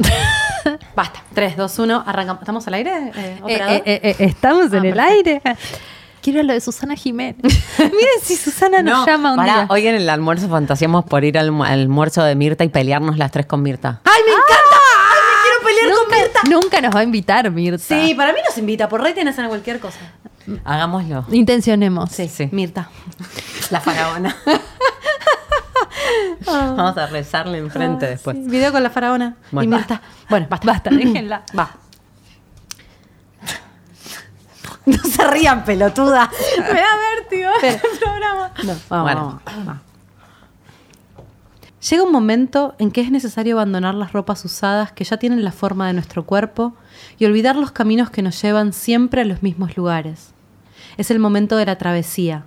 Basta. 0.94 1.22
3, 1.34 1.56
2, 1.56 1.78
1, 1.78 2.04
arrancamos. 2.06 2.42
¿Estamos 2.42 2.66
al 2.66 2.74
aire? 2.74 2.90
eh, 2.96 3.12
Eh, 3.16 3.38
operador? 3.42 3.82
eh, 3.86 4.00
eh, 4.02 4.16
estamos 4.20 4.72
Ah, 4.72 4.76
en 4.78 4.84
el 4.84 4.94
perfecto. 4.94 5.40
aire. 5.40 5.42
Quiero 6.22 6.42
lo 6.42 6.52
de 6.52 6.60
Susana 6.60 6.96
Jiménez. 6.96 7.36
Miren 7.78 8.20
si 8.22 8.36
Susana 8.36 8.82
nos 8.82 8.92
No, 9.00 9.06
llama 9.06 9.30
un 9.30 9.36
pará, 9.36 9.54
día. 9.54 9.66
hoy 9.70 9.86
en 9.86 9.94
el 9.94 10.10
almuerzo 10.10 10.48
fantaseamos 10.50 11.04
por 11.06 11.24
ir 11.24 11.38
al, 11.38 11.50
mu- 11.50 11.64
al 11.64 11.80
almuerzo 11.80 12.22
de 12.22 12.34
Mirta 12.34 12.62
y 12.64 12.68
pelearnos 12.68 13.16
las 13.16 13.30
tres 13.30 13.46
con 13.46 13.62
Mirta. 13.62 14.00
¡Ay, 14.04 14.20
me 14.26 14.32
encanta! 14.32 14.76
¡Ay, 15.12 15.20
me 15.24 15.42
quiero 15.42 15.66
pelear 15.88 15.98
con 15.98 16.18
Mirta! 16.18 16.40
nunca, 16.50 16.80
nos 16.82 16.94
va 16.94 17.00
a 17.00 17.04
invitar 17.04 17.50
Mirta. 17.50 17.78
Sí, 17.78 18.12
para 18.14 18.34
mí 18.34 18.38
nos 18.46 18.58
invita. 18.58 18.86
Por 18.88 19.02
rating 19.02 19.26
hacen 19.28 19.48
cualquier 19.48 19.80
cosa. 19.80 19.98
Hagámoslo. 20.64 21.24
Intencionemos. 21.32 22.10
Sí, 22.10 22.28
Sí. 22.28 22.50
Mirta. 22.52 22.90
La 23.70 23.80
faraona. 23.80 24.36
Vamos 26.46 26.96
a 26.96 27.06
rezarle 27.06 27.58
enfrente 27.58 28.06
después. 28.06 28.36
Sí, 28.36 28.44
video 28.50 28.72
con 28.72 28.82
la 28.82 28.90
faraona 28.90 29.36
y 29.50 29.54
Bueno. 29.54 29.76
Mirta. 29.76 30.00
Bueno, 30.28 30.46
basta. 30.50 30.66
Basta, 30.66 30.90
déjenla. 30.94 31.42
Va. 31.58 31.70
No 34.86 34.96
se 35.04 35.24
rían, 35.28 35.64
pelotuda. 35.64 36.30
Me 36.58 36.80
da 36.80 36.86
vértigo 37.18 37.50
el 37.62 37.98
programa. 37.98 38.52
No, 38.64 38.74
vamos, 38.88 39.02
Bueno. 39.04 39.40
vamos, 39.44 39.66
vamos. 39.66 39.76
Llega 41.88 42.02
un 42.02 42.12
momento 42.12 42.74
en 42.78 42.90
que 42.90 43.00
es 43.00 43.10
necesario 43.10 43.56
abandonar 43.56 43.94
las 43.94 44.12
ropas 44.12 44.44
usadas 44.44 44.92
que 44.92 45.04
ya 45.04 45.16
tienen 45.18 45.44
la 45.44 45.52
forma 45.52 45.86
de 45.86 45.92
nuestro 45.94 46.24
cuerpo 46.26 46.74
y 47.18 47.24
olvidar 47.24 47.56
los 47.56 47.72
caminos 47.72 48.10
que 48.10 48.22
nos 48.22 48.40
llevan 48.42 48.72
siempre 48.72 49.22
a 49.22 49.24
los 49.24 49.42
mismos 49.42 49.76
lugares. 49.76 50.32
Es 50.98 51.10
el 51.10 51.18
momento 51.18 51.56
de 51.56 51.66
la 51.66 51.78
travesía. 51.78 52.44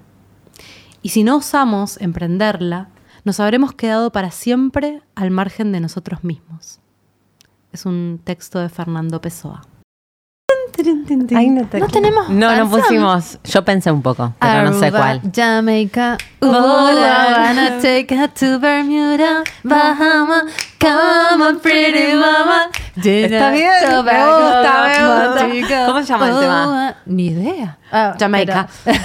Y 1.01 1.09
si 1.09 1.23
no 1.23 1.37
osamos 1.37 1.99
emprenderla, 1.99 2.89
nos 3.23 3.39
habremos 3.39 3.73
quedado 3.73 4.11
para 4.11 4.31
siempre 4.31 5.01
al 5.15 5.31
margen 5.31 5.71
de 5.71 5.79
nosotros 5.79 6.23
mismos. 6.23 6.79
Es 7.71 7.85
un 7.85 8.21
texto 8.23 8.59
de 8.59 8.69
Fernando 8.69 9.19
Pessoa. 9.21 9.61
Ay, 11.35 11.49
no, 11.49 11.65
te- 11.67 11.79
No 11.79 11.87
tenemos 11.87 12.29
No, 12.29 12.53
no 12.55 12.69
pusimos. 12.69 13.37
Yo 13.43 13.63
pensé 13.63 13.91
un 13.91 14.01
poco, 14.01 14.33
pero 14.39 14.63
no 14.63 14.73
sé 14.79 14.87
Aruba, 14.87 14.99
cuál. 14.99 15.21
Jamaica. 15.33 16.17
Ooh, 16.41 16.47
I 16.47 17.33
wanna 17.37 17.79
take 17.79 18.07
her 18.15 18.27
to 18.29 18.59
Bermuda, 18.59 19.43
Bahama. 19.63 20.43
Come 20.79 21.43
on, 21.45 21.59
pretty 21.59 22.13
mama. 22.15 22.69
Está 22.95 23.51
bien, 23.51 23.71
me 24.03 24.25
gusta, 24.25 24.83
me 24.83 25.59
gusta. 25.61 25.85
¿Cómo 25.85 25.99
se 26.01 26.05
llama 26.07 26.27
el 26.29 26.39
tema? 26.39 26.89
Oh, 26.91 27.01
Ni 27.05 27.27
idea. 27.27 27.77
Ah, 27.91 28.15
Jamaica. 28.19 28.67
pero- 28.83 28.99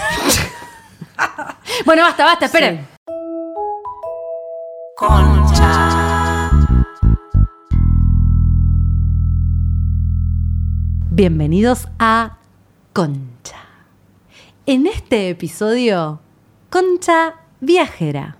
Bueno, 1.84 2.03
basta, 2.03 2.25
basta, 2.25 2.47
esperen. 2.47 2.87
Bienvenidos 11.13 11.87
a 12.01 12.39
Concha. 12.93 13.59
En 14.67 14.89
este 14.89 15.29
episodio, 15.29 16.19
Concha 16.69 17.35
Viajera. 17.61 18.39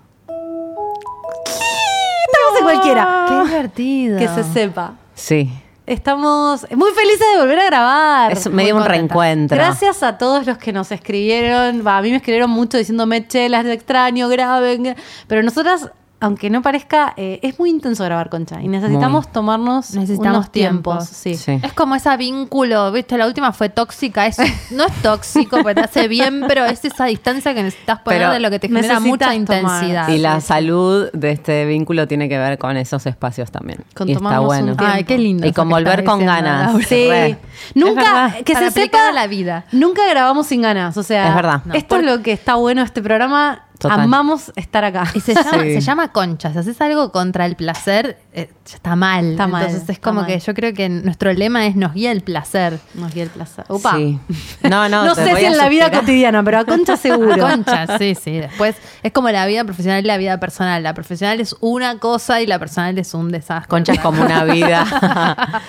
Estamos 2.27 2.57
en 2.57 2.63
cualquiera. 2.63 3.25
Qué 3.29 3.35
divertido. 3.45 4.19
Que 4.19 4.27
se 4.27 4.43
sepa. 4.43 4.95
Sí. 5.15 5.49
Estamos 5.85 6.67
muy 6.75 6.91
felices 6.91 7.25
de 7.35 7.39
volver 7.39 7.59
a 7.59 7.65
grabar. 7.67 8.31
Es 8.33 8.49
medio 8.51 8.75
un 8.75 8.83
reencuentro. 8.83 9.55
Gracias 9.55 10.03
a 10.03 10.17
todos 10.17 10.45
los 10.45 10.57
que 10.57 10.73
nos 10.73 10.91
escribieron. 10.91 11.87
A 11.87 12.01
mí 12.01 12.09
me 12.09 12.17
escribieron 12.17 12.49
mucho 12.49 12.77
diciéndome, 12.77 13.25
che, 13.27 13.47
las 13.47 13.63
de 13.63 13.71
extraño, 13.71 14.27
graben. 14.27 14.97
Pero 15.27 15.41
nosotras, 15.41 15.89
aunque 16.21 16.49
no 16.49 16.61
parezca, 16.61 17.13
eh, 17.15 17.39
es 17.43 17.57
muy 17.59 17.69
intenso 17.69 18.03
grabar 18.03 18.29
concha. 18.29 18.61
Y 18.61 18.67
necesitamos 18.67 19.31
tomarnos 19.31 19.93
Necesitamos 19.93 20.37
unos 20.37 20.51
tiempos. 20.51 21.09
tiempos. 21.09 21.17
Sí. 21.17 21.35
Sí. 21.35 21.59
Es 21.63 21.73
como 21.73 21.95
ese 21.95 22.15
vínculo, 22.17 22.91
viste, 22.91 23.17
la 23.17 23.25
última 23.25 23.53
fue 23.53 23.69
tóxica, 23.69 24.25
es, 24.27 24.37
no 24.71 24.85
es 24.85 24.93
tóxico, 25.01 25.57
porque 25.61 25.75
te 25.75 25.81
hace 25.81 26.07
bien, 26.07 26.43
pero 26.47 26.65
es 26.65 26.83
esa 26.83 27.05
distancia 27.05 27.53
que 27.53 27.63
necesitas 27.63 27.99
poner 28.01 28.19
Pero 28.21 28.33
de 28.33 28.39
lo 28.41 28.49
que 28.49 28.59
te 28.59 28.67
genera 28.67 28.99
mucha 28.99 29.25
tomar. 29.31 29.35
intensidad. 29.35 30.09
Y 30.09 30.17
la 30.17 30.41
salud 30.41 31.09
de 31.13 31.31
este 31.31 31.65
vínculo 31.65 32.07
tiene 32.07 32.27
que 32.27 32.37
ver 32.37 32.57
con 32.57 32.75
esos 32.75 33.05
espacios 33.05 33.49
también. 33.51 33.83
Con 33.93 34.09
y 34.09 34.13
está 34.13 34.41
un 34.41 34.47
bueno. 34.47 34.65
tiempo. 34.75 34.83
Ay, 34.85 35.03
qué 35.05 35.17
lindo. 35.17 35.47
Y 35.47 35.53
con 35.53 35.69
volver 35.69 36.03
con 36.03 36.25
ganas. 36.25 36.71
Laura. 36.73 36.85
Sí. 36.87 37.07
Re. 37.07 37.37
Nunca, 37.75 38.35
que 38.43 38.53
para 38.53 38.71
se 38.71 38.81
sepa, 38.81 39.11
la 39.13 39.27
vida. 39.27 39.65
Nunca 39.71 40.01
grabamos 40.09 40.47
sin 40.47 40.61
ganas. 40.61 40.97
O 40.97 41.03
sea, 41.03 41.29
Es 41.29 41.35
verdad. 41.35 41.61
esto 41.73 41.95
es 41.97 42.03
lo 42.03 42.21
que 42.21 42.33
está 42.33 42.55
bueno 42.55 42.81
de 42.81 42.85
este 42.85 43.01
programa. 43.01 43.63
Total. 43.79 44.01
Amamos 44.01 44.51
estar 44.57 44.83
acá. 44.83 45.05
Y 45.15 45.21
se 45.21 45.33
llama, 45.33 45.63
Sí. 45.63 45.73
se 45.75 45.81
llama 45.81 46.11
concha. 46.11 46.51
Si 46.51 46.57
haces 46.59 46.81
algo 46.81 47.11
contra 47.13 47.45
el 47.45 47.55
placer, 47.55 48.17
eh, 48.33 48.51
ya 48.65 48.75
está 48.75 48.95
mal. 48.97 49.31
Está 49.31 49.47
mal, 49.47 49.63
Entonces 49.65 49.89
es 49.89 49.99
como 49.99 50.21
mal. 50.21 50.27
que 50.27 50.37
yo 50.37 50.53
creo 50.53 50.73
que 50.73 50.89
nuestro 50.89 51.31
lema 51.31 51.65
es 51.65 51.77
nos 51.77 51.93
guía 51.93 52.11
el 52.11 52.21
placer. 52.21 52.77
Nos 52.95 53.13
dio 53.13 53.23
el 53.23 53.29
placer. 53.29 53.63
Upa. 53.69 53.95
Sí. 53.95 54.19
No, 54.69 54.89
no, 54.89 55.05
No 55.05 55.15
sé 55.15 55.33
si 55.37 55.45
a 55.45 55.47
en 55.47 55.57
la 55.57 55.69
vida 55.69 55.89
cotidiana, 55.91 56.43
pero 56.43 56.59
a 56.59 56.65
concha 56.65 56.97
seguro. 56.97 57.37
Concha, 57.41 57.97
sí, 57.97 58.15
sí. 58.15 58.31
Después 58.39 58.75
es 59.01 59.11
como 59.13 59.29
la 59.29 59.45
vida 59.45 59.63
profesional 59.63 60.03
y 60.03 60.07
la 60.07 60.17
vida 60.17 60.37
personal. 60.41 60.83
La 60.83 60.93
profesional 60.93 61.39
es 61.39 61.55
una 61.61 61.99
cosa 61.99 62.41
y 62.41 62.47
la 62.47 62.59
personal 62.59 62.97
es 62.97 63.13
un 63.13 63.31
desastre. 63.31 63.69
Concha 63.69 63.93
es 63.93 63.99
como 64.01 64.21
una 64.21 64.43
vida. 64.43 65.61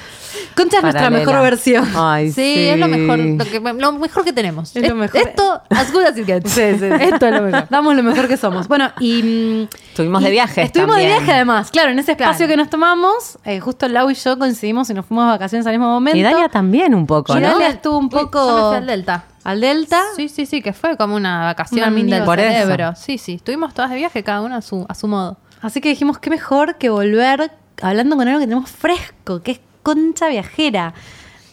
Concha 0.57 0.79
es 0.79 0.83
nuestra 0.83 1.11
mejor 1.11 1.41
versión. 1.43 1.89
Ay, 1.97 2.33
Sí, 2.33 2.69
es 2.69 2.79
lo 2.79 2.89
mejor, 2.89 3.19
lo, 3.19 3.45
que, 3.45 3.61
lo 3.61 3.93
mejor 3.93 4.25
que 4.25 4.33
tenemos. 4.33 4.75
Es 4.77 4.89
lo 4.89 4.95
mejor. 4.95 5.21
Esto, 5.21 5.63
as 5.71 5.93
good 5.93 6.03
as 6.03 6.17
it 6.19 6.27
gets. 6.27 6.51
Sí, 6.51 6.63
sí, 6.73 6.79
sí. 6.79 6.87
Esto 7.01 7.27
es 7.27 7.35
lo 7.35 7.43
mejor. 7.43 7.67
Damos 7.71 7.95
lo 7.97 8.03
mejor 8.03 8.29
que 8.29 8.37
somos. 8.37 8.69
Bueno, 8.69 8.91
y. 9.01 9.23
mm, 9.23 9.69
Estuvimos 9.91 10.23
y 10.23 10.25
de 10.25 10.31
viaje. 10.31 10.63
Estuvimos 10.63 10.97
de 10.97 11.07
viaje 11.07 11.33
además. 11.33 11.71
Claro, 11.71 11.91
en 11.91 11.99
ese 11.99 12.13
espacio 12.13 12.37
Claro. 12.39 12.51
que 12.51 12.57
nos 12.57 12.71
tomamos, 12.71 13.39
eh, 13.45 13.61
justo 13.61 13.89
Lau 13.89 14.11
y 14.11 14.15
yo 14.15 14.39
coincidimos 14.39 14.89
y 14.91 14.95
nos 14.95 15.07
fuimos 15.07 15.27
de 15.27 15.31
vacaciones 15.33 15.67
al 15.67 15.73
mismo 15.73 15.89
momento. 15.89 16.19
Y 16.19 16.23
Dalia 16.23 16.49
también 16.49 16.95
un 16.95 17.07
poco, 17.07 17.37
Y 17.37 17.41
¿no? 17.41 17.49
Dalia 17.51 17.69
estuvo 17.69 17.99
un 17.99 18.05
Uy, 18.07 18.11
yo 18.13 18.21
poco. 18.31 18.47
me 18.55 18.69
fui 18.69 18.77
al 18.79 18.87
Delta. 18.87 19.25
al 19.45 19.61
Delta. 19.61 20.01
Sí, 20.17 20.29
sí, 20.29 20.47
sí, 20.47 20.63
que 20.63 20.73
fue 20.73 20.97
como 20.97 21.17
una 21.17 21.45
vacación 21.45 21.81
Una 21.83 21.91
mini 21.91 22.13
del 22.13 22.25
Por 22.25 22.39
eso. 22.41 22.51
cerebro. 22.53 22.93
Sí, 22.97 23.19
sí, 23.19 23.35
estuvimos 23.35 23.75
todas 23.75 23.91
de 23.91 23.97
viaje, 23.97 24.23
cada 24.23 24.41
una 24.43 24.57
a 24.59 24.63
su, 24.63 24.87
a 24.89 24.95
su 24.95 25.07
modo. 25.09 25.39
Así 25.63 25.81
que 25.81 25.91
dijimos, 25.91 26.19
qué 26.19 26.31
mejor 26.31 26.77
que 26.77 26.89
volver 26.89 27.51
hablando 27.83 28.17
con 28.17 28.27
algo 28.29 28.41
que 28.41 28.47
tenemos 28.47 28.71
fresco, 28.71 29.43
que 29.43 29.53
es 29.53 29.61
concha 29.95 30.29
viajera. 30.29 30.95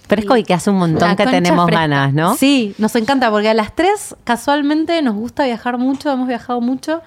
Fresco 0.08 0.38
y 0.38 0.44
que 0.44 0.54
hace 0.54 0.70
un 0.70 0.78
montón 0.78 1.16
que 1.18 1.26
tenemos 1.26 1.66
fresca. 1.66 1.82
ganas, 1.82 2.14
¿no? 2.14 2.36
Sí, 2.36 2.74
nos 2.78 2.96
encanta 2.96 3.30
porque 3.30 3.50
a 3.50 3.54
las 3.54 3.76
tres 3.76 4.16
casualmente 4.24 5.02
nos 5.02 5.16
gusta 5.16 5.44
viajar 5.44 5.78
mucho, 5.78 6.10
hemos 6.10 6.30
viajado 6.30 6.62
mucho. 6.62 7.02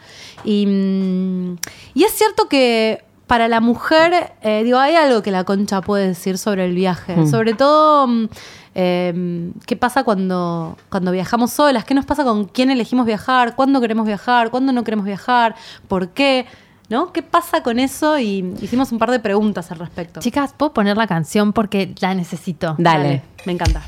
Y, 0.45 0.67
mm, 0.67 1.57
y 1.95 2.05
es 2.05 2.13
cierto 2.13 2.47
que 2.49 3.03
para 3.27 3.49
la 3.49 3.61
mujer, 3.61 4.33
eh, 4.43 4.63
digo, 4.65 4.79
hay 4.79 4.97
algo 4.97 5.23
que 5.23 5.31
la 5.31 5.45
concha 5.45 5.81
puede 5.81 6.09
decir 6.09 6.37
sobre 6.37 6.65
el 6.67 6.75
viaje. 6.75 7.17
Mm. 7.17 7.31
Sobre 7.31 7.55
todo, 7.55 8.07
mm, 8.07 8.29
eh, 8.75 9.53
qué 9.67 9.77
pasa 9.77 10.05
cuando, 10.05 10.77
cuando 10.89 11.13
viajamos 11.13 11.53
solas, 11.53 11.85
qué 11.85 11.95
nos 11.95 12.05
pasa 12.05 12.25
con 12.25 12.47
quién 12.47 12.71
elegimos 12.71 13.07
viajar, 13.07 13.55
cuándo 13.57 13.81
queremos 13.81 14.05
viajar, 14.05 14.51
cuándo 14.51 14.73
no 14.73 14.85
queremos 14.85 15.07
viajar, 15.07 15.55
por 15.89 16.09
qué. 16.09 16.47
¿No? 16.91 17.13
¿Qué 17.13 17.23
pasa 17.23 17.63
con 17.63 17.79
eso? 17.79 18.19
Y 18.19 18.53
hicimos 18.61 18.91
un 18.91 18.99
par 18.99 19.13
de 19.13 19.21
preguntas 19.21 19.71
al 19.71 19.79
respecto. 19.79 20.19
Chicas, 20.19 20.53
¿puedo 20.57 20.73
poner 20.73 20.97
la 20.97 21.07
canción 21.07 21.53
porque 21.53 21.95
la 22.01 22.15
necesito? 22.15 22.75
Dale. 22.79 23.23
Me 23.47 23.53
encanta. 23.53 23.83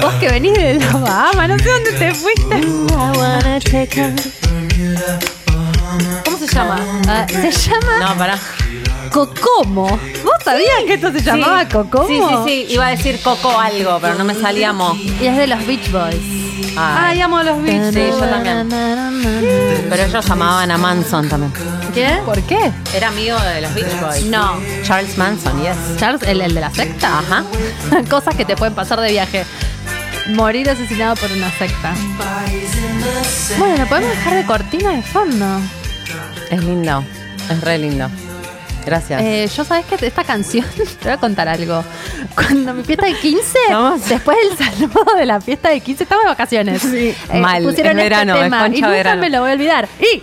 Vos 0.00 0.12
que 0.14 0.28
venís 0.28 0.54
de 0.54 0.74
la 0.74 0.92
Bahama, 0.92 1.46
no 1.46 1.56
sé 1.56 1.70
dónde 1.70 1.92
te 1.92 2.12
fuiste. 2.14 2.60
¿Cómo 6.24 6.36
se 6.36 6.46
llama? 6.48 7.00
Ah, 7.06 7.26
se 7.28 7.50
llama 7.52 7.98
No, 8.00 8.18
pará. 8.18 8.38
Cocomo. 9.12 9.86
¿Vos 10.24 10.42
sabías 10.44 10.82
que 10.84 10.94
esto 10.94 11.12
se 11.12 11.22
llamaba 11.22 11.68
Cocomo? 11.68 12.08
Sí, 12.08 12.18
sí, 12.18 12.34
sí. 12.66 12.74
Iba 12.74 12.88
a 12.88 12.90
decir 12.90 13.20
Coco 13.22 13.56
algo, 13.56 13.98
pero 14.00 14.16
no 14.16 14.24
me 14.24 14.34
salíamos. 14.34 14.98
Y 14.98 15.26
es 15.26 15.36
de 15.36 15.46
los 15.46 15.64
Beach 15.64 15.92
Boys. 15.92 16.45
Ay, 16.76 17.20
amo 17.20 17.38
a 17.38 17.44
los 17.44 17.62
Beach. 17.62 17.92
Sí, 17.92 18.06
yo 18.08 18.18
también. 18.18 18.68
Pero 19.90 20.02
ellos 20.02 20.30
amaban 20.30 20.70
a 20.70 20.78
Manson 20.78 21.28
también. 21.28 21.52
¿Qué? 21.94 22.18
¿Por 22.24 22.40
qué? 22.42 22.72
Era 22.94 23.08
amigo 23.08 23.38
de 23.38 23.60
los 23.62 23.74
Beach 23.74 24.00
Boys. 24.00 24.24
No. 24.26 24.58
Charles 24.82 25.16
Manson, 25.18 25.60
yes. 25.62 25.76
Charles, 25.98 26.22
el, 26.22 26.40
el 26.40 26.54
de 26.54 26.60
la 26.60 26.70
secta. 26.70 27.18
Ajá. 27.18 27.44
Cosas 28.10 28.34
que 28.34 28.44
te 28.44 28.56
pueden 28.56 28.74
pasar 28.74 29.00
de 29.00 29.10
viaje. 29.10 29.44
Morir 30.28 30.68
asesinado 30.70 31.14
por 31.16 31.30
una 31.30 31.50
secta. 31.52 31.94
Bueno, 33.58 33.76
lo 33.76 33.86
podemos 33.86 34.10
dejar 34.10 34.34
de 34.34 34.44
cortina 34.44 34.90
de 34.90 35.02
fondo. 35.02 35.60
Es 36.50 36.64
lindo. 36.64 37.04
Es 37.48 37.60
re 37.60 37.78
lindo. 37.78 38.10
Gracias. 38.86 39.20
Eh, 39.20 39.48
yo 39.54 39.64
sabes 39.64 39.84
que 39.86 40.06
esta 40.06 40.22
canción, 40.24 40.64
te 40.76 41.04
voy 41.04 41.12
a 41.12 41.16
contar 41.18 41.48
algo. 41.48 41.84
Cuando 42.34 42.72
mi 42.72 42.84
fiesta 42.84 43.06
de 43.06 43.14
15, 43.14 43.58
Vamos. 43.70 44.08
después 44.08 44.36
del 44.38 44.56
saludo 44.56 45.04
de 45.16 45.26
la 45.26 45.40
fiesta 45.40 45.70
de 45.70 45.80
15, 45.80 46.04
estamos 46.04 46.24
de 46.24 46.28
vacaciones. 46.30 46.84
Eh, 46.84 47.14
Mal, 47.34 47.62
pusieron 47.64 47.98
es 47.98 48.04
este 48.04 48.14
verano, 48.14 48.34
es 48.36 48.42
tema 48.44 48.58
concha 48.60 48.78
y 48.78 48.80
nunca 48.80 48.92
verano. 48.92 49.20
me 49.20 49.30
lo 49.30 49.40
voy 49.40 49.50
a 49.50 49.54
olvidar. 49.54 49.88
Y 50.00 50.22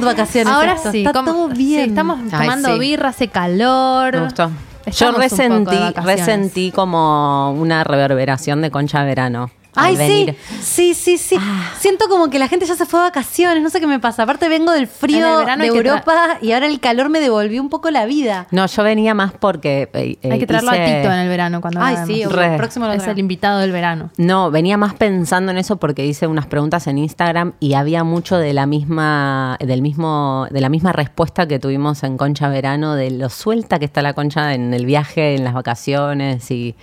mood 0.00 0.06
vacaciones. 0.06 0.52
ahora 0.52 0.74
esto. 0.74 0.92
sí, 0.92 0.98
Está 0.98 1.12
como- 1.12 1.32
todo 1.32 1.50
sí, 1.50 1.56
bien. 1.56 1.88
estamos 1.90 2.18
Ay, 2.24 2.30
tomando 2.30 2.72
sí. 2.74 2.78
birra, 2.78 3.08
hace 3.10 3.28
calor. 3.28 4.14
Me 4.14 4.24
gustó. 4.24 4.48
Yo 4.48 4.90
Estamos 4.90 5.20
resentí, 5.20 5.76
resentí 6.04 6.70
como 6.70 7.52
una 7.52 7.84
reverberación 7.84 8.60
de 8.60 8.70
concha 8.70 9.00
de 9.00 9.06
verano. 9.06 9.50
Ay, 9.76 9.96
sí, 9.96 10.02
venir. 10.02 10.36
sí, 10.62 10.94
sí, 10.94 11.18
sí. 11.18 11.36
Ah. 11.38 11.72
Siento 11.78 12.08
como 12.08 12.30
que 12.30 12.38
la 12.38 12.48
gente 12.48 12.66
ya 12.66 12.74
se 12.76 12.86
fue 12.86 13.00
de 13.00 13.04
vacaciones, 13.06 13.62
no 13.62 13.70
sé 13.70 13.80
qué 13.80 13.86
me 13.86 13.98
pasa. 13.98 14.22
Aparte 14.24 14.48
vengo 14.48 14.72
del 14.72 14.86
frío 14.86 15.38
de 15.46 15.66
Europa 15.66 16.38
y 16.40 16.52
ahora 16.52 16.66
el 16.66 16.80
calor 16.80 17.08
me 17.08 17.20
devolvió 17.20 17.60
un 17.60 17.68
poco 17.70 17.90
la 17.90 18.06
vida. 18.06 18.46
No, 18.50 18.66
yo 18.66 18.82
venía 18.82 19.14
más 19.14 19.32
porque. 19.32 19.88
eh, 19.92 20.18
Hay 20.22 20.38
que 20.38 20.44
eh, 20.44 20.46
traerlo 20.46 20.72
hice- 20.72 20.82
a 20.82 20.86
Tito 21.02 21.12
en 21.12 21.18
el 21.20 21.28
verano 21.28 21.60
cuando 21.60 21.80
Ay, 21.80 21.94
vayamos. 21.96 22.08
sí, 22.16 22.24
Re. 22.24 22.52
el 22.52 22.56
próximo 22.56 22.86
lo 22.86 22.92
Es 22.92 23.06
el 23.06 23.18
invitado 23.18 23.58
del 23.60 23.72
verano. 23.72 24.10
No, 24.16 24.50
venía 24.50 24.76
más 24.76 24.94
pensando 24.94 25.50
en 25.50 25.58
eso 25.58 25.76
porque 25.76 26.04
hice 26.06 26.26
unas 26.26 26.46
preguntas 26.46 26.86
en 26.86 26.98
Instagram 26.98 27.52
y 27.60 27.74
había 27.74 28.04
mucho 28.04 28.36
de 28.38 28.52
la 28.52 28.66
misma, 28.66 29.56
del 29.60 29.82
mismo, 29.82 30.46
de 30.50 30.60
la 30.60 30.68
misma 30.68 30.92
respuesta 30.92 31.46
que 31.48 31.58
tuvimos 31.58 32.02
en 32.04 32.16
Concha 32.16 32.48
Verano, 32.48 32.94
de 32.94 33.10
lo 33.10 33.28
suelta 33.28 33.78
que 33.78 33.84
está 33.84 34.02
la 34.02 34.12
concha 34.14 34.54
en 34.54 34.72
el 34.74 34.86
viaje, 34.86 35.34
en 35.34 35.44
las 35.44 35.54
vacaciones 35.54 36.50
y 36.50 36.74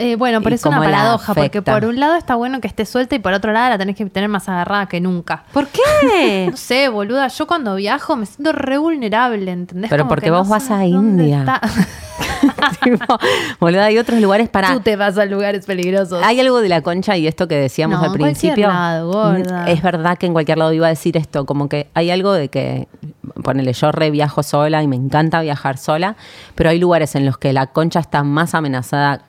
Eh, 0.00 0.14
bueno, 0.14 0.40
pero 0.40 0.54
¿Y 0.54 0.56
es 0.56 0.64
una 0.64 0.78
paradoja, 0.78 1.34
porque 1.34 1.60
por 1.60 1.84
un 1.84 1.98
lado 1.98 2.14
está 2.14 2.36
bueno 2.36 2.60
que 2.60 2.68
esté 2.68 2.86
suelta 2.86 3.16
y 3.16 3.18
por 3.18 3.32
otro 3.32 3.52
lado 3.52 3.70
la 3.70 3.78
tenés 3.78 3.96
que 3.96 4.06
tener 4.06 4.28
más 4.28 4.48
agarrada 4.48 4.86
que 4.86 5.00
nunca. 5.00 5.42
¿Por 5.52 5.66
qué? 5.66 6.46
No 6.50 6.56
sé, 6.56 6.88
boluda, 6.88 7.26
yo 7.28 7.46
cuando 7.48 7.74
viajo 7.74 8.14
me 8.16 8.24
siento 8.24 8.52
re 8.52 8.78
vulnerable, 8.78 9.50
¿entendés? 9.50 9.90
Pero 9.90 10.04
Como 10.04 10.10
porque 10.10 10.26
que 10.26 10.30
no 10.30 10.38
vos 10.38 10.48
vas 10.48 10.70
a 10.70 10.86
India. 10.86 11.60
Tipo, 12.82 13.18
boluda, 13.58 13.86
hay 13.86 13.98
otros 13.98 14.20
lugares 14.20 14.48
para. 14.48 14.72
Tú 14.72 14.80
te 14.80 14.94
vas 14.96 15.18
a 15.18 15.24
lugares 15.24 15.66
peligrosos. 15.66 16.22
Hay 16.24 16.38
algo 16.40 16.60
de 16.60 16.68
la 16.68 16.82
concha 16.82 17.16
y 17.16 17.26
esto 17.26 17.48
que 17.48 17.56
decíamos 17.56 18.00
No, 18.00 18.06
al 18.06 18.12
principio. 18.12 18.68
lado, 18.68 19.10
gorda. 19.10 19.68
Es 19.68 19.82
verdad 19.82 20.16
que 20.16 20.26
en 20.26 20.32
cualquier 20.32 20.58
lado 20.58 20.72
iba 20.72 20.86
a 20.86 20.90
decir 20.90 21.16
esto, 21.16 21.44
como 21.46 21.68
que 21.68 21.88
hay 21.94 22.10
algo 22.10 22.32
de 22.32 22.48
que, 22.48 22.88
ponele, 23.42 23.72
yo 23.72 23.90
re 23.92 24.10
viajo 24.10 24.42
sola 24.42 24.82
y 24.82 24.86
me 24.86 24.96
encanta 24.96 25.40
viajar 25.40 25.78
sola, 25.78 26.16
pero 26.54 26.70
hay 26.70 26.78
lugares 26.78 27.14
en 27.16 27.26
los 27.26 27.38
que 27.38 27.52
la 27.52 27.66
concha 27.66 28.00
está 28.00 28.22
más 28.22 28.54
amenazada 28.54 29.22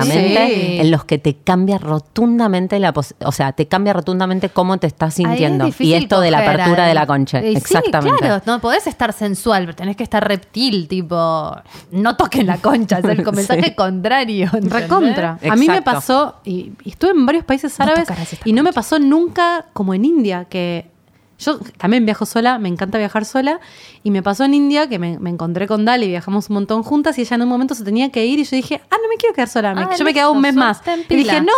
concretamente, 0.00 0.46
Sí. 0.54 0.78
en 0.80 0.90
los 0.90 1.04
que 1.04 1.18
te 1.18 1.34
cambia 1.36 1.78
rotundamente 1.78 2.78
la 2.78 2.92
pos- 2.92 3.14
o 3.20 3.32
sea, 3.32 3.52
te 3.52 3.66
cambia 3.66 3.92
rotundamente 3.92 4.48
cómo 4.48 4.78
te 4.78 4.86
estás 4.86 5.10
es 5.10 5.14
sintiendo. 5.16 5.68
Y 5.78 5.94
esto 5.94 6.20
de 6.20 6.30
la 6.30 6.38
apertura 6.38 6.86
de 6.86 6.94
la 6.94 7.06
concha. 7.06 7.40
Y 7.42 7.52
sí, 7.52 7.56
Exactamente. 7.58 8.18
claro, 8.18 8.42
no 8.46 8.60
podés 8.60 8.86
estar 8.86 9.12
sensual, 9.12 9.64
pero 9.64 9.76
tenés 9.76 9.96
que 9.96 10.02
estar 10.02 10.26
reptil, 10.26 10.88
tipo, 10.88 11.56
no 11.92 12.16
toquen 12.16 12.46
la 12.46 12.58
concha, 12.58 12.98
es 12.98 13.04
el 13.04 13.24
mensaje 13.32 13.64
Sí. 13.64 13.74
contrario. 13.74 14.46
¿entendés? 14.52 14.72
Recontra. 14.82 15.38
A 15.48 15.56
mí 15.56 15.66
me 15.66 15.82
pasó, 15.82 16.36
y, 16.44 16.72
y 16.84 16.90
estuve 16.90 17.10
en 17.12 17.26
varios 17.26 17.44
países 17.44 17.78
árabes, 17.80 18.08
y 18.44 18.52
no 18.52 18.62
me 18.62 18.72
pasó 18.72 18.98
nunca 18.98 19.66
como 19.72 19.94
en 19.94 20.04
India, 20.04 20.46
que 20.48 20.90
yo 21.38 21.58
también 21.78 22.04
viajo 22.04 22.26
sola, 22.26 22.58
me 22.58 22.68
encanta 22.68 22.98
viajar 22.98 23.24
sola, 23.24 23.60
y 24.02 24.10
me 24.10 24.22
pasó 24.22 24.44
en 24.44 24.54
India 24.54 24.88
que 24.88 24.98
me, 24.98 25.18
me 25.18 25.30
encontré 25.30 25.66
con 25.66 25.84
Dali, 25.84 26.06
viajamos 26.06 26.48
un 26.50 26.54
montón 26.54 26.82
juntas, 26.82 27.18
y 27.18 27.22
ella 27.22 27.36
en 27.36 27.42
un 27.42 27.48
momento 27.48 27.74
se 27.74 27.84
tenía 27.84 28.10
que 28.10 28.24
ir, 28.26 28.38
y 28.38 28.44
yo 28.44 28.56
dije, 28.56 28.80
ah, 28.90 28.96
no 29.02 29.08
me 29.08 29.16
quiero 29.16 29.34
quedar 29.34 29.48
sola, 29.48 29.74
me- 29.74 29.82
Ah, 29.82 29.90
yo 29.98 30.04
me 30.04 30.14
quedaba 30.14 30.30
un 30.30 30.40
mes 30.40 30.54
más. 30.54 30.80
Y 31.08 31.14
dije, 31.16 31.40
no, 31.40 31.46
no, 31.46 31.50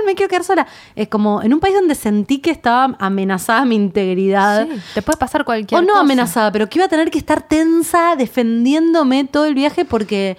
no, 0.00 0.06
me 0.06 0.14
quiero 0.14 0.28
quedar 0.28 0.44
sola. 0.44 0.66
Es 0.94 1.08
como 1.08 1.42
en 1.42 1.54
un 1.54 1.60
país 1.60 1.74
donde 1.74 1.94
sentí 1.94 2.38
que 2.38 2.50
estaba 2.50 2.96
amenazada 2.98 3.64
mi 3.64 3.74
integridad. 3.76 4.66
Sí, 4.66 4.80
te 4.94 5.02
puede 5.02 5.16
pasar 5.18 5.44
cualquier 5.44 5.78
O 5.78 5.82
no 5.82 5.88
cosa. 5.88 6.00
amenazada, 6.00 6.52
pero 6.52 6.68
que 6.68 6.78
iba 6.78 6.86
a 6.86 6.88
tener 6.88 7.10
que 7.10 7.18
estar 7.18 7.42
tensa 7.48 8.16
defendiéndome 8.16 9.24
todo 9.24 9.46
el 9.46 9.54
viaje 9.54 9.84
porque 9.84 10.36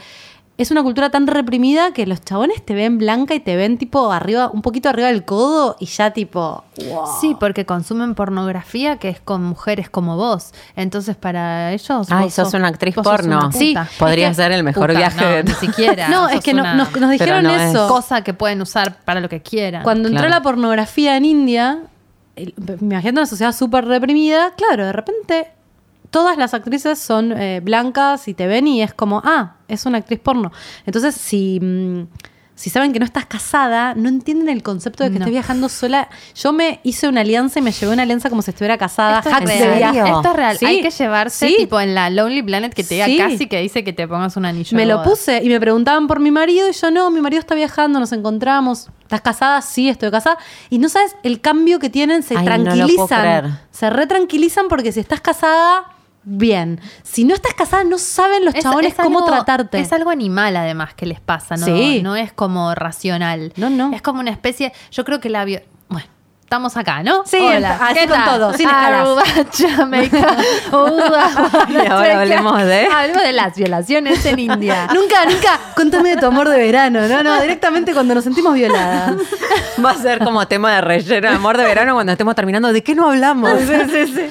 es 0.57 0.71
una 0.71 0.83
cultura 0.83 1.09
tan 1.09 1.27
reprimida 1.27 1.91
que 1.91 2.05
los 2.05 2.21
chabones 2.23 2.63
te 2.65 2.73
ven 2.75 2.97
blanca 2.97 3.35
y 3.35 3.41
te 3.41 3.57
ven 3.57 3.77
tipo 3.77 4.11
arriba, 4.13 4.49
un 4.53 4.61
poquito 4.61 4.87
arriba 4.87 5.09
del 5.09 5.25
codo 5.25 5.75
y 5.81 5.85
ya 5.87 6.11
tipo, 6.11 6.63
wow. 6.87 7.05
Sí, 7.19 7.35
porque 7.37 7.65
consumen 7.65 8.15
pornografía 8.15 8.95
que 8.97 9.09
es 9.09 9.19
con 9.19 9.43
mujeres 9.43 9.89
como 9.89 10.15
vos. 10.15 10.53
Entonces, 10.77 11.17
para 11.17 11.73
ellos. 11.73 12.07
Ay, 12.09 12.25
vos 12.25 12.33
sos 12.33 12.53
una 12.53 12.69
actriz 12.69 12.95
porno. 12.95 13.37
una 13.39 13.51
Sí. 13.51 13.75
Podría 13.99 14.29
Es 14.29 14.37
que- 14.37 14.43
ser 14.43 14.51
el 14.53 14.63
mejor 14.63 14.87
Puta, 14.87 14.97
viaje 14.99 15.25
no, 15.25 15.31
de 15.31 15.43
ni 15.43 15.51
siquiera. 15.55 16.07
No, 16.09 16.29
es 16.29 16.39
que 16.41 16.53
no- 16.53 16.75
nos, 16.75 16.89
nos 16.95 17.11
dijeron 17.11 17.43
no 17.43 17.49
es- 17.53 17.71
eso. 17.71 17.87
cosa 17.89 18.23
que 18.23 18.33
pueden 18.33 18.61
usar 18.61 18.99
para 19.03 19.19
lo 19.19 19.27
que 19.27 19.41
quieran. 19.41 19.83
Cuando 19.83 20.07
entró 20.07 20.21
Claro. 20.23 20.35
la 20.35 20.41
pornografía 20.41 21.17
en 21.17 21.25
India, 21.25 21.79
me 22.35 22.75
imagino 22.95 23.11
una 23.19 23.25
sociedad 23.25 23.51
súper 23.53 23.85
reprimida, 23.85 24.51
claro, 24.55 24.85
de 24.85 24.93
repente 24.93 25.47
todas 26.09 26.37
las 26.37 26.53
actrices 26.53 26.99
son 26.99 27.31
eh, 27.31 27.59
blancas 27.63 28.27
y 28.27 28.33
te 28.33 28.47
ven 28.47 28.67
y 28.67 28.81
es 28.81 28.93
como, 28.93 29.21
ah, 29.25 29.55
es 29.67 29.85
una 29.85 29.97
actriz 29.99 30.19
porno. 30.19 30.51
Entonces, 30.85 31.15
si, 31.15 31.59
mm, 31.61 32.07
si 32.57 32.69
saben 32.69 32.93
que 32.93 32.99
no 32.99 33.05
estás 33.05 33.25
casada, 33.25 33.95
no 33.95 34.07
entienden 34.07 34.47
el 34.47 34.63
concepto 34.63 35.03
de 35.03 35.09
que 35.09 35.15
No. 35.19 35.25
estés 35.25 35.33
viajando 35.33 35.67
sola. 35.67 36.07
Yo 36.35 36.53
me 36.53 36.79
hice 36.83 37.09
una 37.09 37.19
alianza 37.19 37.59
y 37.59 37.61
me 37.61 37.73
llevé 37.73 37.91
una 37.91 38.03
alianza 38.03 38.29
como 38.29 38.41
si 38.41 38.51
estuviera 38.51 38.77
casada. 38.77 39.19
Esto 39.19 39.29
es, 39.51 39.59
real. 39.59 39.97
Esto 39.97 40.29
es 40.29 40.33
real. 40.37 40.57
Sí, 40.57 40.65
Hay 40.65 40.81
que 40.81 40.89
llevarse, 40.89 41.47
sí. 41.49 41.55
tipo, 41.57 41.81
en 41.81 41.93
la 41.93 42.09
Lonely 42.09 42.43
Planet 42.43 42.73
que 42.73 42.85
te 42.85 42.93
diga 42.93 43.07
Sí. 43.07 43.17
casi 43.17 43.47
que 43.47 43.59
dice 43.59 43.83
que 43.83 43.91
te 43.91 44.07
pongas 44.07 44.37
un 44.37 44.45
anillo. 44.45 44.77
Me 44.77 44.85
lo 44.85 45.03
puse 45.03 45.43
y 45.43 45.49
me 45.49 45.59
preguntaban 45.59 46.07
por 46.07 46.21
mi 46.21 46.31
marido 46.31 46.69
y 46.69 46.71
yo 46.71 46.91
no, 46.91 47.11
mi 47.11 47.19
marido 47.19 47.41
está 47.41 47.55
viajando, 47.55 47.99
nos 47.99 48.13
encontramos. 48.13 48.89
¿Estás 49.01 49.19
casada? 49.21 49.61
Sí, 49.61 49.89
estoy 49.89 50.09
casada. 50.09 50.37
Y 50.69 50.79
no 50.79 50.87
sabes 50.87 51.15
el 51.23 51.41
cambio 51.41 51.77
que 51.79 51.89
tienen, 51.89 52.23
se 52.23 52.37
Ay, 52.37 52.45
tranquilizan. 52.45 53.59
se 53.69 53.89
retranquilizan 53.89 54.67
porque 54.69 54.91
si 54.93 55.01
estás 55.01 55.19
casada, 55.19 55.91
bien. 56.25 56.81
Si 57.03 57.23
no 57.23 57.33
estás 57.33 57.53
casada, 57.53 57.83
no 57.83 57.97
saben 57.97 58.43
los 58.45 58.53
Es- 58.55 58.63
chabones 58.63 58.91
es 58.93 58.97
cómo 58.97 59.19
algo- 59.19 59.31
tratarte. 59.31 59.79
Es 59.79 59.93
algo 59.93 60.09
animal, 60.09 60.57
además, 60.57 60.93
que 60.93 61.05
les 61.05 61.19
pasa, 61.21 61.55
¿no? 61.55 61.65
Sí. 61.65 62.01
No 62.03 62.15
es 62.15 62.33
como 62.33 62.75
racional. 62.75 63.53
No, 63.55 63.69
no. 63.69 63.93
Es 63.93 64.01
como 64.01 64.19
una 64.19 64.31
especie. 64.31 64.73
Yo 64.91 65.05
creo 65.05 65.19
que 65.19 65.29
la. 65.29 65.45
Bueno. 65.45 66.07
Estamos 66.45 66.77
acá, 66.77 67.01
¿no? 67.01 67.23
Sí, 67.25 67.37
Hola, 67.41 67.75
así 67.81 67.95
¿qué 67.95 68.07
con 68.07 68.17
tal? 68.23 68.39
todo, 68.39 68.53
sin. 68.53 68.67
Aruba, 68.69 69.23
Jamaica, 69.75 70.37
Y 71.69 71.87
ahora 71.87 72.21
hablemos 72.21 72.63
de- 72.63 72.85
Hablemos 72.85 73.23
de 73.23 73.33
las 73.33 73.57
violaciones 73.57 74.23
en 74.27 74.37
India. 74.39 74.87
Nunca, 74.93 75.25
nunca, 75.25 75.59
contame 75.75 76.09
de 76.11 76.17
tu 76.17 76.27
amor 76.27 76.47
de 76.47 76.57
verano. 76.57 77.07
No, 77.07 77.23
no, 77.23 77.41
directamente 77.41 77.93
cuando 77.93 78.13
nos 78.13 78.23
sentimos 78.23 78.53
violadas. 78.53 79.15
Va 79.83 79.89
a 79.89 79.95
ser 79.95 80.19
como 80.23 80.47
tema 80.47 80.75
de 80.75 80.81
relleno, 80.81 81.29
amor 81.29 81.57
de 81.57 81.63
verano, 81.63 81.95
cuando 81.95 82.11
estemos 82.11 82.35
terminando. 82.35 82.71
¿De 82.71 82.83
qué 82.83 82.93
no 82.93 83.09
hablamos? 83.09 83.49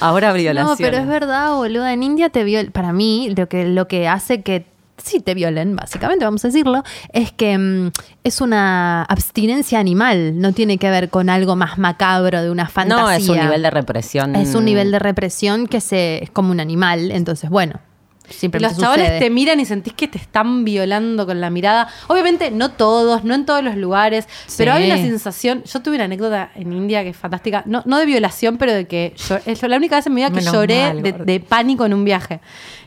Ahora 0.00 0.32
violación. 0.32 0.70
No, 0.70 0.76
pero 0.76 0.98
es 0.98 1.08
verdad, 1.08 1.54
boluda. 1.54 1.92
En 1.92 2.04
India 2.04 2.30
te 2.30 2.44
viol 2.44 2.70
para 2.70 2.92
mí, 2.92 3.34
lo 3.36 3.48
que, 3.48 3.64
lo 3.66 3.88
que 3.88 4.06
hace 4.06 4.40
que 4.42 4.66
sí 5.04 5.20
te 5.20 5.34
violen, 5.34 5.76
básicamente, 5.76 6.24
vamos 6.24 6.44
a 6.44 6.48
decirlo, 6.48 6.82
es 7.12 7.32
que 7.32 7.56
mm, 7.56 7.90
es 8.24 8.40
una 8.40 9.02
abstinencia 9.04 9.78
animal. 9.78 10.40
No 10.40 10.52
tiene 10.52 10.78
que 10.78 10.90
ver 10.90 11.10
con 11.10 11.28
algo 11.28 11.56
más 11.56 11.78
macabro 11.78 12.42
de 12.42 12.50
una 12.50 12.68
fantasía. 12.68 13.04
No, 13.04 13.10
es 13.10 13.28
un 13.28 13.38
nivel 13.38 13.62
de 13.62 13.70
represión. 13.70 14.36
Es 14.36 14.54
un 14.54 14.64
nivel 14.64 14.90
de 14.90 14.98
represión 14.98 15.66
que 15.66 15.80
se, 15.80 16.22
es 16.22 16.30
como 16.30 16.50
un 16.50 16.60
animal. 16.60 17.10
Entonces, 17.10 17.50
bueno, 17.50 17.80
los 18.52 18.78
chavales 18.78 19.06
sucede. 19.06 19.18
te 19.20 19.30
miran 19.30 19.60
y 19.60 19.64
sentís 19.64 19.92
que 19.92 20.08
te 20.08 20.18
están 20.18 20.64
violando 20.64 21.26
con 21.26 21.40
la 21.40 21.50
mirada. 21.50 21.88
Obviamente, 22.08 22.50
no 22.50 22.70
todos, 22.70 23.24
no 23.24 23.34
en 23.34 23.44
todos 23.44 23.62
los 23.62 23.76
lugares, 23.76 24.26
pero 24.56 24.72
hay 24.72 24.86
una 24.86 24.96
sensación. 24.96 25.62
Yo 25.64 25.80
tuve 25.82 25.96
una 25.96 26.04
anécdota 26.04 26.50
en 26.54 26.72
India 26.72 27.02
que 27.02 27.10
es 27.10 27.16
fantástica, 27.16 27.62
no, 27.66 27.82
no 27.86 27.98
de 27.98 28.06
violación, 28.06 28.56
pero 28.56 28.72
de 28.72 28.86
que 28.86 29.14
yo, 29.28 29.38
es 29.44 29.62
la 29.62 29.76
única 29.76 29.96
vez 29.96 30.06
en 30.06 30.14
mi 30.14 30.20
vida 30.22 30.30
que 30.30 30.36
Menos 30.36 30.52
lloré 30.52 30.94
mal, 30.94 31.26
de, 31.26 31.40
pánico 31.40 31.84
en 31.84 31.94
un 31.94 32.04
viaje. 32.04 32.40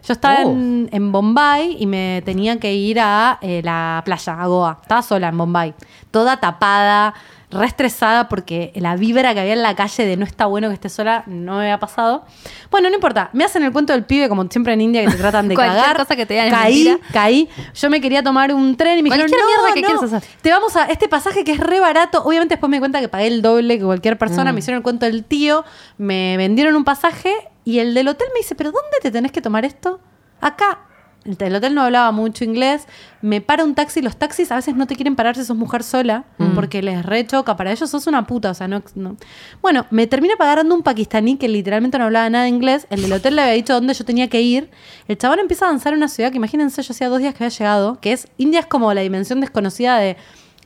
Yo 0.08 0.14
estaba 0.14 0.46
Uh. 0.46 0.52
en, 0.52 0.90
en 0.92 1.12
Bombay 1.12 1.78
y 1.80 1.86
me 1.86 2.22
tenía 2.26 2.60
que 2.60 2.74
ir 2.74 3.00
a 3.00 3.40
eh, 3.42 3.62
la 3.64 4.02
playa, 4.06 4.42
a 4.42 4.48
Goa. 4.48 4.80
Estaba 4.82 5.02
sola 5.02 5.30
en 5.30 5.38
Bombay, 5.38 5.74
toda 6.12 6.38
tapada. 6.40 7.14
Re 7.50 7.66
estresada 7.66 8.28
porque 8.28 8.74
la 8.76 8.98
vibra 8.98 9.34
que 9.34 9.40
había 9.40 9.54
en 9.54 9.64
la 9.64 9.74
calle 9.74 10.06
de 10.06 10.18
no 10.18 10.26
está 10.26 10.48
bueno 10.48 10.68
que 10.68 10.74
esté 10.74 10.90
sola 10.90 11.24
no 11.28 11.54
me 11.56 11.62
había 11.62 11.80
pasado. 11.80 12.26
Bueno, 12.70 12.90
no 12.90 12.96
importa. 12.96 13.30
Me 13.32 13.46
hacen 13.46 13.64
el 13.64 13.72
cuento 13.72 13.94
del 13.94 14.04
pibe, 14.04 14.28
como 14.28 14.46
siempre 14.50 14.74
en 14.74 14.82
India, 14.82 15.06
que 15.06 15.12
te 15.12 15.18
tratan 15.18 15.48
de 15.48 15.56
Cualquier 15.56 15.80
cagar. 15.82 15.98
cosa 15.98 16.16
que 16.18 16.26
te 16.26 16.34
digan 16.34 16.48
es 16.48 16.54
caí, 16.54 16.84
mentira. 16.84 17.08
caí. 17.14 17.50
Yo 17.74 17.90
me 17.90 18.02
quería 18.02 18.22
tomar 18.22 18.54
un 18.54 18.76
tren 18.76 19.00
y 19.00 19.04
me 19.04 19.10
dijeron, 19.12 19.30
Cualquier 19.32 19.42
no, 19.42 19.48
mierda 19.48 19.74
que 19.74 19.82
no, 19.82 19.88
quieras 20.00 20.14
hacer. 20.14 20.30
Te 20.42 20.52
vamos 20.52 20.76
a 20.76 20.86
este 20.88 21.08
pasaje 21.08 21.46
que 21.46 21.54
es 21.54 21.60
re 21.62 21.80
barato. 21.80 22.22
Obviamente 22.26 22.56
después 22.56 22.70
me 22.70 22.78
di 22.78 22.80
cuenta 22.80 23.00
que 23.00 23.08
pagué 23.08 23.28
el 23.28 23.42
doble 23.42 23.78
que 23.80 23.86
cualquier 23.86 24.16
Mm. 24.16 24.20
persona. 24.20 24.52
Me 24.52 24.60
hicieron 24.60 24.80
el 24.80 24.84
cuento 24.84 25.06
del 25.06 25.24
tío, 25.24 25.64
me 25.98 26.36
vendieron 26.36 26.76
un 26.76 26.84
pasaje 26.84 27.34
y 27.64 27.80
el 27.80 27.94
del 27.94 28.10
hotel 28.10 28.28
me 28.34 28.40
dice, 28.42 28.56
¿pero 28.56 28.74
dónde 28.74 28.98
te 29.02 29.10
tenés 29.10 29.32
que 29.32 29.42
tomar 29.42 29.64
esto? 29.64 30.02
Acá. 30.42 30.80
El 31.28 31.56
hotel 31.56 31.76
no 31.76 31.82
hablaba 31.84 32.12
mucho 32.12 32.44
inglés. 32.44 32.88
Me 33.22 33.42
para 33.42 33.64
un 33.64 33.76
taxi. 33.76 34.02
Los 34.02 34.16
taxis 34.18 34.52
a 34.52 34.56
veces 34.56 34.76
no 34.76 34.88
te 34.88 34.96
quieren 34.96 35.16
parar 35.16 35.36
si 35.36 35.44
sos 35.44 35.58
mujer 35.58 35.84
sola 35.84 36.24
Mm. 36.38 36.56
porque 36.56 36.82
les 36.82 37.06
rechoca. 37.06 37.56
Para 37.58 37.72
ellos 37.72 37.90
sos 37.90 38.08
una 38.08 38.26
puta. 38.26 38.52
O 38.52 38.54
sea, 38.54 38.68
no, 38.68 38.82
no. 38.96 39.18
Bueno, 39.62 39.86
me 39.92 40.08
termina 40.08 40.36
pagando 40.38 40.74
un 40.74 40.84
pakistaní 40.84 41.38
que 41.38 41.48
literalmente 41.48 41.98
no 41.98 42.06
hablaba 42.06 42.30
nada 42.30 42.46
de 42.46 42.50
inglés. 42.50 42.88
El 42.90 43.02
del 43.02 43.14
hotel 43.14 43.36
le 43.36 43.42
había 43.42 43.54
dicho 43.54 43.74
dónde 43.74 43.94
yo 43.94 44.06
tenía 44.06 44.28
que 44.30 44.42
ir. 44.42 44.70
El 45.08 45.18
chabón 45.18 45.40
empieza 45.40 45.66
a 45.66 45.68
avanzar 45.70 45.94
en 45.94 45.98
una 45.98 46.08
ciudad 46.08 46.32
que 46.32 46.38
imagínense, 46.38 46.82
yo 46.82 46.92
hacía 46.94 47.10
dos 47.10 47.20
días 47.20 47.34
que 47.36 47.44
había 47.44 47.58
llegado, 47.58 48.00
que 48.00 48.14
es 48.14 48.28
India 48.38 48.60
es 48.62 48.66
como 48.66 48.94
la 48.94 49.02
dimensión 49.02 49.42
desconocida 49.42 49.98
de 49.98 50.18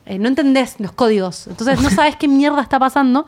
eh, 0.04 0.18
no 0.18 0.28
entendés 0.28 0.76
los 0.78 0.92
códigos. 0.92 1.46
Entonces 1.46 1.80
no 1.80 1.88
sabes 1.98 2.16
qué 2.16 2.28
mierda 2.28 2.60
está 2.60 2.78
pasando. 2.78 3.26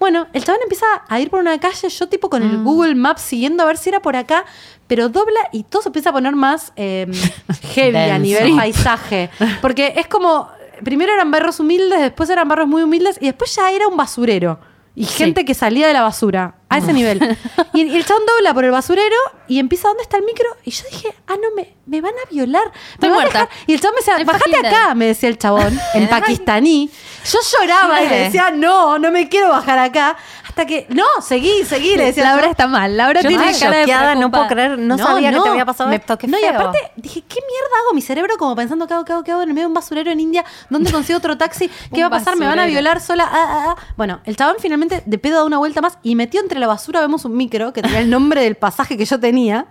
Bueno, 0.00 0.26
el 0.32 0.42
chabón 0.42 0.62
empieza 0.62 0.86
a 1.06 1.20
ir 1.20 1.28
por 1.28 1.40
una 1.40 1.60
calle, 1.60 1.90
yo 1.90 2.08
tipo 2.08 2.30
con 2.30 2.42
el 2.42 2.64
Google 2.64 2.94
Maps 2.94 3.20
siguiendo 3.20 3.62
a 3.62 3.66
ver 3.66 3.76
si 3.76 3.90
era 3.90 4.00
por 4.00 4.16
acá, 4.16 4.46
pero 4.86 5.10
dobla 5.10 5.40
y 5.52 5.64
todo 5.64 5.82
se 5.82 5.90
empieza 5.90 6.08
a 6.08 6.12
poner 6.14 6.34
más 6.34 6.72
eh, 6.74 7.06
heavy 7.74 7.96
a 7.96 8.18
nivel 8.18 8.56
paisaje. 8.56 9.28
Porque 9.60 9.92
es 9.96 10.06
como, 10.06 10.48
primero 10.82 11.12
eran 11.12 11.30
barrios 11.30 11.60
humildes, 11.60 12.00
después 12.00 12.30
eran 12.30 12.48
barrios 12.48 12.66
muy 12.66 12.82
humildes 12.82 13.18
y 13.20 13.26
después 13.26 13.54
ya 13.54 13.70
era 13.70 13.88
un 13.88 13.96
basurero. 13.98 14.58
Y 14.94 15.04
gente 15.04 15.44
que 15.44 15.52
salía 15.52 15.86
de 15.86 15.92
la 15.92 16.00
basura. 16.00 16.54
A 16.70 16.78
ese 16.78 16.92
nivel. 16.94 17.20
Y, 17.72 17.82
y 17.82 17.96
el 17.96 18.04
chabón 18.04 18.22
dobla 18.26 18.52
por 18.52 18.64
el 18.64 18.70
basurero 18.72 19.14
y 19.46 19.58
empieza, 19.60 19.88
¿dónde 19.88 20.02
está 20.02 20.16
el 20.16 20.24
micro? 20.24 20.46
Y 20.64 20.70
yo 20.72 20.82
dije, 20.90 21.14
ah, 21.28 21.34
no, 21.40 21.54
me, 21.54 21.72
me 21.86 22.00
van 22.00 22.12
a 22.14 22.28
violar. 22.30 22.64
Me 22.64 22.72
Estoy 22.94 23.08
van 23.10 23.18
a 23.18 23.22
muerta. 23.22 23.38
dejar. 23.40 23.48
Y 23.68 23.72
el 23.74 23.80
chabón 23.80 23.94
me 23.94 24.00
decía, 24.12 24.24
bajate 24.32 24.66
acá, 24.66 24.94
me 24.94 25.06
decía 25.06 25.28
el 25.28 25.38
chabón, 25.38 25.78
en 25.94 26.08
pakistaní. 26.08 26.90
Yo 27.30 27.38
lloraba 27.52 28.02
y 28.02 28.08
le 28.08 28.18
decía, 28.24 28.50
no, 28.50 28.98
no 28.98 29.10
me 29.12 29.28
quiero 29.28 29.50
bajar 29.50 29.78
acá. 29.78 30.16
Hasta 30.48 30.66
que, 30.66 30.86
no, 30.88 31.04
seguí, 31.22 31.64
seguí, 31.64 31.96
le 31.96 32.06
decía. 32.06 32.24
Laura 32.24 32.48
está 32.50 32.66
mal. 32.66 32.96
Laura 32.96 33.20
Yo 33.20 33.28
tiene 33.28 33.50
estoy 33.50 33.60
cara 33.68 33.76
de 33.76 33.82
choqueada, 33.84 34.14
no 34.16 34.30
puedo 34.32 34.48
preocupada. 34.48 34.74
creer, 34.74 34.78
no, 34.78 34.98
sabía 34.98 35.30
que 35.32 35.40
te 35.40 35.48
había 35.48 35.64
pasado 35.64 35.90
me- 35.90 35.96
esto, 35.96 36.18
qué 36.18 36.26
no, 36.26 36.38
y 36.38 36.40
feo. 36.40 36.50
aparte 36.50 36.78
dije, 36.96 37.20
¿qué 37.22 37.36
mierda 37.36 37.76
hago? 37.84 37.94
Mi 37.94 38.02
cerebro 38.02 38.34
como 38.36 38.56
pensando, 38.56 38.86
¿qué 38.88 38.94
hago, 38.94 39.04
qué 39.04 39.12
hago, 39.12 39.22
qué 39.22 39.30
hago? 39.30 39.42
En 39.42 39.48
medio 39.50 39.62
de 39.62 39.66
un 39.68 39.74
basurero 39.74 40.10
en 40.10 40.18
India, 40.18 40.44
¿dónde 40.68 40.90
consigo 40.92 41.18
otro 41.18 41.38
taxi? 41.38 41.70
¿Qué 41.94 42.00
va 42.00 42.08
a 42.08 42.10
pasar? 42.10 42.36
¿Me 42.36 42.46
van 42.46 42.58
a 42.58 42.62
basurero. 42.62 42.72
violar 42.72 43.00
sola? 43.00 43.28
Ah, 43.30 43.46
ah, 43.48 43.74
ah. 43.78 43.92
Bueno, 43.96 44.20
el 44.24 44.36
chabón 44.36 44.56
finalmente 44.58 45.02
de 45.06 45.18
pedo 45.18 45.36
da 45.36 45.44
una 45.44 45.58
vuelta 45.58 45.80
más 45.80 45.98
y 46.02 46.16
metió 46.16 46.40
entre 46.40 46.58
la 46.60 46.66
basura, 46.68 47.00
vemos 47.00 47.24
un 47.24 47.36
micro 47.36 47.72
que 47.72 47.82
tenía 47.82 47.98
el 48.00 48.10
nombre 48.10 48.42
del 48.42 48.56
pasaje 48.56 48.96
que 48.96 49.04
yo 49.04 49.18
tenía. 49.18 49.66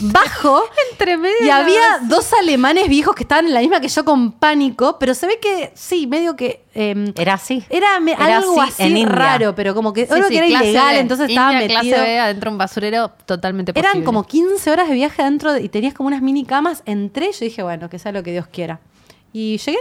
Bajo 0.00 0.62
Entre 0.92 1.16
medio 1.16 1.34
y 1.42 1.48
había 1.48 2.00
dos 2.02 2.30
alemanes 2.34 2.88
viejos 2.90 3.14
que 3.14 3.22
estaban 3.22 3.46
en 3.46 3.54
la 3.54 3.60
misma 3.60 3.80
que 3.80 3.88
yo 3.88 4.04
con 4.04 4.32
pánico, 4.32 4.98
pero 4.98 5.14
se 5.14 5.26
ve 5.26 5.38
que 5.40 5.72
sí, 5.74 6.06
medio 6.06 6.36
que 6.36 6.62
em, 6.74 7.10
Era 7.16 7.32
así. 7.34 7.64
era, 7.70 7.98
me- 7.98 8.12
Era 8.12 8.36
algo 8.36 8.60
así 8.60 8.72
así, 8.74 8.82
en 8.82 8.96
India. 8.98 9.14
raro, 9.14 9.54
pero 9.54 9.74
como 9.74 9.94
que 9.94 10.06
que 10.06 10.12
era 10.14 10.28
clase 10.28 10.46
ilegal, 10.66 10.94
B. 10.94 11.00
entonces 11.00 11.28
estaba 11.30 11.52
India, 11.54 11.68
metido. 11.78 11.96
clase 11.96 12.02
B 12.12 12.18
adentro 12.18 12.50
de 12.50 12.52
un 12.54 12.58
basurero 12.58 13.08
totalmente 13.24 13.72
posible. 13.72 13.90
Eran 13.90 14.04
como 14.04 14.24
15 14.26 14.70
horas 14.70 14.88
de 14.88 14.94
viaje 14.94 15.22
adentro 15.22 15.54
de- 15.54 15.62
y 15.62 15.70
tenías 15.70 15.94
como 15.94 16.08
unas 16.08 16.20
mini 16.20 16.44
camas. 16.44 16.82
Entré, 16.84 17.32
yo 17.32 17.38
dije, 17.46 17.62
bueno, 17.62 17.88
que 17.88 17.98
sea 17.98 18.12
lo 18.12 18.22
que 18.22 18.32
Dios 18.32 18.46
quiera. 18.46 18.80
Y 19.32 19.56
llegué. 19.56 19.78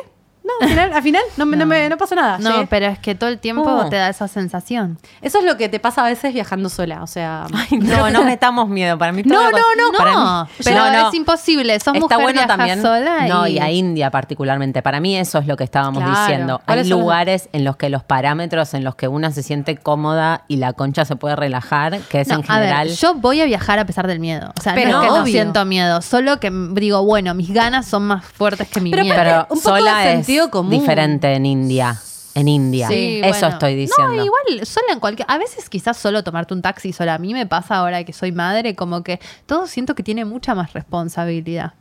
No, 0.47 0.53
al 0.65 0.69
final, 0.69 0.93
al 0.93 1.03
final 1.03 1.21
no, 1.35 1.45
me- 1.45 1.57
no, 1.57 1.65
me, 1.65 1.89
no 1.89 1.97
pasó 1.97 2.15
nada. 2.15 2.37
No, 2.39 2.51
llegué. 2.51 2.67
pero 2.67 2.85
es 2.85 2.99
que 2.99 3.15
todo 3.15 3.29
el 3.29 3.37
tiempo 3.37 3.63
Oh. 3.67 3.89
te 3.89 3.97
da 3.97 4.07
esa 4.09 4.27
sensación. 4.29 4.97
Eso 5.21 5.39
es 5.39 5.43
lo 5.45 5.57
que 5.57 5.67
te 5.67 5.79
pasa 5.79 6.05
a 6.05 6.09
veces 6.09 6.33
viajando 6.33 6.69
sola. 6.69 7.03
O 7.03 7.07
sea, 7.07 7.45
No, 7.71 8.09
no 8.09 8.23
metamos 8.23 8.69
miedo. 8.69 8.97
Para 8.97 9.11
mí 9.11 9.23
No, 9.25 9.51
lo 9.51 9.51
no, 9.51 9.57
no. 9.91 9.97
para 9.97 10.11
No, 10.13 10.45
mí- 10.45 10.49
pero 10.63 10.77
No, 10.85 10.91
no. 10.93 11.09
es 11.09 11.13
imposible. 11.15 11.73
Sos 11.79 11.93
Está 11.95 11.99
mujer, 11.99 12.17
bueno 12.19 12.31
viajás 12.39 12.47
también. 12.57 12.81
sola 12.81 13.27
no, 13.27 13.45
y... 13.47 13.59
a 13.59 13.69
India 13.71 14.09
particularmente. 14.09 14.81
Para 14.81 14.99
mí 14.99 15.17
eso 15.17 15.39
es 15.39 15.47
lo 15.47 15.57
que 15.57 15.63
estábamos 15.65 16.01
Claro. 16.03 16.19
diciendo. 16.21 16.53
Hay 16.61 16.65
¿Cuáles 16.65 16.87
son 16.87 16.97
los- 16.97 17.03
lugares 17.03 17.49
en 17.51 17.63
los 17.65 17.75
que 17.75 17.89
los 17.89 18.03
parámetros 18.03 18.73
en 18.73 18.83
los 18.83 18.95
que 18.95 19.07
una 19.07 19.31
se 19.31 19.43
siente 19.43 19.75
cómoda 19.77 20.43
y 20.47 20.57
la 20.57 20.73
concha 20.73 21.03
se 21.05 21.15
puede 21.15 21.35
relajar, 21.35 21.99
que 22.09 22.21
es 22.21 22.27
No, 22.29 22.35
en 22.35 22.45
a 22.51 22.59
ver, 22.59 22.67
general. 22.69 22.89
yo 22.89 23.15
voy 23.15 23.41
a 23.41 23.45
viajar 23.45 23.79
a 23.79 23.85
pesar 23.85 24.07
del 24.07 24.19
miedo. 24.19 24.53
O 24.57 24.61
sea, 24.61 24.73
Pero 24.75 24.91
no 24.91 25.01
es 25.01 25.07
que 25.09 25.13
no 25.15 25.21
obvio. 25.23 25.31
siento 25.33 25.65
miedo, 25.65 26.01
solo 26.01 26.39
que 26.39 26.51
digo, 26.71 27.03
bueno, 27.03 27.33
mis 27.33 27.51
ganas 27.53 27.85
son 27.85 28.03
más 28.07 28.23
fuertes 28.25 28.69
que 28.69 28.79
mi 28.79 28.91
Pero 28.91 29.03
miedo. 29.03 29.17
pero 29.17 29.47
un 29.49 29.59
poco 29.61 29.75
de 29.75 29.79
sola 29.81 30.11
es 30.11 30.27
sentido 30.43 30.51
común. 30.51 30.71
diferente 30.71 31.33
en 31.33 31.45
India. 31.45 31.99
En 32.35 32.47
India. 32.47 32.87
Sí, 32.87 33.19
eso 33.23 33.29
bueno. 33.39 33.47
estoy 33.47 33.75
diciendo. 33.75 34.13
No, 34.13 34.23
igual, 34.23 34.65
sola 34.65 34.93
en 34.93 34.99
cualquier. 34.99 35.25
A 35.29 35.39
veces 35.39 35.69
quizás 35.69 35.97
solo 35.97 36.23
tomarte 36.23 36.53
un 36.53 36.61
taxi 36.61 36.93
sola. 36.93 37.15
A 37.15 37.17
mí 37.17 37.33
me 37.33 37.47
pasa 37.47 37.77
ahora 37.77 38.03
que 38.03 38.13
soy 38.13 38.31
madre, 38.31 38.75
como 38.75 39.01
que 39.01 39.19
todo 39.47 39.65
siento 39.65 39.95
que 39.95 40.03
tiene 40.03 40.23
mucha 40.23 40.53
más 40.53 40.71
responsabilidad. 40.73 41.73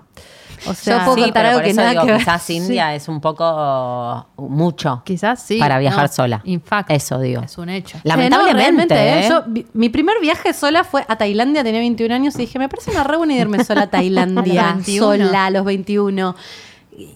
O 0.66 0.72
sea, 0.72 1.04
puedo 1.04 1.16
Sí, 1.16 1.22
contar 1.24 1.42
pero 1.42 1.48
algo 1.50 1.60
que 1.62 1.70
eso 1.72 1.76
nada 1.82 1.90
digo, 1.90 2.02
que 2.06 2.12
ver. 2.12 2.20
quizás 2.20 2.48
India 2.48 2.94
es 2.94 3.06
un 3.08 3.20
poco 3.20 4.26
mucho 4.38 5.02
quizás 5.04 5.42
sí. 5.42 5.58
para 5.58 5.78
viajar 5.78 6.04
no, 6.08 6.12
sola. 6.14 6.40
In 6.44 6.62
fact, 6.62 6.90
Eso 6.90 7.20
digo. 7.20 7.42
Es 7.42 7.58
un 7.58 7.68
hecho. 7.68 7.98
La- 8.04 8.14
Eh, 8.14 8.30
no, 8.30 8.38
Lamentablemente, 8.38 8.94
realmente, 8.94 9.26
¿eh? 9.26 9.28
Yo, 9.28 9.42
vi- 9.46 9.66
mi 9.74 9.90
primer 9.90 10.18
viaje 10.22 10.54
sola 10.54 10.84
fue 10.84 11.04
a 11.06 11.16
Tailandia, 11.18 11.62
tenía 11.62 11.80
21 11.80 12.14
años 12.14 12.34
y 12.36 12.38
dije, 12.38 12.58
me 12.58 12.70
parece 12.70 12.90
una 12.92 13.04
re 13.04 13.18
buena 13.18 13.34
irme 13.34 13.62
sola 13.62 13.82
a 13.82 13.86
Tailandia, 13.90 14.70
A 14.70 14.74
los 14.76 14.86
21. 14.86 15.26
sola 15.26 15.44
a 15.46 15.50
los 15.50 15.64
21. 15.66 16.34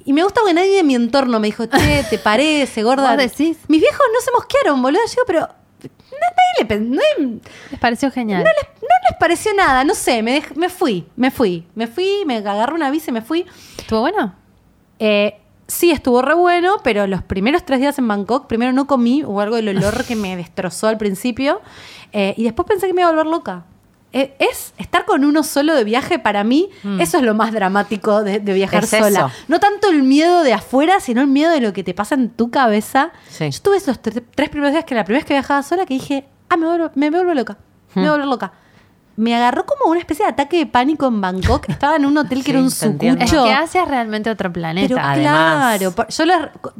Y 0.04 0.12
me 0.12 0.22
gusta 0.22 0.40
porque 0.40 0.54
nadie 0.54 0.76
de 0.76 0.82
mi 0.82 0.94
entorno 0.94 1.40
me 1.40 1.46
dijo, 1.48 1.66
che, 1.66 2.04
¿te 2.10 2.18
parece, 2.22 2.82
gorda? 2.82 3.08
¿Vos 3.16 3.18
decís? 3.18 3.58
Mis 3.68 3.80
viejos 3.80 4.00
no 4.12 4.20
se 4.20 4.30
mosquearon, 4.32 4.82
boludo. 4.82 5.00
Yo, 5.16 5.22
pero 5.26 5.40
nadie 5.80 6.68
le 6.68 6.80
nadie- 6.80 7.40
Les 7.70 7.80
pareció 7.80 8.10
genial. 8.10 8.44
no 8.44 8.50
les, 8.50 8.82
no 8.82 8.88
les 9.08 9.18
pareció 9.18 9.54
nada, 9.54 9.84
no 9.84 9.94
sé, 9.94 10.22
me, 10.22 10.40
dej- 10.42 10.54
me 10.56 10.68
fui, 10.68 11.06
me 11.16 11.30
fui, 11.30 11.66
me 11.74 11.86
fui, 11.86 12.24
me 12.26 12.36
agarré 12.38 12.74
una 12.74 12.90
bici 12.90 13.10
y 13.10 13.12
me 13.14 13.22
fui. 13.22 13.46
¿Estuvo 13.78 14.00
bueno? 14.00 14.34
Eh, 14.98 15.40
sí, 15.66 15.90
estuvo 15.90 16.20
re 16.20 16.34
bueno, 16.34 16.76
pero 16.84 17.06
los 17.06 17.22
primeros 17.22 17.64
tres 17.64 17.80
días 17.80 17.98
en 17.98 18.06
Bangkok, 18.08 18.46
primero 18.48 18.72
no 18.72 18.86
comí, 18.86 19.24
hubo 19.24 19.40
algo 19.40 19.56
del 19.56 19.68
olor 19.68 20.04
que 20.04 20.14
me 20.16 20.36
destrozó 20.36 20.88
al 20.88 20.98
principio, 20.98 21.62
eh, 22.12 22.34
y 22.36 22.44
después 22.44 22.68
pensé 22.68 22.86
que 22.86 22.92
me 22.92 23.00
iba 23.00 23.08
a 23.08 23.12
volver 23.12 23.26
loca. 23.26 23.64
Eh, 24.12 24.34
es 24.40 24.74
estar 24.78 25.04
con 25.04 25.24
uno 25.24 25.44
solo 25.44 25.72
de 25.74 25.84
viaje 25.84 26.18
para 26.18 26.42
mí, 26.42 26.68
eso 26.98 27.18
es 27.18 27.22
lo 27.22 27.32
más 27.34 27.52
dramático 27.52 28.24
de, 28.24 28.40
de 28.40 28.52
viajar 28.54 28.82
Es 28.82 28.90
sola. 28.90 29.06
eso. 29.08 29.30
No 29.46 29.60
tanto 29.60 29.88
el 29.88 30.02
miedo 30.02 30.42
de 30.42 30.52
afuera, 30.52 30.98
sino 30.98 31.20
el 31.20 31.28
miedo 31.28 31.52
de 31.52 31.60
lo 31.60 31.72
que 31.72 31.84
te 31.84 31.94
pasa 31.94 32.16
en 32.16 32.28
tu 32.30 32.50
cabeza. 32.50 33.12
Sí. 33.28 33.48
Yo 33.50 33.60
tuve 33.62 33.76
esos 33.76 34.02
tre- 34.02 34.24
tres 34.34 34.48
primeros 34.48 34.72
días 34.72 34.84
que 34.84 34.96
la 34.96 35.04
primera 35.04 35.20
vez 35.20 35.26
que 35.28 35.34
viajaba 35.34 35.62
sola 35.62 35.86
que 35.86 35.94
dije, 35.94 36.24
ah, 36.48 36.56
me 36.56 36.66
vuelvo, 36.66 36.90
me 36.96 37.10
vuelvo 37.10 37.34
loca, 37.34 37.56
me 37.94 38.02
Hmm. 38.02 38.08
vuelvo 38.08 38.26
loca. 38.26 38.52
Me 39.20 39.34
agarró 39.36 39.66
como 39.66 39.90
una 39.90 40.00
especie 40.00 40.24
de 40.24 40.30
ataque 40.32 40.56
de 40.58 40.66
pánico 40.66 41.06
en 41.06 41.20
Bangkok. 41.20 41.68
Estaba 41.68 41.96
en 41.96 42.06
un 42.06 42.16
hotel 42.16 42.38
que 42.38 42.44
Sí, 42.44 42.50
era 42.52 42.60
un 42.60 42.70
entiendo. 42.82 43.22
Es 43.22 43.30
sucucho. 43.30 43.44
que 43.44 43.52
Asia 43.52 43.82
es 43.82 43.88
realmente 43.88 44.30
otro 44.30 44.52
planeta. 44.52 44.88
Pero 44.88 45.00
Además. 45.06 45.78
claro, 45.78 46.06
yo 46.08 46.24
les- 46.24 46.36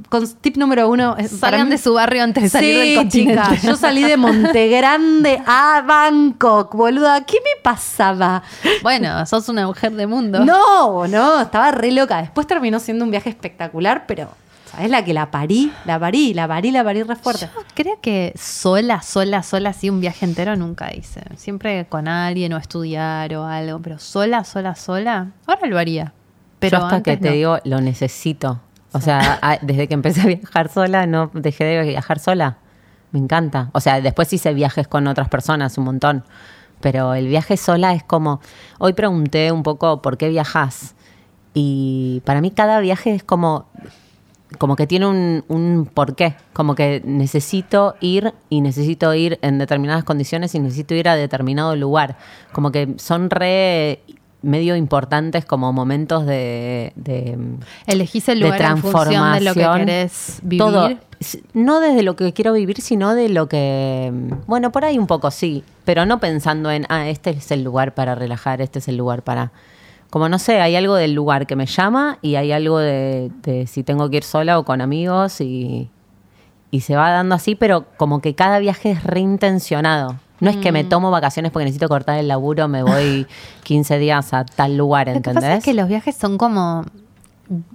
con 0.08 0.26
tip 0.40 0.56
número 0.56 0.88
uno. 0.88 1.16
es- 1.18 1.32
para 1.34 1.50
Salgan 1.52 1.66
mí- 1.68 1.72
de 1.72 1.78
su 1.78 1.94
barrio 1.94 2.22
antes 2.24 2.42
de 2.44 2.48
salir 2.48 2.74
Sí, 2.74 2.78
del 2.88 2.96
continente. 2.96 3.42
chica, 3.56 3.66
yo 3.66 3.76
salí 3.76 4.02
de 4.04 4.16
Montegrande 4.16 5.42
a 5.46 5.82
Bangkok, 5.86 6.74
boluda. 6.74 7.24
¿Qué 7.24 7.36
me 7.44 7.62
pasaba? 7.62 8.42
Bueno, 8.82 9.24
sos 9.26 9.48
una 9.48 9.66
mujer 9.66 9.92
de 9.92 10.06
mundo. 10.06 10.40
No, 10.44 11.06
no, 11.06 11.40
estaba 11.42 11.70
re 11.72 11.92
loca. 11.92 12.20
Después 12.22 12.46
terminó 12.46 12.78
siendo 12.80 13.04
un 13.04 13.10
viaje 13.10 13.28
espectacular, 13.30 14.04
pero 14.06 14.28
¿sabes 14.70 14.90
la 14.90 15.04
que 15.04 15.12
la 15.14 15.30
parí? 15.30 15.72
La 15.84 15.98
parí, 15.98 16.34
la 16.34 16.46
parí, 16.48 16.70
la 16.70 16.84
parí 16.84 17.02
re 17.02 17.16
fuerte. 17.16 17.48
Yo 17.54 17.62
creo 17.74 18.00
que 18.00 18.32
sola, 18.36 19.02
sola, 19.02 19.42
sola, 19.42 19.70
así 19.70 19.90
un 19.90 20.00
viaje 20.00 20.24
entero 20.24 20.56
nunca 20.56 20.94
hice. 20.94 21.22
Siempre 21.36 21.86
con 21.88 22.08
alguien 22.08 22.52
o 22.52 22.56
estudiar 22.58 23.34
o 23.34 23.44
algo, 23.44 23.78
pero 23.80 23.98
sola, 23.98 24.44
sola, 24.44 24.74
sola. 24.74 25.28
Ahora 25.46 25.66
lo 25.66 25.78
haría. 25.78 26.12
Pero 26.58 26.78
Yo 26.78 26.84
hasta 26.84 26.96
antes 26.96 27.16
que 27.16 27.22
te 27.22 27.28
no. 27.28 27.34
digo, 27.34 27.58
lo 27.64 27.80
necesito. 27.80 28.60
O 28.92 29.00
sea, 29.00 29.38
a- 29.42 29.58
desde 29.62 29.86
que 29.88 29.94
empecé 29.94 30.20
a 30.22 30.26
viajar 30.26 30.68
sola, 30.68 31.06
no 31.06 31.30
dejé 31.32 31.64
de 31.64 31.82
viajar 31.84 32.18
sola. 32.18 32.58
Me 33.12 33.18
encanta. 33.18 33.70
O 33.72 33.80
sea, 33.80 34.00
después 34.00 34.32
hice 34.32 34.52
viajes 34.54 34.86
con 34.88 35.06
otras 35.06 35.28
personas 35.28 35.76
un 35.78 35.84
montón. 35.84 36.24
Pero 36.80 37.14
el 37.14 37.26
viaje 37.28 37.56
sola 37.56 37.92
es 37.92 38.02
como. 38.02 38.40
Hoy 38.78 38.92
pregunté 38.94 39.52
un 39.52 39.62
poco 39.62 40.00
por 40.02 40.16
qué 40.16 40.28
viajas. 40.28 40.94
Y 41.54 42.22
para 42.24 42.40
mí 42.40 42.50
cada 42.50 42.80
viaje 42.80 43.14
es 43.14 43.22
como. 43.24 43.66
Como 44.58 44.76
que 44.76 44.86
tiene 44.86 45.06
un, 45.06 45.44
un 45.48 45.88
porqué. 45.92 46.36
Como 46.52 46.74
que 46.74 47.02
necesito 47.04 47.94
ir 48.00 48.34
y 48.48 48.60
necesito 48.60 49.14
ir 49.14 49.38
en 49.42 49.58
determinadas 49.58 50.04
condiciones 50.04 50.54
y 50.54 50.60
necesito 50.60 50.94
ir 50.94 51.08
a 51.08 51.16
determinado 51.16 51.76
lugar. 51.76 52.16
Como 52.52 52.72
que 52.72 52.94
son 52.96 53.30
re 53.30 54.00
medio 54.42 54.76
importantes 54.76 55.44
como 55.44 55.72
momentos 55.72 56.26
de, 56.26 56.92
de 56.96 57.38
Elegís 57.86 58.28
el 58.28 58.40
de 58.40 58.46
lugar 58.46 58.62
en 58.62 58.78
función 58.78 59.32
de 59.34 59.40
lo 59.40 59.54
que 59.54 59.60
transformación. 59.60 59.86
querés 59.86 60.40
vivir. 60.42 60.58
Todo. 60.58 60.90
No 61.52 61.80
desde 61.80 62.02
lo 62.02 62.16
que 62.16 62.32
quiero 62.32 62.54
vivir, 62.54 62.80
sino 62.80 63.14
de 63.14 63.28
lo 63.28 63.46
que. 63.46 64.10
Bueno, 64.46 64.72
por 64.72 64.84
ahí 64.84 64.98
un 64.98 65.06
poco 65.06 65.30
sí, 65.30 65.62
pero 65.84 66.06
no 66.06 66.18
pensando 66.18 66.70
en, 66.70 66.86
ah, 66.88 67.08
este 67.08 67.30
es 67.30 67.50
el 67.50 67.62
lugar 67.62 67.94
para 67.94 68.14
relajar, 68.14 68.62
este 68.62 68.78
es 68.78 68.88
el 68.88 68.96
lugar 68.96 69.22
para. 69.22 69.52
Como 70.10 70.28
no 70.28 70.38
sé, 70.40 70.60
hay 70.60 70.74
algo 70.76 70.96
del 70.96 71.12
lugar 71.14 71.46
que 71.46 71.54
me 71.56 71.66
llama 71.66 72.18
y 72.20 72.34
hay 72.34 72.50
algo 72.52 72.78
de, 72.78 73.30
de 73.42 73.66
si 73.68 73.82
tengo 73.84 74.10
que 74.10 74.18
ir 74.18 74.24
sola 74.24 74.58
o 74.58 74.64
con 74.64 74.80
amigos 74.80 75.40
y, 75.40 75.88
y 76.72 76.80
se 76.80 76.96
va 76.96 77.10
dando 77.10 77.36
así, 77.36 77.54
pero 77.54 77.84
como 77.96 78.20
que 78.20 78.34
cada 78.34 78.58
viaje 78.58 78.90
es 78.90 79.04
reintencionado. 79.04 80.16
No 80.40 80.48
es 80.50 80.56
que 80.56 80.70
Mm. 80.70 80.74
me 80.74 80.84
tomo 80.84 81.10
vacaciones 81.10 81.52
porque 81.52 81.64
necesito 81.66 81.86
cortar 81.88 82.18
el 82.18 82.26
laburo, 82.26 82.66
me 82.66 82.82
voy 82.82 83.26
15 83.64 83.98
días 83.98 84.32
a 84.32 84.44
tal 84.44 84.76
lugar, 84.76 85.06
Lo 85.06 85.12
que 85.12 85.16
¿entendés? 85.18 85.42
pasa 85.44 85.56
es 85.56 85.64
que 85.64 85.74
los 85.74 85.86
viajes 85.86 86.16
son 86.16 86.38
como 86.38 86.84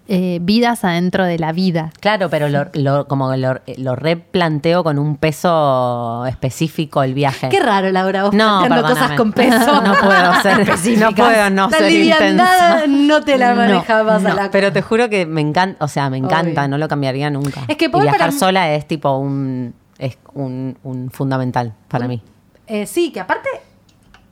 eh, 0.07 0.39
vidas 0.41 0.83
adentro 0.85 1.25
de 1.25 1.37
la 1.37 1.51
vida. 1.51 1.91
Claro, 1.99 2.29
pero 2.29 2.47
lo, 2.49 2.67
lo- 2.73 3.07
como 3.07 3.29
que 3.31 3.37
lo, 3.37 3.59
lo 3.77 3.95
replanteo 3.95 4.83
con 4.83 4.97
un 4.99 5.17
peso 5.17 6.25
específico 6.27 7.03
el 7.03 7.13
viaje. 7.13 7.49
Qué 7.49 7.59
raro, 7.59 7.91
Laura, 7.91 8.23
vos 8.23 8.33
No, 8.33 8.59
planteando 8.59 8.75
perdóname. 8.87 8.99
cosas 9.01 9.17
con 9.17 9.33
peso. 9.33 9.81
No 9.81 9.93
puedo 9.95 10.41
ser, 10.41 10.97
no 10.99 11.11
puedo 11.11 11.49
no 11.49 11.69
La 11.69 11.77
ser 11.77 11.91
intensa. 11.91 12.87
no 12.87 13.21
te 13.23 13.37
la 13.37 13.53
manejabas 13.55 14.21
No, 14.21 14.29
a 14.29 14.33
la 14.33 14.51
pero 14.51 14.71
te 14.71 14.81
juro 14.81 15.09
que 15.09 15.25
me 15.25 15.41
encanta, 15.41 15.83
o 15.83 15.87
sea, 15.87 16.09
me 16.09 16.17
encanta, 16.17 16.61
Obvio. 16.61 16.69
no 16.69 16.77
lo 16.77 16.87
cambiaría 16.87 17.29
nunca. 17.29 17.61
Es 17.67 17.75
que 17.77 17.85
y 17.85 17.89
viajar 17.89 18.17
para- 18.19 18.31
sola 18.31 18.71
es 18.73 18.87
tipo 18.87 19.17
un 19.17 19.73
es 19.97 20.17
un, 20.33 20.77
un 20.83 21.09
fundamental 21.11 21.73
para 21.87 22.07
mí. 22.07 22.21
Eh, 22.67 22.85
sí, 22.85 23.11
que 23.11 23.19
aparte, 23.19 23.49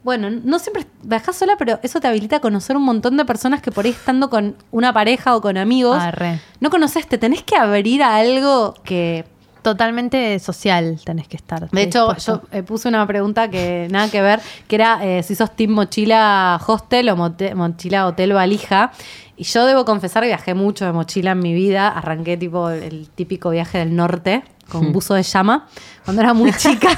bueno, 0.04 0.30
no 0.30 0.60
siempre 0.60 0.86
viajas 1.04 1.36
sola, 1.36 1.56
pero 1.58 1.80
eso 1.84 2.00
te 2.00 2.08
habilita 2.08 2.38
a 2.38 2.40
conocer 2.42 2.76
un 2.78 2.84
montón 2.84 3.16
de 3.18 3.26
personas 3.26 3.62
que 3.62 3.72
por 3.72 3.86
ahí 3.86 3.92
estando 3.92 4.30
con 4.30 4.56
una 4.72 4.92
pareja 4.94 5.36
o 5.36 5.42
con 5.42 5.58
amigos, 5.58 5.98
Arre. 5.98 6.40
no 6.60 6.70
conoces, 6.70 7.08
te 7.08 7.18
tenés 7.18 7.44
que 7.44 7.56
abrir 7.56 8.04
a 8.04 8.18
algo 8.18 8.74
que... 8.84 9.26
Totalmente 9.64 10.40
social 10.40 11.00
tenés 11.06 11.30
que 11.30 11.38
estar. 11.38 11.70
De 11.70 11.82
hecho, 11.84 12.08
dispuesto. 12.14 12.42
yo 12.52 12.58
eh, 12.58 12.64
puse 12.64 12.90
una 12.90 13.08
pregunta 13.08 13.50
que 13.50 13.88
nada 13.90 14.10
que 14.12 14.22
ver, 14.22 14.42
que 14.68 14.76
era 14.76 15.00
eh, 15.02 15.24
si 15.24 15.36
sos 15.36 15.56
team 15.56 15.72
mochila 15.72 16.60
hostel 16.68 17.08
o 17.08 17.16
mote- 17.16 17.56
mochila 17.56 18.06
hotel 18.08 18.34
valija. 18.34 18.92
Y 19.38 19.46
yo 19.46 19.66
debo 19.66 19.86
confesar 19.86 20.24
que 20.24 20.28
viajé 20.28 20.54
mucho 20.54 20.84
de 20.84 20.92
mochila 20.92 21.32
en 21.32 21.40
mi 21.40 21.54
vida. 21.54 21.88
Arranqué 21.88 22.36
tipo 22.36 22.70
el 22.72 23.08
típico 23.16 23.52
viaje 23.52 23.78
del 23.78 23.96
norte, 23.96 24.44
con 24.70 24.92
buzo 24.94 25.14
de 25.14 25.24
llama, 25.24 25.68
cuando 26.04 26.22
era 26.22 26.34
muy 26.34 26.52
chica. 26.54 26.90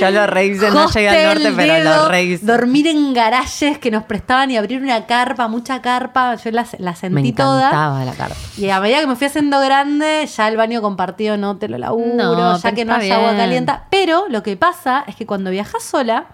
Yo 0.00 0.10
los 0.10 0.26
raves 0.28 0.60
no 0.72 0.90
llegué 0.90 1.08
al 1.08 1.24
norte, 1.26 1.48
Hostel, 1.48 1.54
pero 1.56 1.74
dedo, 1.74 1.96
los 1.96 2.08
raves. 2.08 2.46
Dormir 2.46 2.86
en 2.86 3.14
garajes 3.14 3.78
que 3.78 3.90
nos 3.90 4.04
prestaban 4.04 4.50
y 4.50 4.56
abrir 4.56 4.82
una 4.82 5.06
carpa, 5.06 5.48
mucha 5.48 5.80
carpa. 5.82 6.34
Yo 6.36 6.50
la, 6.50 6.66
la 6.78 6.90
Me 6.92 6.96
sentí 6.96 7.32
toda. 7.32 7.66
encantaba 7.68 8.04
la 8.04 8.12
carta. 8.12 8.36
Y 8.56 8.70
a 8.70 8.80
medida 8.80 9.00
que 9.00 9.06
me 9.06 9.16
fui 9.16 9.26
haciendo 9.26 9.60
grande, 9.60 10.26
ya 10.26 10.48
el 10.48 10.56
baño 10.56 10.80
compartido 10.82 11.36
no 11.36 11.56
te 11.56 11.68
lo 11.68 11.78
laburo, 11.78 12.14
No, 12.14 12.58
ya 12.58 12.72
que 12.72 12.84
no 12.84 12.94
haya 12.94 13.16
agua 13.16 13.36
caliente. 13.36 13.72
Pero 13.90 14.26
lo 14.28 14.42
que 14.42 14.56
pasa 14.56 15.04
es 15.06 15.16
que 15.16 15.26
cuando 15.26 15.50
viajas 15.50 15.82
sola, 15.82 16.26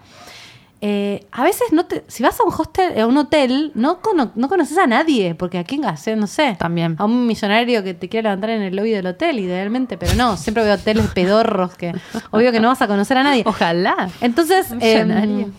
eh, 0.83 1.27
a 1.33 1.43
veces 1.43 1.73
no 1.73 1.87
te, 1.87 2.05
si 2.07 2.23
vas 2.23 2.39
a 2.39 2.45
un 2.45 2.53
hostel, 2.57 2.99
a 3.01 3.07
un 3.07 3.17
hotel, 3.17 3.73
no, 3.75 4.01
cono- 4.03 4.31
no 4.35 4.49
conoces 4.49 4.77
a 4.79 4.87
nadie, 4.87 5.35
porque 5.35 5.59
a 5.59 5.65
quién 5.65 5.85
hacer, 5.85 6.19
no 6.19 6.27
sé. 6.27 6.57
También. 6.59 6.97
A 6.99 7.05
un 7.07 7.27
millonario 7.27 7.83
que 7.83 7.95
te 7.95 8.09
quiere 8.09 8.25
levantar 8.25 8.51
en 8.51 8.63
el 8.63 8.77
lobby 8.77 8.91
del 8.91 9.07
hotel, 9.07 9.39
idealmente, 9.39 9.97
pero 9.97 10.15
no, 10.15 10.37
siempre 10.37 10.63
veo 10.65 10.75
hoteles 10.75 11.07
pedorros 11.09 11.75
que 11.77 11.93
obvio 12.31 12.53
que 12.53 12.61
no 12.61 12.69
vas 12.69 12.83
a 12.83 12.87
conocer 12.87 13.17
a 13.19 13.23
nadie. 13.23 13.43
Ojalá. 13.47 14.11
Entonces, 14.21 14.67
eh, 14.81 15.05
millonario. 15.05 15.51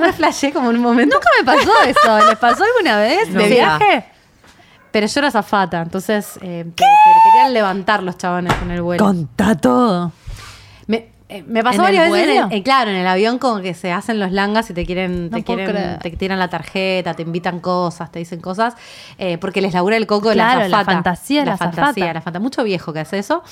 me 0.00 0.12
flashé 0.12 0.52
como 0.52 0.70
en 0.70 0.76
un 0.76 0.82
momento. 0.82 1.16
Nunca 1.16 1.28
me 1.38 1.44
pasó 1.44 1.70
eso. 1.86 2.26
¿Les 2.28 2.38
pasó 2.38 2.64
alguna 2.64 2.96
vez 2.98 3.28
No. 3.30 3.40
de 3.40 3.48
viaje? 3.48 4.04
Pero 4.90 5.06
yo 5.08 5.20
era 5.20 5.30
zafata, 5.30 5.82
entonces 5.82 6.38
eh, 6.40 6.64
te- 6.64 6.84
te 6.84 7.30
querían 7.32 7.52
levantar 7.52 8.02
los 8.02 8.16
chabones 8.16 8.52
en 8.62 8.70
el 8.70 8.80
vuelo. 8.82 9.04
Contá 9.04 9.56
todo. 9.56 10.12
Me, 10.86 11.08
eh, 11.38 11.44
me 11.46 11.62
pasó 11.62 11.76
¿En 11.78 11.82
varias 11.82 12.06
el 12.06 12.12
veces, 12.12 12.36
en 12.36 12.52
el- 12.52 12.58
eh, 12.58 12.62
claro, 12.62 12.90
en 12.90 12.96
el 12.96 13.06
avión 13.06 13.38
como 13.38 13.60
que 13.60 13.74
se 13.74 13.92
hacen 13.92 14.18
los 14.20 14.32
langas 14.32 14.70
y 14.70 14.74
te 14.74 14.86
quieren, 14.86 15.30
No 15.30 15.36
te 15.36 15.44
quieren, 15.44 15.70
creer. 15.70 15.98
te 15.98 16.10
tiran 16.10 16.38
la 16.38 16.48
tarjeta, 16.48 17.14
te 17.14 17.22
invitan 17.22 17.60
cosas, 17.60 18.10
te 18.12 18.18
dicen 18.18 18.40
cosas, 18.40 18.74
eh, 19.18 19.38
porque 19.38 19.60
les 19.60 19.74
labura 19.74 19.96
el 19.96 20.06
coco 20.06 20.28
de 20.30 20.34
Claro, 20.34 20.60
la 20.60 20.68
la 20.68 20.78
zafata. 20.78 20.92
fantasía 20.92 21.40
de 21.40 21.46
la 21.46 21.56
fantasía, 21.56 22.12
la 22.12 22.20
fantasía. 22.20 22.40
Mucho 22.40 22.64
viejo 22.64 22.92
que 22.92 23.00
hace 23.00 23.18
eso. 23.18 23.42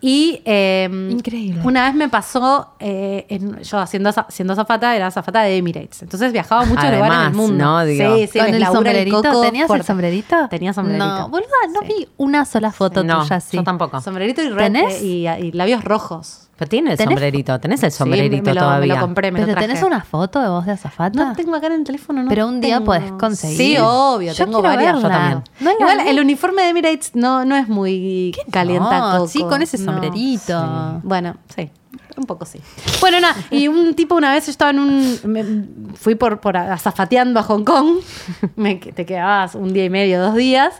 Y 0.00 0.40
eh, 0.44 0.88
Increíble. 1.10 1.60
Una 1.64 1.84
vez 1.86 1.94
me 1.94 2.08
pasó, 2.08 2.74
eh, 2.78 3.26
en- 3.28 3.62
yo 3.62 3.78
haciendo 3.78 4.10
aza- 4.10 4.26
siendo 4.28 4.52
azafata, 4.52 4.94
era 4.94 5.06
azafata 5.08 5.42
de 5.42 5.56
Emirates. 5.56 6.02
Entonces 6.02 6.32
viajaba 6.32 6.62
a 6.62 6.64
muchos 6.66 6.84
lugares 6.84 7.18
del 7.18 7.32
mundo. 7.34 7.64
¿no? 7.64 7.84
Digo. 7.84 8.16
sí, 8.16 8.26
sí, 8.32 8.38
¿Con 8.38 8.54
el 8.54 8.64
sombrerito? 8.66 9.22
coco 9.22 9.40
¿Tenías 9.42 9.70
el 9.70 9.82
sombrerito? 9.82 10.48
Tenía 10.48 10.72
sombrerito. 10.72 11.04
No, 11.06 11.28
boluda, 11.28 11.46
no 11.72 11.80
Sí. 11.80 11.86
vi 11.88 12.08
una 12.16 12.44
sola 12.44 12.72
foto 12.72 13.02
No, 13.04 13.22
tuya 13.22 13.36
así. 13.36 13.56
yo 13.56 13.64
tampoco. 13.64 14.00
Sombrerito 14.00 14.42
y, 14.42 14.48
red, 14.50 14.64
¿Tenés? 14.72 15.02
y, 15.02 15.26
y 15.26 15.52
labios 15.52 15.82
rojos. 15.84 16.45
Pero 16.58 16.68
tiene 16.70 16.92
el 16.92 16.96
¿Tenés- 16.98 17.04
sombrerito, 17.10 17.60
tenés 17.60 17.82
el 17.82 17.90
Sí, 17.90 17.98
sombrerito 17.98 18.42
me 18.42 18.54
lo, 18.54 18.60
todavía. 18.62 18.94
Me 18.94 19.00
lo 19.00 19.06
compré, 19.06 19.30
me 19.30 19.40
¿Pero 19.40 19.48
lo 19.48 19.52
traje. 19.54 19.68
tenés 19.68 19.82
una 19.82 20.00
foto 20.02 20.40
de 20.40 20.48
vos 20.48 20.64
de 20.64 20.72
azafata? 20.72 21.24
No 21.26 21.34
tengo 21.36 21.54
acá 21.54 21.66
en 21.66 21.72
el 21.74 21.84
teléfono, 21.84 22.22
no. 22.22 22.28
Pero 22.30 22.46
un 22.48 22.60
día 22.62 22.76
tengo. 22.76 22.86
podés 22.86 23.12
conseguir. 23.12 23.56
Sí, 23.58 23.76
obvio, 23.78 24.32
Yo 24.32 24.44
tengo 24.46 24.62
varias. 24.62 24.94
verla. 24.94 25.00
Yo 25.02 25.08
también. 25.08 25.44
No 25.60 25.70
Igual 25.78 26.06
el 26.08 26.18
uniforme 26.20 26.62
de 26.62 26.68
Emirates 26.70 27.10
no, 27.14 27.44
no 27.44 27.56
es 27.56 27.68
muy 27.68 28.34
calienta 28.50 28.98
No, 29.00 29.12
coco. 29.18 29.28
sí, 29.28 29.40
con 29.42 29.60
ese 29.60 29.76
No. 29.78 29.92
sombrerito. 29.92 31.00
Bueno, 31.02 31.36
sí. 31.54 31.70
Un 32.16 32.24
poco 32.24 32.46
sí. 32.46 32.58
Bueno, 33.02 33.20
nada, 33.20 33.36
y 33.50 33.68
un 33.68 33.92
tipo 33.94 34.14
una 34.14 34.32
vez 34.32 34.46
yo 34.46 34.50
estaba 34.50 34.70
en 34.70 34.78
un. 34.78 35.18
me- 35.24 35.94
fui 35.96 36.14
por, 36.14 36.40
por 36.40 36.56
azafateando 36.56 37.38
a 37.40 37.42
Hong 37.42 37.64
Kong. 37.64 37.98
Me, 38.56 38.76
te 38.76 39.04
quedabas 39.04 39.54
un 39.54 39.74
día 39.74 39.84
y 39.84 39.90
medio, 39.90 40.20
dos 40.22 40.34
días. 40.34 40.72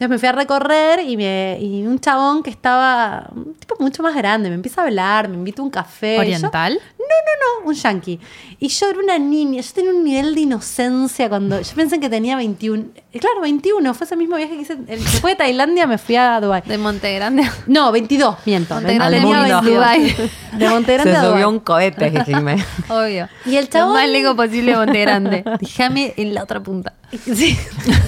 Entonces 0.00 0.14
me 0.14 0.18
fui 0.18 0.28
a 0.28 0.32
recorrer 0.32 1.00
y, 1.00 1.14
me, 1.18 1.58
y 1.60 1.86
un 1.86 2.00
chabón 2.00 2.42
que 2.42 2.48
estaba. 2.48 3.28
Un 3.36 3.52
tipo 3.52 3.76
mucho 3.80 4.02
más 4.02 4.16
grande. 4.16 4.48
Me 4.48 4.54
empieza 4.54 4.80
a 4.80 4.86
hablar, 4.86 5.28
me 5.28 5.34
invita 5.34 5.60
a 5.60 5.64
un 5.66 5.70
café. 5.70 6.18
¿Oriental? 6.18 6.80
No, 7.10 7.58
no, 7.58 7.62
no, 7.64 7.68
un 7.68 7.74
yankee. 7.74 8.20
Y 8.58 8.68
yo 8.68 8.90
era 8.90 8.98
una 8.98 9.18
niña, 9.18 9.60
yo 9.62 9.72
tenía 9.74 9.90
un 9.90 10.04
nivel 10.04 10.34
de 10.34 10.42
inocencia 10.42 11.28
cuando. 11.28 11.60
Yo 11.60 11.74
pensé 11.74 11.98
que 11.98 12.08
tenía 12.08 12.36
21. 12.36 12.84
Eh, 13.12 13.18
Claro, 13.18 13.40
21, 13.40 13.92
fue 13.94 14.04
ese 14.06 14.16
mismo 14.16 14.36
viaje 14.36 14.54
que 14.54 14.62
hice. 14.62 14.74
el- 14.86 15.02
Después 15.02 15.32
de 15.32 15.36
Tailandia 15.36 15.86
me 15.86 15.98
fui 15.98 16.14
a 16.16 16.40
Dubái. 16.40 16.62
De 16.64 16.78
Monte 16.78 17.12
Grande. 17.14 17.50
No, 17.66 17.90
22, 17.90 18.36
miento. 18.46 18.74
Monte 18.74 18.94
Grande 18.94 19.16
Tenía 19.20 19.36
al 19.40 19.46
mundo. 19.48 19.60
22. 19.60 19.74
Dubái. 19.74 20.30
De 20.58 20.68
Monte 20.68 20.92
Grande 20.94 21.12
Se 21.12 21.18
a 21.18 21.22
subió 21.30 21.48
un 21.48 21.58
cohete, 21.60 22.24
Jimé. 22.24 22.64
Obvio. 22.88 23.28
Y 23.46 23.56
el 23.56 23.64
Lo 23.64 23.70
chabón- 23.70 23.92
más 23.94 24.08
lejos 24.08 24.34
posible 24.36 24.72
de 24.72 24.76
Monte 24.78 25.00
Grande. 25.00 25.44
Déjame 25.60 26.14
en 26.16 26.34
la 26.34 26.42
otra 26.44 26.60
punta. 26.60 26.92
Sí, 27.10 27.58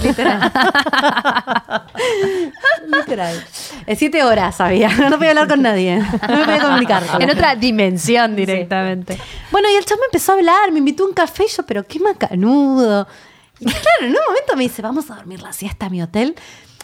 literal. 0.01 0.49
literal. 2.87 3.43
Eh, 3.85 3.95
siete 3.95 4.23
horas 4.23 4.59
había. 4.61 4.89
No 4.89 5.17
podía 5.17 5.31
hablar 5.31 5.47
con 5.47 5.61
nadie. 5.61 5.97
No 5.99 6.37
me 6.37 6.45
podía 6.45 6.61
comunicar. 6.61 7.03
En 7.19 7.29
otra 7.29 7.55
dimensión 7.55 8.35
directamente. 8.35 8.92
Bueno, 9.51 9.69
y 9.69 9.75
el 9.75 9.85
chabón 9.85 10.01
me 10.01 10.05
empezó 10.07 10.31
a 10.31 10.35
hablar, 10.35 10.71
me 10.71 10.79
invitó 10.79 11.03
a 11.03 11.07
un 11.07 11.13
café, 11.13 11.45
y 11.45 11.49
yo, 11.49 11.63
pero 11.65 11.85
qué 11.85 11.99
macanudo. 11.99 13.07
Y 13.59 13.65
claro, 13.65 14.01
en 14.01 14.07
un 14.09 14.17
momento 14.27 14.55
me 14.55 14.63
dice, 14.63 14.81
vamos 14.81 15.09
a 15.11 15.15
dormir 15.15 15.41
la 15.41 15.53
siesta 15.53 15.85
a 15.85 15.89
mi 15.89 16.01
hotel. 16.01 16.35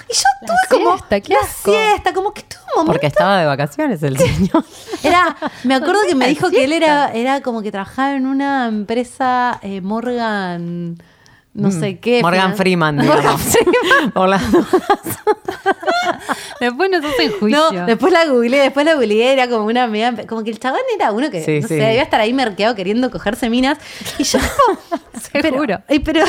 Y 0.10 0.13
yo 0.13 0.22
La 0.41 0.48
tuve 0.48 0.78
como 0.80 0.98
siesta, 0.98 1.19
qué 1.19 1.34
la 1.34 1.39
asco. 1.41 1.72
siesta, 1.72 2.13
como 2.13 2.34
que 2.34 2.43
tuve 2.43 2.60
un 2.62 2.72
momento. 2.76 2.91
Porque 2.93 3.08
estaba 3.08 3.39
de 3.39 3.45
vacaciones 3.45 4.02
el 4.04 4.17
señor. 4.17 4.63
Era, 5.04 5.36
me 5.65 5.76
acuerdo 5.76 6.02
que 6.08 6.15
me 6.15 6.28
dijo 6.28 6.50
que 6.50 6.63
él 6.63 6.74
era, 6.74 7.12
era 7.12 7.41
como 7.41 7.62
que 7.62 7.72
trabajaba 7.72 8.13
en 8.15 8.26
una 8.26 8.67
empresa 8.67 9.60
eh, 9.62 9.82
Morgan, 9.82 10.98
no 11.60 11.72
sé 11.72 11.98
qué. 12.00 12.19
Mm. 12.19 12.24
Morgan 12.24 12.56
Freeman, 12.56 12.95
Morgan. 12.98 13.38
Freeman. 13.39 14.12
Dudas. 14.15 14.41
Después 16.60 16.89
nos 16.91 17.04
hacen 17.06 17.32
juicio. 17.39 17.72
No, 17.72 17.86
después 17.86 18.12
la 18.12 18.26
googleé, 18.26 18.62
después 18.62 18.86
la 18.86 18.93
googleé, 18.95 19.34
era 19.34 19.48
como 19.48 19.65
una 19.65 19.88
media, 19.88 20.13
como 20.28 20.43
que 20.43 20.50
el 20.52 20.60
chabón 20.60 20.82
era 20.93 21.12
uno 21.12 21.30
que, 21.30 21.43
Sí, 21.43 21.60
no 21.62 21.67
sí. 21.67 21.76
sé, 21.76 21.82
debía 21.82 22.04
estar 22.04 22.19
ahí 22.19 22.34
merqueado 22.34 22.76
queriendo 22.76 23.10
cogerse 23.12 23.50
minas. 23.50 23.78
Y 24.17 24.24
yo, 24.24 24.39
Seguro. 25.32 25.82
Pero, 25.88 25.89
y 25.89 26.00
pero, 26.00 26.26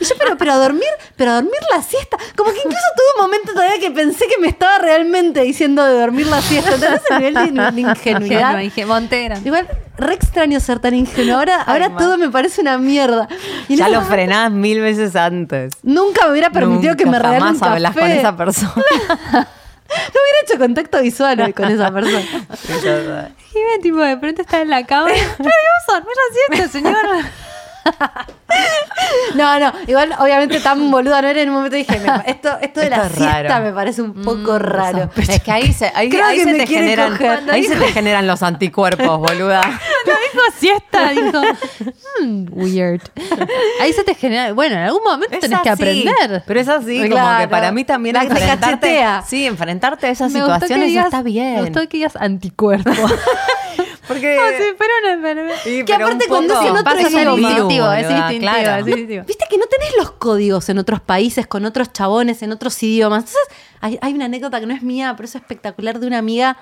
y 0.00 0.04
yo, 0.04 0.14
pero, 0.18 0.36
pero 0.36 0.52
a 0.52 0.56
dormir, 0.56 0.88
pero 1.16 1.32
a 1.32 1.34
dormir 1.34 1.52
la 1.74 1.82
siesta. 1.82 2.16
Como 2.36 2.50
que 2.50 2.58
incluso 2.58 2.78
tuve 2.96 3.06
un 3.16 3.22
momento 3.22 3.52
todavía 3.52 3.78
que 3.78 3.90
pensé 3.90 4.26
que 4.26 4.38
me 4.40 4.48
estaba 4.48 4.78
realmente 4.78 5.42
diciendo 5.42 5.84
de 5.84 5.98
dormir 6.00 6.26
la 6.26 6.40
siesta. 6.42 6.76
¿Tenés 6.76 7.00
el 7.10 7.18
nivel 7.18 7.34
de, 7.34 7.40
de 7.72 7.80
ingenuidad? 7.80 8.60
Ingenua, 8.60 8.62
inge- 8.62 8.86
Monte 8.86 9.24
Grande. 9.24 9.48
Igual, 9.48 9.68
re 9.96 10.14
extraño 10.14 10.60
ser 10.60 10.80
tan 10.80 10.94
ingenuo. 10.94 11.36
Ahora, 11.38 11.62
ahora 11.62 11.96
todo 11.96 12.18
me 12.18 12.30
parece 12.30 12.60
una 12.60 12.78
mierda. 12.78 13.28
Y 13.68 13.76
Ya 13.76 13.88
lo 13.88 13.94
momento 13.96 14.14
frenás 14.14 14.50
mil 14.52 14.80
veces 14.80 15.16
antes. 15.16 15.72
Nunca 15.82 16.26
me 16.26 16.32
hubiera 16.32 16.50
permitido 16.50 16.96
que 16.96 17.06
me 17.06 17.18
regalen 17.18 17.42
un 17.42 17.58
jamás 17.58 17.62
hablas 17.62 17.94
café. 17.94 18.00
con 18.00 18.10
esa 18.10 18.36
persona. 18.36 18.74
No 19.86 20.20
hubiera 20.20 20.38
hecho 20.44 20.58
contacto 20.58 21.00
visual 21.02 21.54
con 21.54 21.70
esa 21.70 21.92
persona. 21.92 22.24
Y 23.54 23.58
me 23.58 23.82
tipo, 23.82 23.98
de 23.98 24.16
pronto 24.16 24.42
está 24.42 24.62
en 24.62 24.70
la 24.70 24.84
cama. 24.84 25.06
Pero 25.38 25.50
dormir 25.86 26.14
la 26.16 26.56
siesta, 26.56 26.72
señor. 26.78 26.96
No, 29.34 29.58
no, 29.58 29.72
igual 29.86 30.14
obviamente 30.18 30.60
tan 30.60 30.90
boluda 30.90 31.20
no 31.20 31.28
era 31.28 31.40
en 31.42 31.48
un 31.48 31.56
momento 31.56 31.76
dije, 31.76 31.98
me- 31.98 32.30
esto, 32.30 32.50
esto 32.62 32.80
de 32.80 32.86
Esto 32.86 32.96
la 32.98 33.06
es 33.06 33.12
siesta 33.12 33.42
raro. 33.42 33.64
me 33.64 33.72
parece 33.72 34.00
un 34.02 34.14
poco 34.22 34.58
raro. 34.58 35.10
Es 35.16 35.42
que 35.42 35.50
ahí 35.50 35.72
se, 35.72 35.86
ahí, 35.94 36.10
ahí 36.24 36.40
se 36.40 36.54
te 36.54 36.66
generan, 36.66 37.10
coger. 37.12 37.50
ahí 37.50 37.64
se 37.64 37.74
te 37.76 37.86
generan 37.88 38.26
los 38.26 38.42
anticuerpos, 38.42 39.18
boluda. 39.18 39.60
Cuando 40.04 40.20
dijo 40.32 40.44
siesta, 40.58 41.10
dijo, 41.10 41.42
"Hmm, 42.20 42.46
weird. 42.52 43.02
Ahí 43.80 43.92
se 43.92 44.04
te 44.04 44.14
genera. 44.14 44.52
Bueno, 44.52 44.76
en 44.76 44.82
algún 44.82 45.02
momento 45.02 45.34
Es 45.34 45.40
tenés 45.40 45.60
que 45.60 45.70
aprender. 45.70 46.42
Pero 46.46 46.60
es 46.60 46.68
así, 46.68 46.98
como 47.02 47.10
Claro. 47.10 47.40
que 47.44 47.48
para 47.48 47.72
mí 47.72 47.84
también 47.84 48.14
La 48.14 48.22
enfrentarte, 48.22 49.04
sí, 49.26 49.46
enfrentarte 49.46 50.06
a 50.06 50.10
esas 50.10 50.32
Me 50.32 50.40
gustó 50.40 50.54
que 50.54 50.66
situaciones 50.66 50.88
digas- 50.88 51.04
está 51.06 51.22
bien. 51.22 51.54
Me 51.56 51.60
gustó 51.62 51.80
que 51.88 51.96
digas 51.96 52.16
anticuerpo. 52.16 52.90
Porque 54.06 54.36
Como 54.36 54.48
si 54.50 54.76
fuera 54.76 54.92
una 55.02 55.12
enfermedad. 55.12 55.56
Sí, 55.62 55.84
Que 55.84 55.92
pero 55.94 56.06
aparte 56.06 56.26
cuando 56.28 56.54
es 56.60 56.68
en 56.68 56.76
otro 56.76 56.92
es 56.94 57.12
boluda, 57.12 57.48
instintivo, 57.50 57.84
claro. 58.40 58.82
es 58.82 58.86
instintivo. 58.86 59.24
Viste 59.24 59.44
que 59.48 59.58
no 59.58 59.66
tenés 59.66 59.96
los 59.98 60.10
códigos 60.12 60.68
en 60.68 60.78
otros 60.78 61.00
países, 61.00 61.46
con 61.46 61.64
otros 61.64 61.92
chabones, 61.92 62.42
en 62.42 62.52
otros 62.52 62.82
idiomas. 62.82 63.24
Entonces, 63.24 63.48
hay, 63.80 63.98
hay 64.02 64.12
una 64.14 64.26
anécdota 64.26 64.60
que 64.60 64.66
no 64.66 64.74
es 64.74 64.82
mía, 64.82 65.14
pero 65.16 65.26
es 65.26 65.34
espectacular, 65.34 65.98
de 65.98 66.06
una 66.06 66.18
amiga 66.18 66.56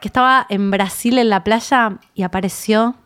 que 0.00 0.08
estaba 0.08 0.46
en 0.48 0.70
Brasil 0.70 1.18
en 1.18 1.28
la 1.28 1.44
playa 1.44 1.98
y 2.14 2.22
apareció 2.22 2.96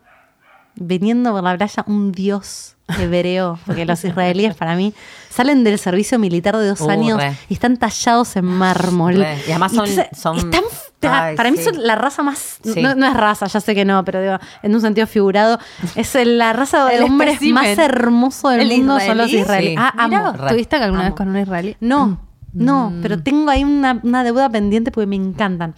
viniendo 0.83 1.33
por 1.33 1.42
la 1.42 1.57
playa 1.57 1.85
un 1.87 2.12
dios 2.12 2.77
hebreo, 2.99 3.59
porque 3.64 3.87
los 3.87 4.05
israelíes 4.05 4.55
para 4.55 4.77
mí 4.77 4.92
salen 5.31 5.64
del 5.64 5.79
servicio 5.79 6.18
militar 6.18 6.57
de 6.59 6.66
dos 6.68 6.81
Uh, 6.83 6.90
años 6.90 7.18
re. 7.18 7.35
y 7.49 7.55
están 7.55 7.79
tallados 7.79 8.37
en 8.37 8.45
mármol. 8.45 9.14
Re. 9.16 9.38
Y 9.47 9.51
además 9.51 9.73
son- 9.73 9.87
entonces, 9.88 10.18
son- 10.21 10.37
están- 10.37 10.64
Ay, 11.05 11.37
para 11.37 11.51
mí 11.51 11.57
sí. 11.57 11.64
son 11.64 11.83
la 11.83 11.95
raza 11.95 12.23
más... 12.23 12.59
Sí. 12.62 12.83
No, 12.83 12.95
no 12.95 13.07
es 13.07 13.14
raza, 13.14 13.47
ya 13.47 13.61
sé 13.61 13.75
que 13.75 13.85
no, 13.85 14.05
pero 14.05 14.21
digo, 14.21 14.38
en 14.62 14.75
un 14.75 14.81
sentido 14.83 15.07
figurado, 15.07 15.59
es 15.97 16.14
la 16.27 16.53
raza 16.53 16.85
de 16.90 17.01
hombres 17.01 17.40
más 17.42 17.79
hermoso 17.79 18.51
del 18.51 18.71
¿El 18.71 18.79
mundo 18.79 19.01
son 19.01 19.16
los 19.18 19.29
israelí? 19.33 19.73
israelíes. 19.73 19.73
Sí. 19.73 19.77
Ah, 19.79 19.95
amo. 20.05 20.49
¿Tuviste 20.49 20.77
alguna 20.77 21.01
Amo. 21.01 21.11
vez 21.11 21.16
con 21.16 21.29
un 21.29 21.38
israelí? 21.38 21.77
No, 21.81 22.21
no, 22.53 22.92
pero 23.01 23.23
tengo 23.23 23.51
ahí 23.51 23.64
una, 23.64 23.99
una 24.03 24.23
deuda 24.23 24.51
pendiente 24.51 24.90
porque 24.90 25.07
me 25.07 25.16
encantan. 25.16 25.75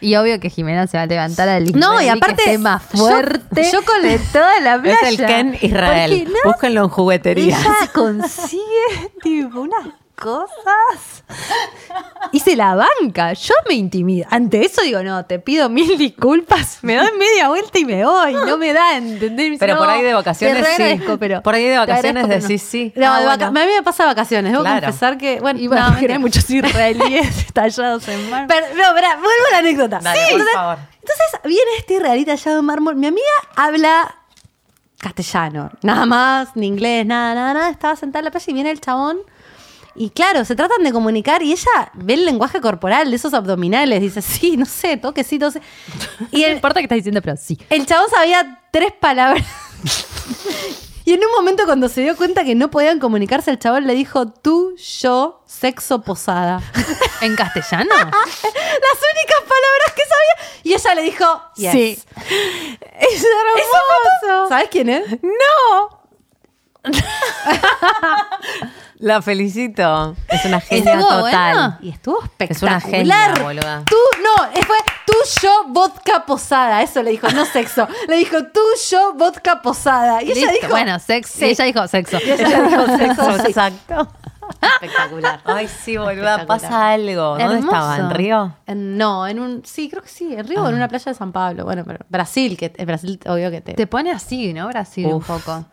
Y 0.00 0.14
obvio 0.16 0.38
que 0.40 0.50
Jimena 0.50 0.86
se 0.86 0.96
va 0.96 1.04
a 1.04 1.06
levantar 1.06 1.48
al 1.48 1.72
No, 1.78 2.00
y 2.00 2.08
aparte, 2.08 2.36
que 2.36 2.42
esté 2.52 2.58
más 2.58 2.82
yo- 2.92 2.98
fuerte 2.98 3.70
yo 3.72 3.82
con- 3.84 4.02
de 4.02 4.18
toda 4.32 4.60
la 4.60 4.80
playa. 4.80 4.98
es 5.02 5.08
el 5.18 5.26
Ken 5.26 5.58
Israel. 5.60 6.10
Porque 6.10 6.24
no, 6.44 6.50
Búsquenlo 6.52 6.82
en 6.84 6.88
juguetería. 6.88 7.58
ella 7.58 7.90
consigue 7.92 8.62
tipo 9.22 9.66
cosas. 10.20 11.24
Se 12.44 12.56
la 12.56 12.74
banca. 12.74 13.32
Yo 13.34 13.54
me 13.68 13.74
intimido. 13.74 14.26
Ante 14.30 14.64
eso 14.64 14.82
digo, 14.82 15.02
no, 15.02 15.24
te 15.26 15.38
pido 15.38 15.68
mil 15.68 15.96
disculpas. 15.98 16.78
Me 16.82 16.96
doy 16.96 17.10
media 17.18 17.48
vuelta 17.48 17.78
y 17.78 17.84
me 17.84 18.04
voy. 18.04 18.32
No 18.34 18.56
me 18.56 18.72
da, 18.72 18.96
¿entendés? 18.96 19.58
Pero 19.58 19.76
por 19.76 19.86
"No, 19.86 19.92
ahí 19.92 20.02
de 20.02 20.14
vacaciones 20.14 20.66
sí. 20.76 21.00
pero 21.18 21.42
Por 21.42 21.54
ahí 21.54 21.64
de 21.64 21.76
vacaciones 21.78 22.28
decís 22.28 22.62
sí. 22.62 22.92
No, 22.96 23.12
Ah, 23.12 23.20
de 23.20 23.26
vaca- 23.26 23.50
bueno. 23.50 23.60
a 23.60 23.66
mí 23.66 23.72
me 23.76 23.82
pasa 23.82 24.06
vacaciones. 24.06 24.52
Debo 24.52 24.62
Claro. 24.64 24.86
confesar 24.86 25.18
que, 25.18 25.40
bueno, 25.40 25.60
Y 25.60 25.68
bueno, 25.68 25.90
no, 25.90 25.96
hay 26.12 26.18
muchos 26.18 26.48
israelíes 26.50 27.38
estallados 27.46 28.06
en 28.08 28.30
mármol. 28.30 28.48
Pero, 28.48 28.66
no, 28.76 28.94
verá, 28.94 29.14
vuelvo 29.16 29.46
a 29.48 29.52
la 29.52 29.58
anécdota. 29.58 29.98
Dale, 30.02 30.18
sí, 30.18 30.24
por 30.30 30.40
entonces, 30.40 30.54
favor. 30.54 30.78
entonces 31.00 31.40
viene 31.44 31.70
este 31.78 31.94
israelí 31.94 32.24
tallado 32.24 32.56
de 32.56 32.62
mármol. 32.62 32.96
Mi 32.96 33.06
amiga 33.06 33.26
habla 33.56 34.14
castellano, 34.98 35.70
nada 35.82 36.06
más, 36.06 36.56
ni 36.56 36.66
inglés, 36.66 37.06
nada, 37.06 37.34
nada, 37.34 37.54
nada. 37.54 37.70
Estaba 37.70 37.94
sentada 37.96 38.20
en 38.20 38.24
la 38.26 38.30
playa 38.30 38.46
y 38.48 38.52
viene 38.54 38.70
el 38.70 38.80
chabón. 38.80 39.18
Y 39.98 40.10
claro, 40.10 40.44
se 40.44 40.54
tratan 40.54 40.84
de 40.84 40.92
comunicar 40.92 41.42
y 41.42 41.50
ella 41.52 41.90
ve 41.94 42.14
el 42.14 42.24
lenguaje 42.24 42.60
corporal 42.60 43.10
de 43.10 43.16
esos 43.16 43.34
abdominales. 43.34 44.00
Dice, 44.00 44.22
sí, 44.22 44.56
no 44.56 44.64
sé, 44.64 44.96
toquecito. 44.96 45.50
sé. 45.50 45.60
Y 46.30 46.42
No 46.42 46.46
el, 46.46 46.52
importa 46.54 46.80
que 46.80 46.84
estás 46.84 46.96
diciendo, 46.96 47.20
pero 47.20 47.36
sí. 47.36 47.58
el 47.68 47.84
chabón 47.84 48.08
sabía 48.10 48.62
tres 48.70 48.92
palabras. 48.92 49.44
Y 51.04 51.14
en 51.14 51.24
un 51.24 51.30
momento 51.32 51.64
cuando 51.64 51.88
se 51.88 52.02
dio 52.02 52.14
cuenta 52.18 52.44
que 52.44 52.54
no 52.54 52.70
podían 52.70 52.98
comunicarse, 52.98 53.50
el 53.50 53.58
chabón 53.58 53.86
le 53.86 53.94
dijo, 53.94 54.28
tú, 54.30 54.76
yo, 55.00 55.42
sexo, 55.46 56.02
posada. 56.02 56.60
¿En 57.22 57.34
castellano? 57.34 57.94
Las 57.94 58.10
únicas 58.12 59.40
palabras 59.40 59.94
que 59.96 60.02
sabía. 60.02 60.60
Y 60.64 60.74
ella 60.74 60.94
le 60.94 61.02
dijo, 61.02 61.42
yes. 61.56 61.72
Sí. 61.72 61.98
Es 63.00 63.24
hermoso. 63.24 64.48
¿Sabes 64.50 64.68
quién 64.70 64.90
es? 64.90 65.10
¡No! 65.22 65.98
La 69.00 69.22
felicito. 69.22 70.16
Es 70.28 70.44
una 70.44 70.60
genia 70.60 70.94
¿Estuvo 70.94 71.08
total. 71.08 71.52
bueno? 71.54 71.78
Y 71.82 71.88
estuvo 71.90 72.18
Es 72.18 72.24
espectacular. 72.24 72.72
una 72.72 72.80
genia, 72.80 73.34
boluda. 73.42 73.82
Tú, 73.88 73.96
no, 74.22 74.44
eh, 74.52 74.60
fue 74.66 74.76
tú, 75.06 75.12
yo, 75.40 75.64
vodka 75.68 76.26
posada. 76.26 76.82
Eso 76.82 77.02
le 77.02 77.12
dijo, 77.12 77.28
no 77.30 77.44
sexo. 77.44 77.86
Le 78.08 78.16
dijo 78.16 78.36
tú, 78.52 78.60
yo, 78.90 79.14
vodka 79.14 79.62
posada. 79.62 80.22
Y 80.22 80.32
ella 80.32 80.50
dijo, 80.50 80.68
bueno, 80.70 80.98
sexo. 80.98 81.38
Sí. 81.38 81.46
Y 81.46 81.48
ella 81.50 81.64
dijo 81.66 81.86
sexo. 81.86 82.18
Y 82.24 82.30
ella 82.30 82.62
dijo 82.62 82.86
sexo. 82.98 83.32
sí. 83.38 83.46
Exacto. 83.48 84.08
Espectacular. 84.60 85.40
Ay, 85.44 85.68
sí, 85.68 85.96
boluda, 85.96 86.46
pasa 86.46 86.90
algo. 86.92 87.36
¿Dónde 87.38 87.44
Hermoso. 87.44 87.66
estaba? 87.66 87.96
¿En 87.98 88.10
Río? 88.10 88.56
En- 88.66 88.96
no, 88.96 89.26
en 89.28 89.38
un. 89.40 89.62
Sí, 89.64 89.88
creo 89.90 90.02
que 90.02 90.08
sí, 90.08 90.34
en 90.34 90.46
Río 90.48 90.62
o 90.64 90.68
en 90.68 90.74
una 90.74 90.88
playa 90.88 91.12
de 91.12 91.14
San 91.14 91.32
Pablo. 91.32 91.64
Bueno, 91.64 91.84
pero 91.86 92.04
Brasil, 92.08 92.56
que 92.56 92.72
en 92.76 92.86
Brasil, 92.86 93.20
obvio 93.26 93.50
que 93.50 93.60
te. 93.60 93.74
Te 93.74 93.86
pone 93.86 94.10
así, 94.10 94.52
¿no? 94.54 94.66
Brasil 94.68 95.06
Uf. 95.06 95.12
un 95.14 95.22
poco. 95.38 95.64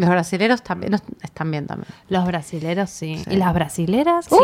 Los 0.00 0.08
brasileros 0.08 0.62
también 0.62 0.92
no, 0.92 0.98
están 1.22 1.50
bien 1.50 1.66
también. 1.66 1.86
Los 2.08 2.24
brasileros 2.26 2.88
sí. 2.88 3.22
¿Y 3.30 3.36
las 3.36 3.52
brasileras? 3.52 4.24
Sí. 4.24 4.34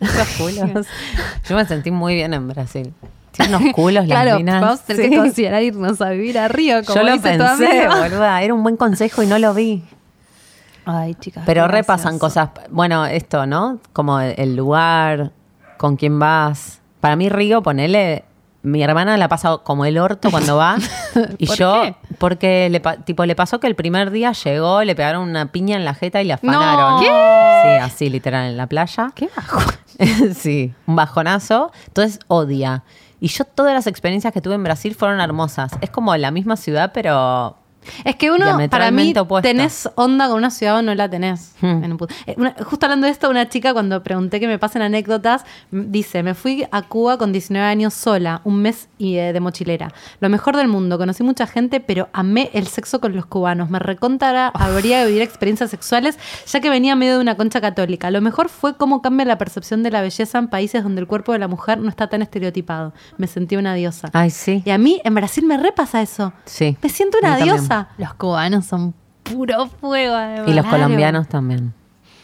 Esos 0.00 0.28
culos. 0.36 0.86
Yo 1.48 1.56
me 1.56 1.64
sentí 1.64 1.90
muy 1.90 2.14
bien 2.14 2.34
en 2.34 2.48
Brasil. 2.48 2.92
Tiene 3.30 3.56
unos 3.56 3.72
culos 3.74 4.06
las 4.06 4.22
Claro, 4.22 4.36
minas. 4.38 4.60
vamos 4.60 4.80
a 4.80 4.84
tener 4.84 5.04
Sí. 5.04 5.10
que 5.10 5.16
considerar 5.16 5.62
irnos 5.62 6.00
a 6.02 6.10
vivir 6.10 6.38
a 6.38 6.48
Río, 6.48 6.84
como 6.84 6.96
Yo 7.00 7.02
lo 7.06 7.12
dice 7.12 7.38
pensé, 7.38 7.88
boluda. 7.88 8.42
Era 8.42 8.52
un 8.52 8.62
buen 8.62 8.76
consejo 8.76 9.22
y 9.22 9.26
no 9.26 9.38
lo 9.38 9.54
vi. 9.54 9.82
Ay, 10.84 11.14
chicas. 11.14 11.44
Pero 11.46 11.68
repasan 11.68 12.18
gracioso. 12.18 12.50
cosas. 12.52 12.68
Bueno, 12.70 13.06
esto, 13.06 13.46
¿no? 13.46 13.78
Como 13.92 14.20
el, 14.20 14.34
el 14.36 14.56
lugar, 14.56 15.30
con 15.78 15.96
quién 15.96 16.18
vas. 16.18 16.80
Para 17.00 17.16
mí, 17.16 17.28
Río, 17.28 17.62
ponele. 17.62 18.24
Mi 18.62 18.82
hermana 18.82 19.16
la 19.16 19.28
pasa 19.28 19.58
como 19.64 19.84
el 19.84 19.98
orto 19.98 20.30
cuando 20.30 20.56
va. 20.56 20.76
y 21.38 21.46
¿Por 21.46 21.56
yo, 21.56 21.82
qué? 21.82 21.96
porque 22.18 22.68
le, 22.70 22.80
tipo, 23.04 23.26
le 23.26 23.34
pasó 23.34 23.58
que 23.58 23.66
el 23.66 23.74
primer 23.74 24.10
día 24.12 24.32
llegó, 24.32 24.84
le 24.84 24.94
pegaron 24.94 25.28
una 25.28 25.50
piña 25.50 25.76
en 25.76 25.84
la 25.84 25.94
jeta 25.94 26.22
y 26.22 26.26
le 26.26 26.38
No. 26.42 26.52
afanaron. 26.52 27.00
¿Qué? 27.00 27.06
Sí, 27.06 27.78
así, 27.82 28.08
literal, 28.10 28.50
en 28.50 28.56
la 28.56 28.66
playa. 28.68 29.10
Qué 29.14 29.28
bajo. 29.36 29.60
sí, 30.34 30.72
un 30.86 30.94
bajonazo. 30.96 31.72
Entonces 31.88 32.20
odia. 32.28 32.84
Y 33.20 33.28
yo 33.28 33.44
todas 33.44 33.72
las 33.74 33.86
experiencias 33.86 34.32
que 34.32 34.40
tuve 34.40 34.54
en 34.54 34.64
Brasil 34.64 34.94
fueron 34.94 35.20
hermosas. 35.20 35.72
Es 35.80 35.90
como 35.90 36.16
la 36.16 36.30
misma 36.30 36.56
ciudad, 36.56 36.90
pero 36.94 37.56
Es 38.04 38.16
que 38.16 38.30
uno, 38.30 38.58
para 38.70 38.90
mí, 38.90 39.12
opuesta. 39.16 39.48
tenés 39.48 39.88
onda 39.96 40.28
con 40.28 40.36
una 40.38 40.50
ciudad 40.50 40.78
o 40.78 40.82
no 40.82 40.94
la 40.94 41.08
tenés. 41.08 41.52
Hmm. 41.60 41.84
en 41.84 41.92
un 41.92 41.98
Eh, 42.26 42.34
una- 42.38 42.54
justo 42.64 42.86
hablando 42.86 43.06
de 43.06 43.12
esto, 43.12 43.28
una 43.30 43.48
chica 43.48 43.72
cuando 43.72 44.02
pregunté 44.02 44.40
que 44.40 44.46
me 44.48 44.58
pasen 44.58 44.82
anécdotas, 44.82 45.44
dice, 45.70 46.22
me 46.22 46.34
fui 46.34 46.64
a 46.70 46.82
Cuba 46.82 47.18
con 47.18 47.32
19 47.32 47.66
años 47.66 47.94
sola, 47.94 48.40
un 48.44 48.60
mes 48.62 48.88
y, 48.98 49.16
eh, 49.16 49.32
de 49.32 49.40
mochilera. 49.40 49.92
Lo 50.20 50.28
mejor 50.28 50.56
del 50.56 50.68
mundo, 50.68 50.98
conocí 50.98 51.22
mucha 51.22 51.46
gente, 51.46 51.80
pero 51.80 52.08
amé 52.12 52.50
el 52.54 52.66
sexo 52.66 53.00
con 53.00 53.14
los 53.14 53.26
cubanos. 53.26 53.70
Me 53.70 53.78
recontara, 53.78 54.48
habría 54.48 55.00
de 55.00 55.06
vivir 55.06 55.22
experiencias 55.22 55.70
sexuales, 55.70 56.18
ya 56.46 56.60
que 56.60 56.70
venía 56.70 56.96
medio 56.96 57.14
de 57.14 57.20
una 57.20 57.36
concha 57.36 57.60
católica. 57.60 58.10
Lo 58.10 58.20
mejor 58.20 58.48
fue 58.48 58.76
cómo 58.76 59.02
cambia 59.02 59.24
la 59.26 59.38
percepción 59.38 59.82
de 59.82 59.90
la 59.90 60.00
belleza 60.02 60.38
en 60.38 60.48
países 60.48 60.82
donde 60.82 61.00
el 61.00 61.06
cuerpo 61.06 61.32
de 61.32 61.38
la 61.38 61.48
mujer 61.48 61.78
no 61.78 61.88
está 61.88 62.08
tan 62.08 62.22
estereotipado. 62.22 62.92
Me 63.18 63.26
sentí 63.26 63.56
una 63.56 63.74
diosa. 63.74 64.08
Ay, 64.12 64.30
sí. 64.30 64.62
Y 64.64 64.70
a 64.70 64.78
mí, 64.78 65.00
en 65.04 65.14
Brasil, 65.14 65.44
me 65.46 65.56
repasa 65.56 66.02
eso. 66.02 66.32
Sí. 66.44 66.76
Me 66.82 66.88
siento 66.88 67.18
una 67.18 67.34
A 67.34 67.36
Los 67.98 68.14
cubanos 68.14 68.66
son 68.66 68.94
puro 69.22 69.66
fuego, 69.66 70.14
además. 70.14 70.48
Y 70.48 70.54
los 70.54 70.64
Claro. 70.66 70.84
colombianos 70.84 71.28
también. 71.28 71.72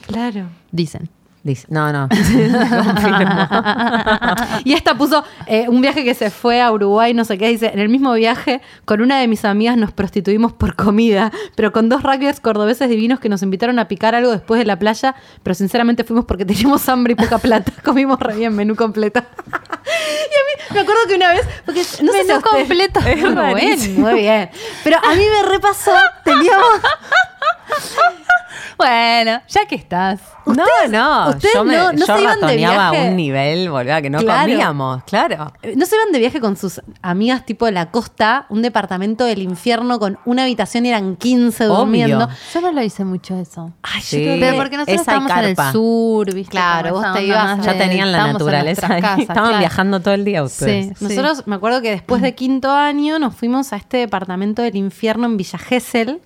Claro. 0.07 0.47
Dicen. 0.73 1.09
Dice, 1.45 1.67
no, 1.71 1.93
no. 1.93 2.09
y 4.65 4.73
esta 4.73 4.97
puso 4.99 5.25
eh, 5.47 5.67
un 5.69 5.81
viaje 5.81 6.05
que 6.05 6.15
se 6.15 6.31
fue 6.31 6.61
a 6.61 6.71
Uruguay, 6.73 7.15
no 7.15 7.25
sé 7.25 7.39
qué, 7.39 7.49
dice, 7.49 7.71
en 7.73 7.79
el 7.79 7.89
mismo 7.89 8.13
viaje 8.15 8.61
con 8.85 9.01
una 9.01 9.19
de 9.21 9.29
mis 9.29 9.45
amigas 9.45 9.77
nos 9.77 9.93
prostituimos 9.93 10.53
por 10.53 10.75
comida, 10.75 11.31
pero 11.55 11.73
con 11.73 11.89
dos 11.89 12.03
rugbyers 12.03 12.41
cordobeses 12.41 12.89
divinos 12.91 13.21
que 13.21 13.29
nos 13.29 13.43
invitaron 13.43 13.79
a 13.79 13.89
picar 13.89 14.15
algo 14.15 14.31
después 14.33 14.59
de 14.59 14.67
la 14.67 14.79
playa, 14.79 15.15
pero 15.43 15.55
sinceramente 15.55 16.05
fuimos 16.05 16.25
porque 16.25 16.45
teníamos 16.45 16.89
hambre 16.89 17.13
y 17.13 17.17
poca 17.17 17.39
plata, 17.39 17.73
comimos 17.85 18.19
re 18.19 18.37
bien, 18.37 18.55
menú 18.55 18.75
completo. 18.77 19.21
y 19.21 19.23
a 19.23 20.43
mí 20.45 20.48
me 20.71 20.81
acuerdo 20.81 21.07
que 21.07 21.15
una 21.15 21.33
vez, 21.33 21.47
porque 21.65 21.83
no 22.03 22.13
sé 22.13 22.25
si 22.25 22.41
completo. 22.41 23.01
Es 23.01 23.17
Muy 23.23 23.35
bueno. 23.35 23.77
muy 23.97 24.21
bien. 24.21 24.51
Pero 24.85 24.99
a 25.03 25.15
mí 25.15 25.25
me 25.29 25.43
repasó, 25.49 25.93
teníamos... 26.25 26.81
Bueno, 28.77 29.41
ya 29.49 29.67
que 29.67 29.75
estás. 29.75 30.21
no, 30.47 30.65
no. 30.91 31.31
ustedes 31.31 31.55
yo 31.55 31.65
me, 31.65 31.77
no- 31.77 31.93
no 31.93 31.99
yo 31.99 32.07
se 32.07 32.21
iban 32.23 32.37
de 32.41 32.47
ratoneaba 32.47 32.89
a 32.89 32.91
viaje. 32.93 33.09
un 33.11 33.17
nivel, 33.17 33.71
boluda, 33.71 34.01
que 34.03 34.11
no 34.11 34.19
Claro. 34.19 34.41
comíamos, 34.43 35.03
claro. 35.05 35.53
¿No 35.77 35.87
se 35.87 35.97
iban 35.97 36.13
de 36.13 36.19
viaje 36.19 36.41
con 36.41 36.57
sus 36.57 36.81
amigas 37.03 37.45
tipo 37.45 37.67
de 37.67 37.73
la 37.73 37.91
costa, 37.91 38.47
un 38.49 38.63
departamento 38.63 39.25
del 39.25 39.43
infierno 39.43 39.99
con 39.99 40.19
una 40.25 40.45
habitación 40.45 40.87
y 40.87 40.91
eran 40.91 41.17
15 41.17 41.65
Obvio. 41.69 41.77
durmiendo? 41.79 42.29
Yo 42.55 42.61
no 42.61 42.73
lo 42.73 42.83
hice 42.83 43.05
mucho 43.05 43.39
eso. 43.39 43.73
Ay, 43.83 44.01
yo 44.01 44.07
Sí. 44.07 44.25
que- 44.25 44.37
Pero 44.41 44.57
porque 44.57 44.77
nosotros 44.77 45.01
Esa 45.03 45.13
estamos 45.13 45.31
en 45.33 45.45
el 45.45 45.57
sur, 45.73 46.35
¿viste? 46.35 46.51
Claro, 46.53 46.93
vos 46.95 47.07
te 47.15 47.25
ibas 47.25 47.65
Ya 47.65 47.73
de- 47.73 47.79
tenían 47.79 48.13
la 48.13 48.33
naturaleza 48.33 48.87
ahí. 48.93 49.01
casas, 49.03 49.19
Estaban 49.21 49.45
claro. 49.45 49.59
viajando 49.59 50.01
todo 50.01 50.15
el 50.15 50.25
día 50.25 50.43
ustedes. 50.43 50.97
Sí. 50.99 51.05
Nosotros, 51.05 51.47
me 51.47 51.57
acuerdo 51.57 51.83
que 51.83 51.91
después 51.91 52.23
de 52.23 52.35
quinto 52.35 52.71
año 52.73 53.19
nos 53.19 53.35
fuimos 53.35 53.73
a 53.73 53.77
este 53.77 53.99
departamento 53.99 54.63
del 54.63 54.77
infierno 54.77 55.27
en 55.27 55.37
Villa 55.37 55.59
Gesell. 55.59 56.21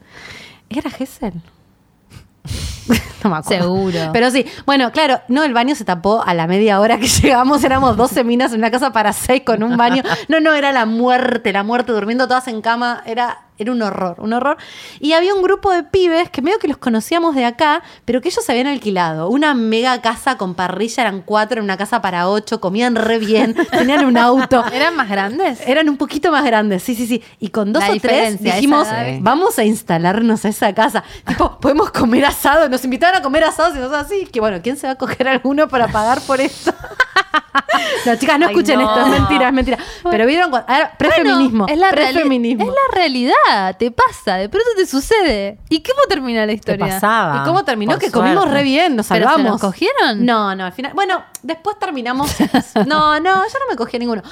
¿Era 0.69 0.91
Gesell? 0.91 1.35
no 3.25 3.31
me 3.31 3.37
acuerdo. 3.37 3.63
Seguro. 3.65 4.11
Pero 4.13 4.31
sí, 4.31 4.47
bueno, 4.67 4.91
claro, 4.93 5.21
no, 5.29 5.45
el 5.45 5.53
baño 5.53 5.75
se 5.75 5.85
tapó 5.85 6.23
a 6.25 6.35
la 6.35 6.47
media 6.47 6.81
hora 6.81 6.99
que 6.99 7.07
llegamos, 7.23 7.63
éramos 7.65 7.97
12 7.97 8.25
minas 8.25 8.53
en 8.53 8.59
una 8.59 8.71
casa 8.71 8.93
para 8.93 9.13
seis 9.13 9.43
con 9.45 9.63
un 9.63 9.77
baño. 9.77 10.03
No, 10.29 10.41
no, 10.41 10.53
era 10.53 10.73
la 10.73 10.87
muerte, 10.87 11.53
la 11.53 11.63
muerte, 11.63 11.93
durmiendo 11.93 12.27
todas 12.27 12.49
en 12.49 12.61
cama, 12.63 13.03
era, 13.07 13.43
era 13.63 13.73
un 13.73 13.83
horror, 13.83 14.17
un 14.19 14.33
horror. 14.33 14.57
Y 15.01 15.13
había 15.15 15.35
un 15.35 15.43
grupo 15.43 15.71
de 15.73 15.83
pibes 15.83 16.31
que 16.31 16.43
medio 16.43 16.59
que 16.59 16.69
los 16.69 16.77
conocíamos 16.77 17.35
de 17.35 17.45
acá, 17.45 17.83
pero 18.05 18.21
que 18.21 18.29
ellos 18.29 18.45
se 18.45 18.53
habían 18.53 18.67
alquilado. 18.67 19.29
Una 19.29 19.55
mega 19.55 20.01
casa 20.03 20.37
con 20.37 20.55
parrilla, 20.55 21.03
eran 21.03 21.23
cuatro, 21.23 21.59
en 21.59 21.65
una 21.65 21.77
casa 21.77 22.03
para 22.03 22.29
ocho, 22.29 22.61
comían 22.61 22.95
re 22.95 23.19
bien, 23.19 23.55
tenían 23.71 24.05
un 24.05 24.19
auto. 24.19 24.65
¿Eran 24.73 24.97
más 24.97 25.09
grandes? 25.09 25.61
Eran 25.67 25.89
un 25.89 25.97
poquito 25.97 26.31
más 26.31 26.45
grandes, 26.45 26.83
sí, 26.83 26.95
sí, 26.95 27.07
sí. 27.07 27.23
Y 27.41 27.49
con 27.49 27.73
dos 27.73 27.83
La 27.87 27.93
o 27.95 27.97
tres 27.99 28.43
dijimos, 28.43 28.87
edad. 28.89 29.19
vamos 29.21 29.59
a 29.59 29.65
instalarnos 29.65 30.45
a 30.45 30.49
esa 30.49 30.75
casa. 30.75 31.03
Tipo, 31.27 31.59
podemos 31.61 31.91
comer 31.91 32.25
asado. 32.25 32.69
Nos 32.69 32.85
invitaron 32.85 33.21
a 33.21 33.23
comer 33.23 33.45
asado 33.45 33.71
y 33.71 33.79
nosotros 33.79 34.05
así. 34.07 34.27
Que 34.27 34.41
bueno, 34.41 34.61
¿quién 34.63 34.77
se 34.77 34.87
va 34.87 34.95
a 34.95 34.97
coger 34.97 35.29
alguno 35.29 35.69
para 35.69 35.89
pagar 35.89 36.21
por 36.23 36.41
esto? 36.41 36.73
no, 38.07 38.17
chicas, 38.17 38.39
no 38.39 38.47
Ay, 38.47 38.53
escuchen 38.53 38.79
no. 38.81 38.89
esto, 38.89 39.01
es 39.01 39.21
mentira, 39.21 39.47
es 39.49 39.53
mentira. 39.53 39.79
Pero 40.11 40.27
vieron, 40.27 40.51
cu- 40.51 40.57
a 40.67 40.79
ver, 40.79 40.91
prefeminismo. 40.99 41.67
Bueno, 41.67 41.73
es 41.73 41.79
la, 41.79 41.91
prefeminismo. 41.91 42.65
es 42.65 42.69
la 42.71 42.95
realidad, 42.97 43.77
te 43.79 43.91
pasa, 43.91 44.37
de 44.37 44.49
pronto 44.49 44.69
te 44.77 44.87
sucede. 44.87 45.59
¿Y 45.69 45.83
cómo 45.83 46.03
termina 46.09 46.45
la 46.47 46.53
historia? 46.53 46.87
pasaba. 46.87 47.43
¿Y 47.43 47.47
cómo 47.47 47.65
terminó? 47.65 47.99
Que 47.99 48.11
comimos 48.11 48.49
re 48.51 48.63
bien, 48.63 48.97
nos 48.97 49.07
¿Pero 49.09 49.25
se 49.27 49.31
salvamos. 49.35 49.53
los 49.53 49.61
cogieron? 49.61 50.25
No, 50.25 50.55
no, 50.55 50.65
al 50.67 50.73
final. 50.73 50.93
Bueno, 50.95 51.23
después 51.43 51.79
terminamos. 51.79 52.31
No, 52.87 53.19
no, 53.21 53.35
yo 53.37 53.59
no 53.59 53.67
me 53.71 53.77
cogí 53.77 53.97
a 53.97 54.01
ninguno. 54.01 54.23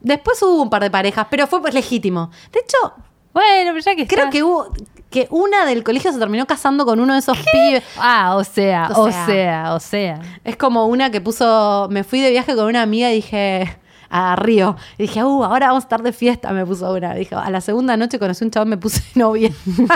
Después 0.00 0.40
hubo 0.42 0.62
un 0.62 0.70
par 0.70 0.82
de 0.82 0.90
parejas, 0.90 1.26
pero 1.30 1.46
fue 1.46 1.60
legítimo. 1.72 2.30
De 2.52 2.60
hecho, 2.60 2.94
Bueno, 3.32 3.70
pero 3.72 3.78
ya 3.80 3.94
que 3.96 4.06
creo 4.06 4.24
estás- 4.24 4.32
que 4.32 4.42
hubo. 4.42 4.72
Que 5.10 5.26
una 5.30 5.64
del 5.64 5.84
colegio 5.84 6.12
se 6.12 6.18
terminó 6.18 6.46
casando 6.46 6.84
con 6.84 7.00
uno 7.00 7.14
de 7.14 7.20
esos 7.20 7.38
pibes. 7.52 7.82
Ah, 7.98 8.34
o 8.36 8.44
sea, 8.44 8.90
O 8.94 9.02
o 9.04 9.10
sea. 9.10 9.26
sea, 9.26 9.74
o 9.74 9.80
sea. 9.80 10.20
Es 10.44 10.56
como 10.56 10.86
una 10.86 11.10
que 11.10 11.20
puso. 11.20 11.88
Me 11.90 12.04
fui 12.04 12.20
de 12.20 12.30
viaje 12.30 12.54
con 12.54 12.66
una 12.66 12.82
amiga 12.82 13.10
y 13.10 13.16
dije. 13.16 13.78
a 14.10 14.36
Río. 14.36 14.74
Y 14.96 15.02
dije, 15.02 15.22
uh, 15.22 15.44
ahora 15.44 15.66
vamos 15.68 15.84
a 15.84 15.86
estar 15.86 16.02
de 16.02 16.12
fiesta, 16.12 16.50
me 16.52 16.64
puso 16.64 16.92
una. 16.92 17.14
Dije, 17.14 17.34
a 17.34 17.50
la 17.50 17.60
segunda 17.60 17.94
noche 17.96 18.18
conocí 18.18 18.42
un 18.44 18.50
chabón, 18.50 18.68
me 18.70 18.76
puse 18.78 19.02
novia. 19.14 19.50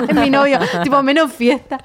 Es 0.08 0.14
mi 0.14 0.28
novio, 0.30 0.58
tipo, 0.82 1.02
menos 1.02 1.32
fiesta. 1.32 1.78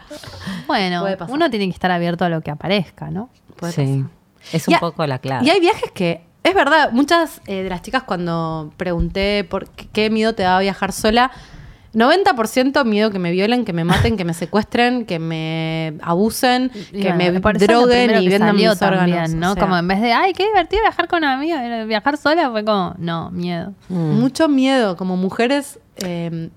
Bueno, 0.67 1.05
uno 1.29 1.49
tiene 1.49 1.65
que 1.67 1.71
estar 1.71 1.89
abierto 1.91 2.25
a 2.25 2.29
lo 2.29 2.41
que 2.41 2.51
aparezca, 2.51 3.09
¿no? 3.11 3.29
Puede 3.55 3.71
Sí. 3.73 4.05
Es 4.53 4.67
un 4.67 4.73
Y 4.75 4.77
poco 4.77 5.05
la 5.07 5.19
clave. 5.19 5.45
Y 5.45 5.49
hay 5.49 5.59
viajes 5.59 5.91
que, 5.91 6.21
es 6.43 6.53
verdad, 6.53 6.91
muchas 6.91 7.41
eh, 7.47 7.63
de 7.63 7.69
las 7.69 7.81
chicas 7.81 8.03
cuando 8.03 8.71
pregunté 8.77 9.43
por 9.49 9.69
qué, 9.69 9.87
qué 9.91 10.09
miedo 10.09 10.33
te 10.35 10.43
daba 10.43 10.59
viajar 10.59 10.91
sola, 10.93 11.31
90% 11.93 12.85
miedo 12.85 13.11
que 13.11 13.19
me 13.19 13.31
violen, 13.31 13.65
que 13.65 13.73
me 13.73 13.83
maten, 13.83 14.17
que 14.17 14.25
me 14.25 14.33
secuestren, 14.33 15.05
que 15.05 15.19
me 15.19 15.93
abusen, 16.01 16.71
Y 16.91 17.01
que 17.01 17.13
bueno, 17.13 17.39
me 17.41 17.53
droguen 17.59 18.21
y 18.21 18.29
vendan 18.29 18.55
mis 18.55 18.69
órganos. 18.69 18.97
también, 18.97 19.39
¿no? 19.39 19.51
o 19.51 19.53
sea, 19.53 19.63
como 19.63 19.77
en 19.77 19.87
vez 19.87 20.01
de, 20.01 20.13
ay, 20.13 20.33
qué 20.33 20.45
divertido 20.45 20.81
viajar 20.81 21.07
con 21.07 21.23
amigos, 21.23 21.59
viajar 21.87 22.17
sola 22.17 22.49
fue 22.51 22.63
como, 22.63 22.95
no, 22.97 23.31
miedo. 23.31 23.73
Mm. 23.89 24.19
Mucho 24.19 24.47
miedo. 24.47 24.95
Como 24.97 25.17
mujeres 25.17 25.79
eh, 25.97 26.49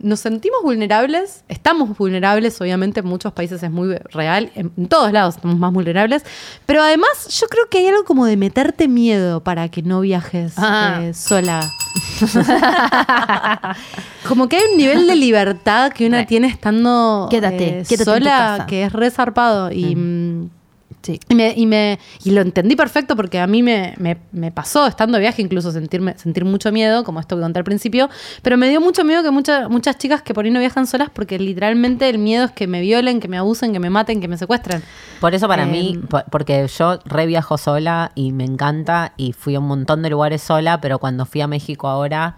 nos 0.00 0.20
sentimos 0.20 0.62
vulnerables, 0.62 1.44
estamos 1.48 1.96
vulnerables, 1.98 2.60
obviamente 2.60 3.00
en 3.00 3.06
muchos 3.06 3.32
países 3.32 3.62
es 3.62 3.70
muy 3.70 3.96
real, 4.12 4.50
en, 4.54 4.70
en 4.76 4.86
todos 4.88 5.12
lados 5.12 5.36
estamos 5.36 5.58
más 5.58 5.72
vulnerables, 5.72 6.24
pero 6.66 6.82
además 6.82 7.08
yo 7.40 7.46
creo 7.48 7.68
que 7.68 7.78
hay 7.78 7.86
algo 7.88 8.04
como 8.04 8.26
de 8.26 8.36
meterte 8.36 8.88
miedo 8.88 9.42
para 9.42 9.68
que 9.68 9.82
no 9.82 10.00
viajes 10.00 10.54
Ah. 10.56 11.00
eh, 11.02 11.14
sola. 11.14 11.60
como 14.28 14.48
que 14.48 14.56
hay 14.56 14.62
un 14.72 14.76
nivel 14.76 15.06
de 15.06 15.16
libertad 15.16 15.92
que 15.92 16.06
una 16.06 16.26
tiene 16.26 16.46
estando 16.48 17.28
Quédate, 17.30 17.80
eh, 17.80 17.84
quédate 17.88 18.04
sola 18.04 18.66
que 18.68 18.84
es 18.84 18.92
resarpado 18.92 19.70
y... 19.72 19.94
mm, 19.96 20.50
Sí. 21.02 21.20
y 21.28 21.34
me, 21.34 21.54
y 21.56 21.66
me- 21.66 21.98
y 22.24 22.32
lo 22.32 22.40
entendí 22.40 22.74
perfecto 22.76 23.14
porque 23.16 23.38
a 23.40 23.46
mí 23.46 23.62
me, 23.62 23.94
me- 23.98 24.18
me 24.32 24.50
pasó 24.50 24.86
estando 24.86 25.16
de 25.16 25.20
viaje 25.22 25.40
incluso 25.42 25.70
sentirme, 25.72 26.18
sentir 26.18 26.44
mucho 26.44 26.72
miedo, 26.72 27.04
como 27.04 27.20
esto 27.20 27.36
que 27.36 27.42
conté 27.42 27.58
al 27.60 27.64
principio, 27.64 28.08
pero 28.42 28.56
me 28.56 28.68
dio 28.68 28.80
mucho 28.80 29.04
miedo 29.04 29.22
que 29.22 29.30
muchas 29.30 29.70
muchas 29.70 29.96
chicas 29.98 30.22
que 30.22 30.34
por 30.34 30.44
ahí 30.44 30.50
no 30.50 30.58
viajan 30.60 30.86
solas 30.86 31.08
porque 31.12 31.38
literalmente 31.38 32.08
el 32.08 32.18
miedo 32.18 32.46
es 32.46 32.50
que 32.52 32.66
me 32.66 32.80
violen, 32.80 33.20
que 33.20 33.28
me 33.28 33.38
abusen, 33.38 33.72
que 33.72 33.80
me 33.80 33.90
maten, 33.90 34.20
que 34.20 34.28
me 34.28 34.36
secuestren. 34.36 34.82
Por 35.20 35.34
eso 35.34 35.46
para 35.48 35.62
Em, 35.64 35.70
mí, 35.70 35.98
po- 36.08 36.24
porque 36.30 36.66
yo 36.66 36.98
re 37.04 37.26
viajo 37.26 37.58
sola 37.58 38.12
y 38.14 38.32
me 38.32 38.44
encanta 38.44 39.12
y 39.16 39.32
fui 39.32 39.54
a 39.54 39.60
un 39.60 39.66
montón 39.68 40.02
de 40.02 40.10
lugares 40.10 40.42
sola, 40.42 40.80
pero 40.80 40.98
cuando 40.98 41.26
fui 41.26 41.40
a 41.40 41.46
México 41.46 41.88
ahora, 41.88 42.36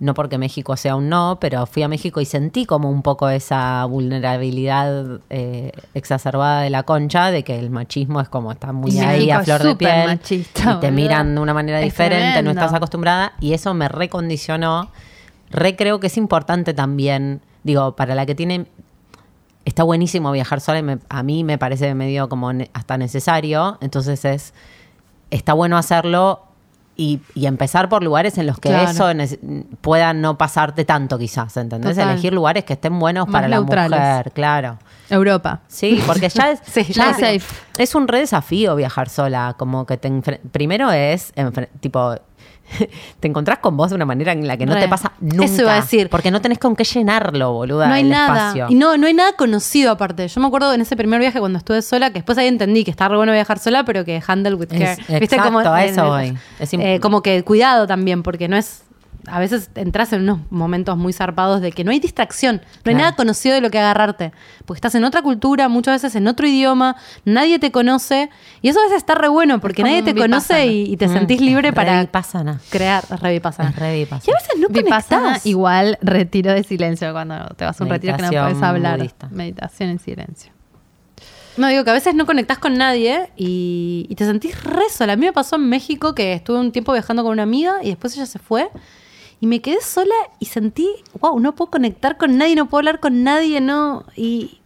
no 0.00 0.12
porque 0.14 0.38
México 0.38 0.76
sea 0.76 0.96
un 0.96 1.08
no, 1.08 1.38
pero 1.40 1.66
fui 1.66 1.82
a 1.82 1.88
México 1.88 2.20
y 2.20 2.24
sentí 2.24 2.66
como 2.66 2.90
un 2.90 3.02
poco 3.02 3.28
esa 3.28 3.84
vulnerabilidad 3.86 5.20
eh, 5.30 5.72
exacerbada 5.94 6.62
de 6.62 6.70
la 6.70 6.82
concha, 6.82 7.30
de 7.30 7.44
que 7.44 7.58
el 7.58 7.70
machismo 7.70 8.20
es 8.20 8.28
como 8.28 8.50
está 8.52 8.72
muy 8.72 8.90
Y 8.90 8.98
ahí 8.98 9.18
México 9.26 9.38
a 9.40 9.44
flor 9.44 9.62
de 9.62 9.76
piel 9.76 10.06
machista, 10.06 10.72
y 10.76 10.80
te 10.80 10.90
miran 10.90 11.34
de 11.36 11.40
una 11.40 11.54
manera 11.54 11.78
Es 11.80 11.84
diferente, 11.84 12.42
no 12.42 12.50
estás 12.50 12.72
acostumbrada 12.74 13.32
y 13.40 13.52
eso 13.54 13.72
me 13.74 13.88
recondicionó. 13.88 14.90
Re 15.50 15.76
creo 15.76 16.00
que 16.00 16.08
es 16.08 16.16
importante 16.16 16.74
también, 16.74 17.40
digo, 17.62 17.94
para 17.94 18.14
la 18.14 18.26
que 18.26 18.34
tiene 18.34 18.66
está 19.64 19.82
buenísimo 19.82 20.30
viajar 20.32 20.60
sola 20.60 20.80
y 20.80 20.82
me- 20.82 20.98
a 21.08 21.22
mí 21.22 21.44
me 21.44 21.56
parece 21.56 21.94
medio 21.94 22.28
como 22.28 22.52
ne- 22.52 22.70
hasta 22.74 22.98
necesario. 22.98 23.78
Entonces 23.80 24.24
es, 24.24 24.52
está 25.30 25.52
bueno 25.54 25.78
hacerlo 25.78 26.42
y, 26.96 27.20
y 27.34 27.46
empezar 27.46 27.88
por 27.88 28.02
lugares 28.04 28.38
en 28.38 28.46
los 28.46 28.58
que 28.58 28.68
Claro. 28.68 28.90
eso 28.90 29.08
pueda 29.80 30.12
no 30.14 30.38
pasarte 30.38 30.84
tanto 30.84 31.18
quizás, 31.18 31.56
¿entendés? 31.56 31.96
Total. 31.96 32.10
Elegir 32.12 32.32
lugares 32.32 32.64
que 32.64 32.74
estén 32.74 32.98
buenos 32.98 33.26
Más 33.26 33.32
para 33.32 33.48
la 33.48 33.60
mujer, 33.60 34.30
claro. 34.32 34.78
Europa. 35.10 35.60
Sí, 35.68 36.02
porque 36.06 36.28
ya 36.28 36.50
es, 36.52 36.60
Sí, 36.64 36.84
ya 36.92 37.10
es, 37.10 37.16
safe. 37.16 37.42
es 37.78 37.94
un 37.94 38.06
re 38.08 38.20
desafío 38.20 38.76
viajar 38.76 39.08
sola, 39.08 39.54
como 39.58 39.86
que 39.86 39.96
te 39.96 40.10
primero 40.52 40.90
es 40.92 41.32
tipo 41.80 42.14
te 43.20 43.28
encontrás 43.28 43.58
con 43.58 43.76
vos 43.76 43.90
de 43.90 43.96
una 43.96 44.04
manera 44.04 44.32
en 44.32 44.46
la 44.46 44.56
que 44.56 44.66
no 44.66 44.74
Re. 44.74 44.80
te 44.82 44.88
pasa 44.88 45.12
nunca. 45.20 45.44
Eso 45.44 45.62
iba 45.62 45.72
a 45.72 45.76
decir. 45.76 46.08
Porque 46.08 46.30
no 46.30 46.40
tenés 46.40 46.58
con 46.58 46.74
qué 46.76 46.84
llenarlo, 46.84 47.52
boluda, 47.52 47.88
no 47.88 47.94
hay 47.94 48.02
el 48.02 48.08
nada. 48.10 48.48
espacio. 48.48 48.66
Y 48.68 48.74
no, 48.74 48.96
no 48.96 49.06
hay 49.06 49.14
nada 49.14 49.32
conocido 49.34 49.92
aparte. 49.92 50.26
Yo 50.28 50.40
me 50.40 50.46
acuerdo 50.46 50.72
en 50.72 50.80
ese 50.80 50.96
primer 50.96 51.20
viaje 51.20 51.38
cuando 51.38 51.58
estuve 51.58 51.82
sola, 51.82 52.08
que 52.10 52.14
después 52.14 52.38
ahí 52.38 52.48
entendí 52.48 52.84
que 52.84 52.90
está 52.90 53.08
re 53.08 53.16
bueno 53.16 53.32
viajar 53.32 53.58
sola, 53.58 53.84
pero 53.84 54.04
que 54.04 54.22
handle 54.26 54.54
with 54.54 54.72
Es- 54.72 54.98
care. 55.06 55.24
exacto, 55.24 55.76
eh, 55.76 55.84
eso 55.86 56.04
eh, 56.04 56.08
voy. 56.30 56.38
Es 56.58 56.72
eh, 56.74 56.98
como 57.00 57.22
que 57.22 57.42
cuidado 57.44 57.86
también, 57.86 58.22
porque 58.22 58.48
no 58.48 58.56
es. 58.56 58.82
A 59.26 59.38
veces 59.38 59.70
entras 59.74 60.12
en 60.12 60.22
unos 60.22 60.38
momentos 60.50 60.96
muy 60.96 61.12
zarpados 61.12 61.60
de 61.60 61.72
que 61.72 61.84
no 61.84 61.90
hay 61.90 62.00
distracción, 62.00 62.62
no 62.84 62.90
hay 62.90 62.94
nada 62.94 63.14
conocido 63.16 63.54
de 63.54 63.60
lo 63.60 63.70
que 63.70 63.78
agarrarte. 63.78 64.32
Porque 64.66 64.78
estás 64.78 64.94
en 64.94 65.04
otra 65.04 65.22
cultura, 65.22 65.68
muchas 65.68 66.02
veces 66.02 66.14
en 66.16 66.26
otro 66.28 66.46
idioma, 66.46 66.96
nadie 67.24 67.58
te 67.58 67.72
conoce. 67.72 68.30
Y 68.62 68.68
eso 68.68 68.80
a 68.80 68.84
veces 68.84 68.98
está 68.98 69.14
re 69.14 69.28
bueno, 69.28 69.60
porque 69.60 69.82
nadie 69.82 70.02
te 70.02 70.14
conoce 70.14 70.66
y, 70.66 70.92
y 70.92 70.96
te 70.96 71.08
Mm, 71.08 71.12
sentís 71.12 71.40
libre 71.40 71.70
re 71.70 71.74
para 71.74 72.00
vipassana. 72.00 72.60
crear. 72.70 73.04
Re 73.20 73.32
vipassana. 73.32 73.70
Es 73.70 73.76
re 73.76 73.94
vipassana. 73.98 74.24
Y 74.26 74.30
a 74.30 74.34
veces 74.40 74.60
no 74.60 74.68
Vipassana 74.68 75.20
conectás. 75.22 75.46
igual 75.46 75.98
retiro 76.02 76.52
de 76.52 76.62
silencio 76.64 77.12
cuando 77.12 77.46
te 77.56 77.64
vas 77.64 77.80
a 77.80 77.84
un 77.84 77.90
retiro 77.90 78.16
que 78.16 78.22
no 78.22 78.28
puedes 78.30 78.62
hablar. 78.62 78.98
budista. 78.98 79.28
Meditación 79.30 79.90
en 79.90 79.98
silencio. 79.98 80.52
No, 81.56 81.68
digo 81.68 81.84
que 81.84 81.90
a 81.90 81.92
veces 81.92 82.16
no 82.16 82.26
conectás 82.26 82.58
con 82.58 82.76
nadie 82.76 83.30
y, 83.36 84.06
y 84.08 84.14
te 84.16 84.24
sentís 84.26 84.64
re 84.64 84.88
sola. 84.90 85.12
A 85.12 85.16
mí 85.16 85.24
me 85.24 85.32
pasó 85.32 85.54
en 85.54 85.68
México 85.68 86.12
que 86.12 86.32
estuve 86.32 86.58
un 86.58 86.72
tiempo 86.72 86.92
viajando 86.92 87.22
con 87.22 87.30
una 87.30 87.44
amiga 87.44 87.76
y 87.82 87.90
después 87.90 88.12
ella 88.16 88.26
se 88.26 88.40
fue 88.40 88.68
y 89.44 89.46
me 89.46 89.60
quedé 89.60 89.82
sola 89.82 90.14
y 90.38 90.46
sentí, 90.46 90.88
wow, 91.20 91.38
no 91.38 91.54
puedo 91.54 91.70
conectar 91.70 92.16
con 92.16 92.38
nadie, 92.38 92.54
no 92.56 92.66
puedo 92.66 92.78
hablar 92.78 92.98
con 92.98 93.24
nadie, 93.24 93.60
no. 93.60 94.04
Y, 94.16 94.58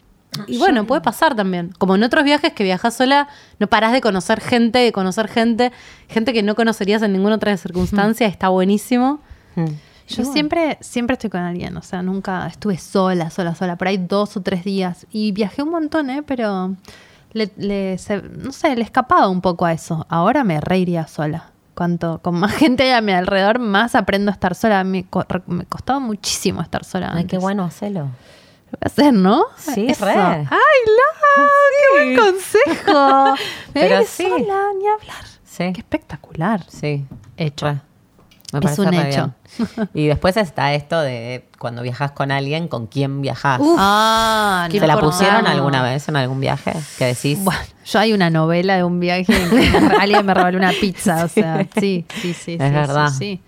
y 0.46 0.58
bueno, 0.58 0.86
puede 0.86 1.00
pasar 1.00 1.34
también. 1.34 1.72
Como 1.78 1.96
en 1.96 2.04
otros 2.04 2.22
viajes 2.22 2.52
que 2.52 2.62
viajas 2.62 2.94
sola, 2.94 3.26
no 3.58 3.66
parás 3.66 3.92
de 3.92 4.00
conocer 4.00 4.40
gente, 4.40 4.78
de 4.78 4.92
conocer 4.92 5.26
gente, 5.26 5.72
gente 6.08 6.32
que 6.32 6.44
no 6.44 6.54
conocerías 6.54 7.02
en 7.02 7.12
ninguna 7.12 7.34
otra 7.34 7.56
circunstancia, 7.56 8.28
está 8.28 8.50
buenísimo. 8.50 9.18
Mm. 9.56 9.64
Yo 9.64 10.16
bueno. 10.18 10.32
siempre, 10.32 10.78
siempre 10.80 11.14
estoy 11.14 11.28
con 11.30 11.40
alguien, 11.40 11.76
o 11.76 11.82
sea, 11.82 12.00
nunca 12.02 12.46
estuve 12.46 12.78
sola, 12.78 13.30
sola, 13.30 13.56
sola, 13.56 13.74
por 13.74 13.88
ahí 13.88 13.96
dos 13.98 14.36
o 14.36 14.42
tres 14.42 14.62
días. 14.62 15.08
Y 15.10 15.32
viajé 15.32 15.64
un 15.64 15.70
montón, 15.70 16.08
¿eh? 16.08 16.22
Pero 16.22 16.76
le, 17.32 17.50
le- 17.56 17.98
se- 17.98 18.22
no 18.22 18.52
sé, 18.52 18.76
le 18.76 18.82
escapaba 18.84 19.28
un 19.28 19.40
poco 19.40 19.64
a 19.66 19.72
eso. 19.72 20.06
Ahora 20.08 20.44
me 20.44 20.60
reiría 20.60 21.08
sola. 21.08 21.50
Cuanto 21.78 22.18
con 22.22 22.34
más 22.34 22.52
gente 22.56 22.92
a 22.92 23.00
mi 23.00 23.12
alrededor, 23.12 23.60
más 23.60 23.94
aprendo 23.94 24.32
a 24.32 24.34
estar 24.34 24.56
sola. 24.56 24.82
Me, 24.82 25.04
co- 25.04 25.24
me 25.46 25.64
costaba 25.64 26.00
muchísimo 26.00 26.60
estar 26.60 26.84
sola. 26.84 27.12
Ay, 27.14 27.24
qué 27.26 27.38
bueno 27.38 27.62
hacerlo. 27.62 28.00
Lo 28.00 28.08
voy 28.72 28.80
a 28.82 28.86
hacer, 28.86 29.12
¿no? 29.14 29.44
Sí, 29.56 29.86
Eso. 29.88 30.04
re. 30.04 30.12
¡Ay, 30.12 30.46
la! 30.50 31.44
¡Qué 31.78 32.14
buen 32.14 32.16
consejo! 32.34 33.34
Pero 33.72 34.00
sí. 34.04 34.28
sola, 34.28 34.58
ni 34.76 34.88
hablar. 34.88 35.24
Sí. 35.44 35.72
Qué 35.72 35.80
espectacular. 35.80 36.64
Sí. 36.68 37.06
Hecho. 37.36 37.66
Re. 37.66 37.80
Me 38.52 38.70
Es 38.70 38.78
un 38.78 38.92
hecho. 38.94 39.32
bien. 39.76 39.88
Y 39.94 40.06
después 40.08 40.36
está 40.38 40.72
esto 40.74 40.98
de 41.00 41.46
cuando 41.58 41.82
viajas 41.82 42.10
con 42.12 42.32
alguien, 42.32 42.66
con 42.66 42.86
quién 42.88 43.20
viajas. 43.22 43.60
ah, 43.78 44.66
qué 44.70 44.80
¿Se 44.80 44.86
la 44.86 44.98
pusieron 44.98 45.46
alguna 45.46 45.82
vez 45.82 46.08
en 46.08 46.16
algún 46.16 46.40
viaje? 46.40 46.72
Que 46.98 47.04
decís. 47.06 47.38
Bueno, 47.44 47.60
yo 47.90 47.98
hay 47.98 48.12
una 48.12 48.30
novela 48.30 48.76
de 48.76 48.84
un 48.84 49.00
viaje 49.00 49.26
en 49.34 49.50
que 49.50 49.96
alguien 50.00 50.24
me 50.26 50.34
regaló 50.34 50.58
una 50.58 50.72
pizza, 50.72 51.24
o 51.24 51.28
sea, 51.28 51.66
sí, 51.78 52.04
sí, 52.20 52.34
sí. 52.34 52.52
Es 52.60 52.68
sí, 52.68 52.74
verdad. 52.74 53.08
Sí, 53.08 53.14
sí. 53.18 53.40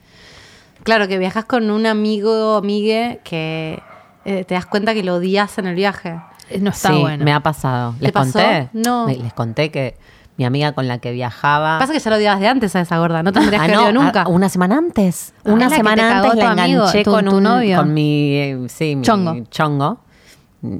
Claro, 0.83 1.09
que 1.09 1.19
viajas 1.19 1.45
con 1.45 1.71
un 1.71 1.85
amigo 1.87 2.55
o 2.55 2.59
amigue 2.59 3.21
que 3.25 3.83
eh, 4.25 4.45
te 4.45 4.55
das 4.55 4.67
cuenta 4.67 4.95
que 4.95 5.03
lo 5.03 5.15
odias 5.17 5.59
en 5.59 5.67
el 5.67 5.75
viaje. 5.75 6.21
Eh, 6.49 6.59
No 6.59 6.71
está 6.71 6.89
sí, 6.91 6.99
bueno. 6.99 7.25
me 7.25 7.33
ha 7.33 7.41
pasado. 7.41 7.95
¿Les 8.01 8.09
¿Te 8.09 8.13
pasó? 8.13 8.33
conté? 8.39 8.69
No. 8.73 9.07
Me- 9.07 9.17
Les 9.17 9.33
conté 9.35 9.71
que 9.71 9.97
mi 10.39 10.47
amiga 10.47 10.73
con 10.73 10.89
la 10.89 10.97
que 10.99 11.13
viajaba. 11.13 11.79
Pasa 11.79 11.93
que 11.93 11.99
ya 11.99 12.11
lo 12.11 12.17
odiabas 12.17 12.41
de 12.41 12.49
antes 12.49 12.75
a 12.75 12.81
esa 12.81 12.97
gorda, 12.99 13.23
no 13.23 13.31
tendrías 13.31 13.61
Ah, 13.63 13.67
que 13.67 13.73
no, 13.73 13.93
nunca. 13.93 14.23
ah, 14.23 14.29
una 14.29 14.49
semana 14.49 14.79
antes. 14.79 15.35
Ah, 15.45 15.51
una 15.53 15.69
semana 15.69 16.17
antes 16.23 16.35
la 16.37 16.51
amigo, 16.53 16.81
enganché 16.81 17.05
tu- 17.05 17.11
con 17.11 17.27
tu 17.27 17.37
un 17.37 17.43
novio. 17.43 17.77
con 17.77 17.93
mi 17.93 18.33
eh, 18.37 18.59
sí, 18.69 18.97
mi 18.97 19.03
Chongo. 19.03 19.37
chongo. 19.51 20.01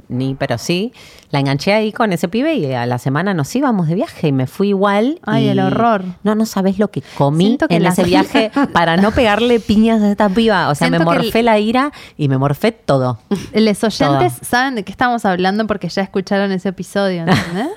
Ni, 0.09 0.35
pero 0.35 0.57
sí. 0.57 0.93
La 1.31 1.39
enganché 1.39 1.73
ahí 1.73 1.91
con 1.91 2.13
ese 2.13 2.27
pibe 2.27 2.53
y 2.55 2.71
a 2.73 2.85
la 2.85 2.97
semana 2.99 3.33
nos 3.33 3.55
íbamos 3.55 3.87
de 3.87 3.95
viaje 3.95 4.27
y 4.27 4.31
me 4.31 4.45
fui 4.47 4.69
igual. 4.69 5.19
Ay, 5.25 5.45
y- 5.45 5.49
el 5.49 5.59
horror. 5.59 6.03
No, 6.23 6.35
no 6.35 6.45
sabes 6.45 6.77
lo 6.77 6.91
que 6.91 7.01
comí 7.17 7.57
que 7.67 7.75
en 7.75 7.85
ese 7.85 8.03
viaje 8.05 8.51
para 8.73 8.97
no 8.97 9.11
pegarle 9.11 9.59
piñas 9.59 10.01
a 10.01 10.11
esta 10.11 10.29
piba. 10.29 10.69
O 10.69 10.75
sea, 10.75 10.89
me 10.89 10.97
el- 10.97 11.03
morfé 11.03 11.41
la 11.41 11.57
ira 11.57 11.91
y 12.17 12.27
me 12.27 12.37
morfé 12.37 12.71
todo. 12.71 13.19
Los 13.53 13.83
oyentes 13.83 13.97
Todo. 14.35 14.47
saben 14.49 14.75
de 14.75 14.83
qué 14.83 14.91
estamos 14.91 15.25
hablando 15.25 15.65
porque 15.67 15.89
ya 15.89 16.01
escucharon 16.03 16.51
ese 16.51 16.69
episodio, 16.69 17.21
¿entendés? 17.21 17.67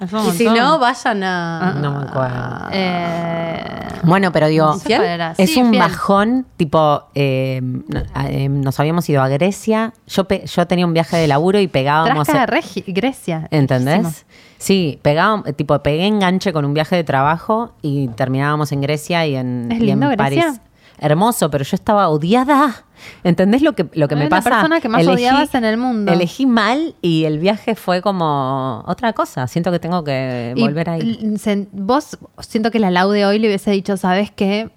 Y 0.28 0.30
si 0.36 0.44
no, 0.44 0.78
vayan 0.78 1.22
a. 1.22 1.74
No 1.80 1.92
me 1.92 2.04
acuerdo. 2.06 2.68
Eh, 2.72 3.60
Bueno, 4.02 4.30
pero 4.32 4.46
digo, 4.48 4.74
es 4.74 5.50
Sí, 5.50 5.60
un 5.60 5.70
fiel. 5.70 5.78
bajón, 5.82 6.46
tipo, 6.56 7.04
eh, 7.14 7.60
eh, 8.28 8.48
nos 8.48 8.78
habíamos 8.78 9.08
ido 9.08 9.22
a 9.22 9.28
Grecia, 9.28 9.92
yo, 10.06 10.24
pe- 10.24 10.44
yo 10.46 10.66
tenía 10.66 10.86
un 10.86 10.92
viaje 10.92 11.16
de 11.16 11.26
laburo 11.46 11.60
y 11.60 11.68
pegábamos... 11.68 12.26
Trasca 12.26 12.46
de 12.46 12.92
Grecia. 12.92 13.48
¿Entendés? 13.50 14.26
Sí, 14.58 14.98
pegábamos, 15.02 15.54
tipo, 15.56 15.78
pegué 15.80 16.06
enganche 16.06 16.52
con 16.52 16.64
un 16.64 16.74
viaje 16.74 16.96
de 16.96 17.04
trabajo 17.04 17.74
y 17.82 18.08
terminábamos 18.08 18.72
en 18.72 18.80
Grecia 18.80 19.26
y 19.26 19.36
en, 19.36 19.70
¿Es 19.70 19.80
y 19.80 19.90
en 19.90 20.00
Grecia? 20.00 20.16
París. 20.16 20.44
Hermoso, 20.98 21.50
pero 21.50 21.62
yo 21.62 21.74
estaba 21.74 22.08
odiada. 22.08 22.84
¿Entendés 23.22 23.60
lo 23.60 23.74
que, 23.74 23.86
lo 23.92 24.08
que 24.08 24.16
me 24.16 24.28
pasa? 24.28 24.48
persona 24.48 24.80
que 24.80 24.88
más 24.88 25.06
odiabas 25.06 25.54
en 25.54 25.64
el 25.64 25.76
mundo. 25.76 26.10
Elegí 26.10 26.46
mal 26.46 26.94
y 27.02 27.24
el 27.24 27.38
viaje 27.38 27.74
fue 27.74 28.00
como 28.00 28.82
otra 28.86 29.12
cosa. 29.12 29.46
Siento 29.46 29.70
que 29.70 29.78
tengo 29.78 30.02
que 30.04 30.54
Y 30.56 30.60
volver 30.62 30.88
ahí. 30.88 31.36
vos, 31.72 32.18
siento 32.40 32.70
que 32.70 32.78
la 32.78 32.90
Laude 32.90 33.26
hoy 33.26 33.38
le 33.38 33.48
hubiese 33.48 33.70
dicho, 33.72 33.98
¿sabes 33.98 34.30
qué? 34.30 34.70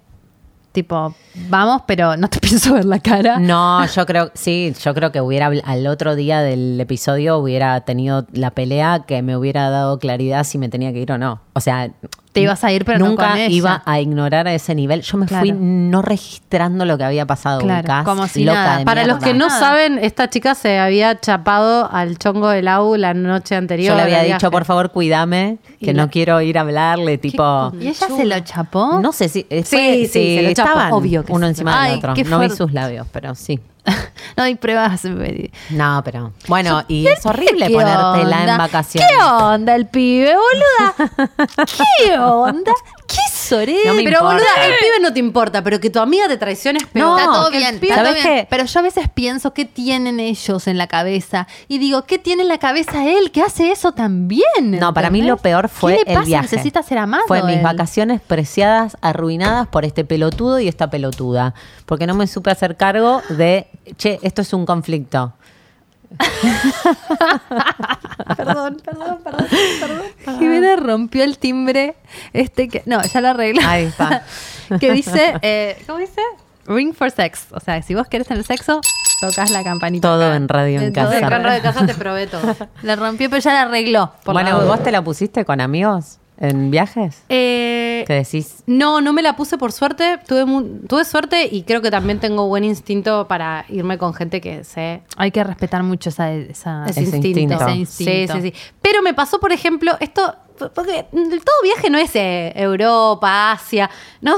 Tipo, 0.71 1.15
vamos, 1.49 1.81
pero 1.87 2.15
no 2.15 2.29
te 2.29 2.39
pienso 2.41 2.73
ver 2.73 2.85
la 2.85 2.99
cara. 2.99 3.39
No, 3.39 3.85
yo 3.85 4.05
creo, 4.05 4.31
sí, 4.33 4.73
yo 4.83 4.93
creo 4.93 5.11
que 5.11 5.21
hubiera, 5.21 5.51
al 5.65 5.87
otro 5.87 6.15
día 6.15 6.41
del 6.41 6.79
episodio 6.79 7.37
hubiera 7.37 7.81
tenido 7.81 8.27
la 8.31 8.51
pelea 8.51 9.03
que 9.07 9.21
me 9.21 9.35
hubiera 9.35 9.69
dado 9.69 9.97
claridad 9.99 10.43
si 10.43 10.57
me 10.57 10.69
tenía 10.69 10.93
que 10.93 10.99
ir 10.99 11.11
o 11.11 11.17
no. 11.17 11.41
O 11.53 11.59
sea, 11.59 11.91
Te 12.39 12.43
ibas 12.43 12.63
a 12.63 12.71
ir, 12.71 12.85
pero 12.85 12.99
no 12.99 13.07
nunca 13.09 13.29
con 13.29 13.37
ella. 13.37 13.53
iba 13.53 13.83
a 13.85 13.99
ignorar 13.99 14.47
a 14.47 14.53
ese 14.53 14.73
nivel. 14.75 15.01
Yo 15.01 15.17
me 15.17 15.27
fui 15.27 15.51
no 15.51 16.01
registrando 16.01 16.85
lo 16.85 16.97
que 16.97 17.03
había 17.03 17.25
pasado. 17.25 17.59
Claro, 17.61 17.79
ubicás, 17.81 18.03
como 18.05 18.27
si 18.27 18.43
loca 18.43 18.63
nada. 18.63 18.77
de 18.79 18.85
Para 18.85 19.05
los 19.05 19.19
que 19.19 19.33
no 19.33 19.47
Nada. 19.47 19.59
saben, 19.59 19.99
esta 20.01 20.29
chica 20.29 20.55
se 20.55 20.79
había 20.79 21.19
chapado 21.19 21.89
al 21.91 22.17
chongo 22.17 22.49
del 22.49 22.67
AU 22.67 22.95
la 22.95 23.13
noche 23.13 23.55
anterior. 23.55 23.89
Yo 23.91 23.95
le 23.95 24.03
había 24.03 24.19
dicho, 24.23 24.37
viaje. 24.37 24.51
por 24.51 24.65
favor, 24.65 24.91
cuídame, 24.91 25.57
Y 25.79 25.85
que 25.85 25.93
la- 25.93 26.03
no 26.03 26.09
quiero 26.09 26.39
ir 26.41 26.57
a 26.57 26.61
hablarle, 26.61 27.17
tipo... 27.17 27.71
¿Y 27.79 27.87
ella 27.87 28.07
se 28.07 28.25
lo 28.25 28.39
chapó? 28.41 28.99
No 28.99 29.11
sé 29.11 29.29
si... 29.29 29.45
eh, 29.49 29.63
Sí, 29.63 30.07
sí, 30.07 30.37
se 30.37 30.41
lo 30.43 30.53
chapó, 30.53 30.95
obvio 30.95 31.23
que 31.25 31.31
uno 31.31 31.45
sí. 31.47 31.49
encima 31.51 31.81
Ay, 31.81 31.89
del 31.99 32.09
otro. 32.09 32.13
No 32.29 32.39
vi 32.39 32.49
sus 32.49 32.71
labios, 32.73 33.07
pero 33.11 33.35
sí. 33.35 33.59
no 34.37 34.43
hay 34.43 34.55
pruebas. 34.55 35.01
No, 35.69 36.01
pero... 36.03 36.33
Bueno, 36.47 36.83
y 36.87 37.07
es 37.07 37.25
horrible 37.25 37.67
¿Qué 37.67 37.73
ponértela 37.73 38.39
onda? 38.39 38.51
en 38.51 38.57
vacaciones. 38.57 39.09
¿Qué 39.09 39.23
onda 39.23 39.75
el 39.75 39.87
pibe, 39.87 40.35
boluda? 40.35 41.11
¿Qué 41.97 42.17
onda? 42.19 42.71
¿Qué 43.07 43.21
sorete? 43.49 43.81
No 43.85 43.93
me 43.93 44.03
Pero 44.03 44.17
importa. 44.19 44.33
boluda, 44.35 44.65
el 44.67 44.73
pibe 44.73 44.99
no 45.01 45.13
te 45.13 45.19
importa, 45.19 45.63
pero 45.63 45.79
que 45.79 45.89
tu 45.89 45.99
amiga 45.99 46.27
te 46.27 46.37
traicione 46.37 46.79
es 46.79 46.85
peor. 46.87 47.07
No, 47.07 47.17
Está 47.17 47.31
todo 47.31 47.49
bien, 47.51 47.79
pibe- 47.79 47.89
está 47.91 47.95
todo 48.03 48.05
¿sabes 48.07 48.23
bien. 48.23 48.35
qué? 48.37 48.47
Pero 48.49 48.65
yo 48.65 48.79
a 48.79 48.83
veces 48.83 49.09
pienso 49.13 49.53
qué 49.53 49.65
tienen 49.65 50.19
ellos 50.19 50.67
en 50.67 50.77
la 50.77 50.87
cabeza. 50.87 51.47
Y 51.67 51.77
digo, 51.79 52.03
¿qué 52.03 52.17
tiene 52.19 52.43
en 52.43 52.47
la 52.49 52.57
cabeza 52.59 53.05
él 53.09 53.31
que 53.31 53.41
hace 53.41 53.71
eso 53.71 53.91
también? 53.91 54.43
No, 54.79 54.93
para 54.93 55.09
mí 55.09 55.21
lo 55.21 55.37
peor 55.37 55.69
fue 55.69 55.97
¿Qué 55.97 56.03
le 56.13 56.19
el 56.19 56.25
viaje. 56.25 56.43
Necesita 56.43 56.83
ser 56.83 56.97
amado. 56.99 57.23
Fue 57.27 57.43
mis 57.43 57.61
vacaciones 57.61 58.21
preciadas, 58.21 58.97
arruinadas 59.01 59.67
por 59.67 59.85
este 59.85 60.05
pelotudo 60.05 60.59
y 60.59 60.67
esta 60.67 60.89
pelotuda. 60.89 61.53
Porque 61.85 62.05
no 62.07 62.13
me 62.15 62.27
supe 62.27 62.51
hacer 62.51 62.77
cargo 62.77 63.21
de, 63.29 63.67
che, 63.97 64.19
esto 64.21 64.41
es 64.41 64.53
un 64.53 64.65
conflicto. 64.65 65.33
Perdón, 68.37 68.77
perdón, 68.83 69.19
perdón, 69.23 69.47
perdón. 69.79 70.39
Jimena 70.39 70.75
rompió 70.75 71.23
el 71.23 71.37
timbre. 71.37 71.95
Este 72.33 72.67
que. 72.67 72.83
No, 72.85 73.01
ya 73.03 73.21
lo 73.21 73.29
arregló. 73.29 73.61
Ahí 73.67 73.85
está. 73.85 74.23
que 74.79 74.91
dice. 74.91 75.35
eh, 75.41 75.81
¿Cómo 75.87 75.99
dice? 75.99 76.21
Ring 76.65 76.93
for 76.93 77.11
sex. 77.11 77.47
O 77.51 77.59
sea, 77.59 77.81
si 77.81 77.95
vos 77.95 78.07
querés 78.07 78.27
tener 78.27 78.43
sexo, 78.43 78.81
tocas 79.21 79.49
la 79.51 79.63
campanita. 79.63 80.07
Todo 80.07 80.25
acá. 80.27 80.35
en 80.35 80.47
radio 80.47 80.81
en 80.81 80.93
Todo 80.93 81.05
casa. 81.11 81.25
Acá 81.25 81.35
en 81.37 81.43
Radio 81.43 81.55
de 81.57 81.61
Casa 81.61 81.85
te 81.85 81.93
probé 81.95 82.27
todo. 82.27 82.55
La 82.83 82.95
rompió, 82.95 83.29
pero 83.29 83.41
ya 83.41 83.53
la 83.53 83.61
arregló. 83.63 84.11
por 84.23 84.35
la 84.35 84.41
bueno, 84.43 84.59
duda. 84.59 84.75
¿vos 84.75 84.83
te 84.83 84.91
la 84.91 85.03
pusiste 85.03 85.45
con 85.45 85.61
amigos 85.61 86.19
en 86.39 86.71
viajes? 86.71 87.21
Eh, 87.29 88.03
Que 88.07 88.13
decís, 88.13 88.63
no, 88.65 89.01
no 89.01 89.13
me 89.13 89.21
la 89.21 89.35
puse 89.35 89.57
por 89.57 89.71
suerte. 89.71 90.19
Tuve, 90.27 90.45
tuve 90.87 91.05
suerte 91.05 91.47
y 91.51 91.63
creo 91.63 91.81
que 91.81 91.91
también 91.91 92.19
tengo 92.19 92.47
buen 92.47 92.63
instinto 92.63 93.27
para 93.27 93.65
irme 93.69 93.97
con 93.97 94.13
gente 94.13 94.39
que 94.41 94.63
sé 94.63 95.01
Hay 95.17 95.31
que 95.31 95.43
respetar 95.43 95.83
mucho 95.83 96.09
esa, 96.09 96.31
esa- 96.31 96.85
ese, 96.87 97.01
Ese 97.01 97.17
instinto. 97.17 97.27
instinto. 97.39 97.67
Ese 97.67 97.71
instinto. 97.77 98.33
Sí, 98.35 98.41
sí, 98.41 98.51
sí. 98.51 98.71
Pero 98.81 99.01
me 99.01 99.13
pasó, 99.13 99.39
por 99.39 99.51
ejemplo, 99.51 99.95
esto, 99.99 100.33
porque 100.73 101.05
todo 101.11 101.55
viaje 101.63 101.89
no 101.89 101.97
es 101.97 102.15
eh, 102.15 102.53
Europa, 102.55 103.51
Asia, 103.51 103.89
¿no? 104.21 104.35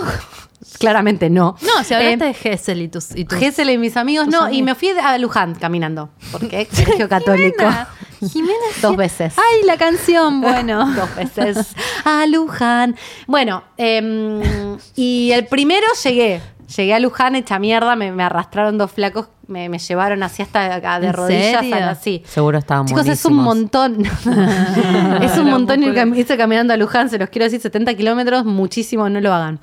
Claramente 0.79 1.29
no. 1.29 1.55
No, 1.61 1.83
si 1.83 1.93
hablaste 1.93 2.13
Eh, 2.13 2.27
de 2.27 2.33
Gessel 2.33 2.81
y 2.81 2.87
tus. 2.87 3.15
Y 3.15 3.25
tus 3.25 3.37
Gesell 3.39 3.69
y 3.71 3.77
mis 3.77 3.97
amigos, 3.97 4.27
no, 4.27 4.49
y 4.51 4.61
me 4.61 4.75
fui 4.75 4.89
a 4.89 5.17
Luján 5.17 5.55
caminando, 5.55 6.09
porque 6.31 6.67
colegio 6.85 7.09
católico. 7.09 7.57
Jimena, 7.63 7.87
Jimena 8.31 8.65
Dos 8.81 8.95
veces. 8.95 9.33
Ay, 9.37 9.63
la 9.65 9.77
canción, 9.77 10.41
bueno. 10.41 10.93
Dos 10.93 11.15
veces 11.15 11.73
a 12.05 12.25
Luján. 12.27 12.95
Bueno, 13.27 13.63
em, 13.77 14.77
y 14.95 15.31
el 15.31 15.47
primero 15.47 15.87
llegué. 16.03 16.41
Llegué 16.77 16.93
a 16.93 16.99
Luján 16.99 17.35
hecha 17.35 17.59
mierda, 17.59 17.95
me, 17.95 18.11
me 18.11 18.23
arrastraron 18.23 18.77
dos 18.77 18.91
flacos, 18.91 19.27
me, 19.51 19.69
me 19.69 19.77
llevaron 19.77 20.23
así 20.23 20.41
hasta 20.41 20.73
acá 20.75 20.99
de 20.99 21.07
¿En 21.07 21.13
rodillas. 21.13 21.59
serio? 21.61 21.75
A 21.75 21.79
la, 21.79 21.95
sí. 21.95 22.23
seguro 22.25 22.57
estaban 22.57 22.85
Chicos, 22.87 23.05
es 23.07 23.23
un 23.25 23.35
montón. 23.35 24.03
es 25.21 25.37
un 25.37 25.49
montón 25.49 25.83
ir 25.83 25.93
cam- 25.93 26.17
irse 26.17 26.37
caminando 26.37 26.73
a 26.73 26.77
Luján, 26.77 27.09
se 27.09 27.19
los 27.19 27.29
quiero 27.29 27.43
decir, 27.45 27.59
70 27.61 27.93
kilómetros, 27.95 28.45
muchísimo, 28.45 29.07
no 29.09 29.21
lo 29.21 29.33
hagan. 29.33 29.59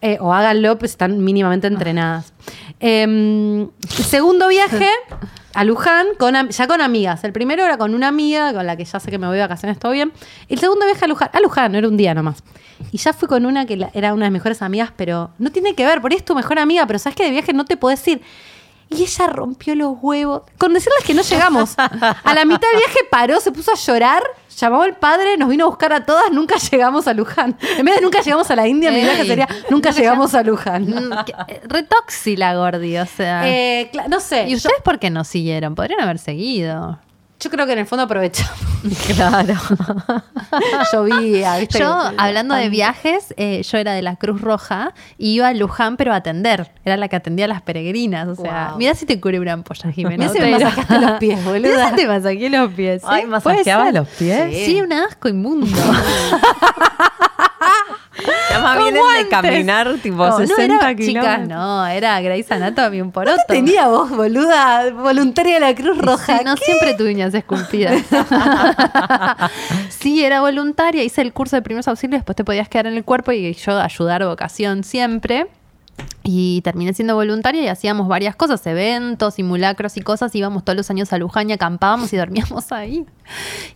Eh, 0.00 0.16
o 0.20 0.32
háganlo, 0.32 0.78
pues 0.78 0.92
están 0.92 1.22
mínimamente 1.22 1.66
entrenadas. 1.66 2.32
Em, 2.84 3.68
segundo 3.88 4.48
viaje 4.48 4.88
a 5.54 5.62
Luján, 5.64 6.06
con, 6.18 6.48
ya 6.48 6.66
con 6.66 6.80
amigas. 6.80 7.22
El 7.22 7.32
primero 7.32 7.64
era 7.64 7.78
con 7.78 7.94
una 7.94 8.08
amiga, 8.08 8.52
con 8.52 8.66
la 8.66 8.76
que 8.76 8.84
ya 8.84 8.98
sé 8.98 9.08
que 9.10 9.18
me 9.18 9.28
voy 9.28 9.36
de 9.36 9.42
vacaciones, 9.42 9.78
todo 9.78 9.92
bien. 9.92 10.12
El 10.48 10.58
segundo 10.58 10.84
viaje 10.86 11.04
a 11.04 11.08
Luján, 11.08 11.30
a 11.32 11.38
Luján, 11.40 11.70
no 11.70 11.78
era 11.78 11.86
un 11.86 11.96
día 11.96 12.12
nomás. 12.12 12.42
Y 12.90 12.96
ya 12.98 13.12
fui 13.12 13.28
con 13.28 13.46
una 13.46 13.66
que 13.66 13.76
la- 13.76 13.90
era 13.94 14.12
una 14.14 14.24
de 14.24 14.30
mis 14.32 14.40
mejores 14.40 14.62
amigas, 14.62 14.90
pero 14.96 15.30
no 15.38 15.52
tiene 15.52 15.74
que 15.76 15.86
ver, 15.86 16.00
por 16.00 16.10
ahí 16.10 16.16
es 16.16 16.24
tu 16.24 16.34
mejor 16.34 16.58
amiga, 16.58 16.84
pero 16.88 16.98
sabes 16.98 17.14
que 17.14 17.22
de 17.24 17.30
viaje 17.30 17.52
no 17.52 17.64
te 17.64 17.76
puedes 17.76 18.06
ir. 18.08 18.20
Y 18.96 19.02
ella 19.02 19.26
rompió 19.26 19.74
los 19.74 19.94
huevos. 20.00 20.42
Con 20.58 20.72
decirles 20.74 21.02
que 21.04 21.14
no 21.14 21.22
llegamos. 21.22 21.74
A 21.78 22.34
la 22.34 22.44
mitad 22.44 22.68
del 22.72 22.78
viaje 22.78 22.98
paró, 23.10 23.40
se 23.40 23.52
puso 23.52 23.72
a 23.72 23.74
llorar, 23.74 24.22
llamó 24.58 24.82
al 24.82 24.96
padre, 24.96 25.36
nos 25.36 25.48
vino 25.48 25.64
a 25.64 25.68
buscar 25.68 25.92
a 25.92 26.04
todas, 26.04 26.30
nunca 26.32 26.56
llegamos 26.70 27.06
a 27.08 27.14
Luján. 27.14 27.56
En 27.78 27.84
vez 27.84 27.96
de 27.96 28.00
nunca 28.02 28.20
llegamos 28.20 28.50
a 28.50 28.56
la 28.56 28.66
India, 28.68 28.90
mi 28.90 29.00
viaje 29.02 29.24
sería 29.26 29.48
nunca 29.70 29.90
llegamos 29.90 30.34
a 30.34 30.42
Luján. 30.42 30.84
Mm, 30.88 31.24
que- 31.24 31.34
eh, 31.48 31.60
Retoxi 31.64 32.36
la 32.36 32.54
gordi, 32.54 32.98
o 32.98 33.06
sea. 33.06 33.48
Eh, 33.48 33.90
no 34.08 34.20
sé. 34.20 34.44
¿Y 34.46 34.50
yo, 34.50 34.56
ustedes 34.56 34.82
por 34.84 34.98
qué 34.98 35.10
no 35.10 35.24
siguieron? 35.24 35.74
Podrían 35.74 36.00
haber 36.00 36.18
seguido. 36.18 36.98
Yo 37.42 37.50
creo 37.50 37.66
que 37.66 37.72
en 37.72 37.80
el 37.80 37.86
fondo 37.86 38.04
aprovechamos. 38.04 38.52
Claro. 39.14 39.54
Llovía, 40.92 41.56
¿viste? 41.58 41.78
Yo, 41.78 41.96
hablando 42.18 42.56
de 42.56 42.68
viajes, 42.68 43.32
eh, 43.36 43.62
yo 43.62 43.78
era 43.78 43.92
de 43.92 44.02
la 44.02 44.16
Cruz 44.16 44.40
Roja 44.40 44.92
y 45.18 45.34
iba 45.34 45.46
a 45.46 45.54
Luján, 45.54 45.96
pero 45.96 46.12
a 46.12 46.16
atender. 46.16 46.72
Era 46.84 46.96
la 46.96 47.06
que 47.06 47.14
atendía 47.14 47.44
a 47.44 47.48
las 47.48 47.62
peregrinas. 47.62 48.26
O 48.26 48.34
sea, 48.34 48.66
Guau. 48.66 48.78
mira 48.78 48.94
si 48.96 49.06
te 49.06 49.20
cubre 49.20 49.38
una 49.38 49.52
ampolla, 49.52 49.92
Jimena. 49.92 50.16
Mirá 50.16 50.32
si 50.32 50.40
me 50.40 50.50
masajeaste 50.50 50.98
los 50.98 51.12
pies, 51.18 51.44
boluda. 51.44 51.60
Mirá 51.60 51.90
si 51.90 51.94
te 51.94 52.06
masajeé 52.08 52.50
los 52.50 52.72
pies. 52.72 53.02
Ay, 53.06 53.22
¿eh? 53.22 53.26
¿masajeabas 53.26 53.92
¿Puede 53.92 53.92
ser? 53.92 53.94
los 53.94 54.08
pies? 54.48 54.66
Sí, 54.66 54.80
un 54.80 54.92
asco 54.92 55.28
inmundo. 55.28 55.66
Ya 58.50 58.58
más 58.60 58.78
bien 58.78 58.96
el 58.96 59.24
de 59.24 59.28
caminar 59.28 59.94
tipo 60.02 60.16
No, 60.18 60.30
no 60.30 60.46
60 60.46 60.62
era, 60.62 60.94
kilómetros. 60.94 61.04
chicas, 61.34 61.48
no, 61.48 61.86
era 61.86 62.20
Grey's 62.20 62.50
Anatomy, 62.50 63.00
un 63.00 63.12
poroto. 63.12 63.40
Tenía 63.48 63.88
vos, 63.88 64.10
boluda, 64.10 64.90
voluntaria 64.90 65.54
de 65.54 65.60
la 65.60 65.74
Cruz 65.74 65.98
Roja. 65.98 66.38
Sí, 66.38 66.44
no 66.44 66.56
siempre 66.56 66.94
tuve 66.94 67.10
uñas 67.12 67.34
esculpidas. 67.34 68.02
sí, 69.88 70.24
era 70.24 70.40
voluntaria, 70.40 71.02
hice 71.02 71.22
el 71.22 71.32
curso 71.32 71.56
de 71.56 71.62
primeros 71.62 71.88
auxilios, 71.88 72.20
después 72.20 72.36
te 72.36 72.44
podías 72.44 72.68
quedar 72.68 72.86
en 72.86 72.94
el 72.94 73.04
cuerpo 73.04 73.32
y 73.32 73.52
yo 73.54 73.78
ayudar 73.80 74.24
vocación 74.26 74.84
siempre. 74.84 75.46
Y 76.24 76.60
terminé 76.62 76.94
siendo 76.94 77.16
voluntaria 77.16 77.62
y 77.62 77.68
hacíamos 77.68 78.06
varias 78.06 78.36
cosas, 78.36 78.64
eventos, 78.66 79.34
simulacros 79.34 79.96
y 79.96 80.02
cosas. 80.02 80.32
Íbamos 80.34 80.64
todos 80.64 80.76
los 80.76 80.88
años 80.88 81.12
a 81.12 81.18
Luján 81.18 81.50
y 81.50 81.52
acampábamos 81.52 82.12
y 82.12 82.16
dormíamos 82.16 82.70
ahí. 82.72 83.04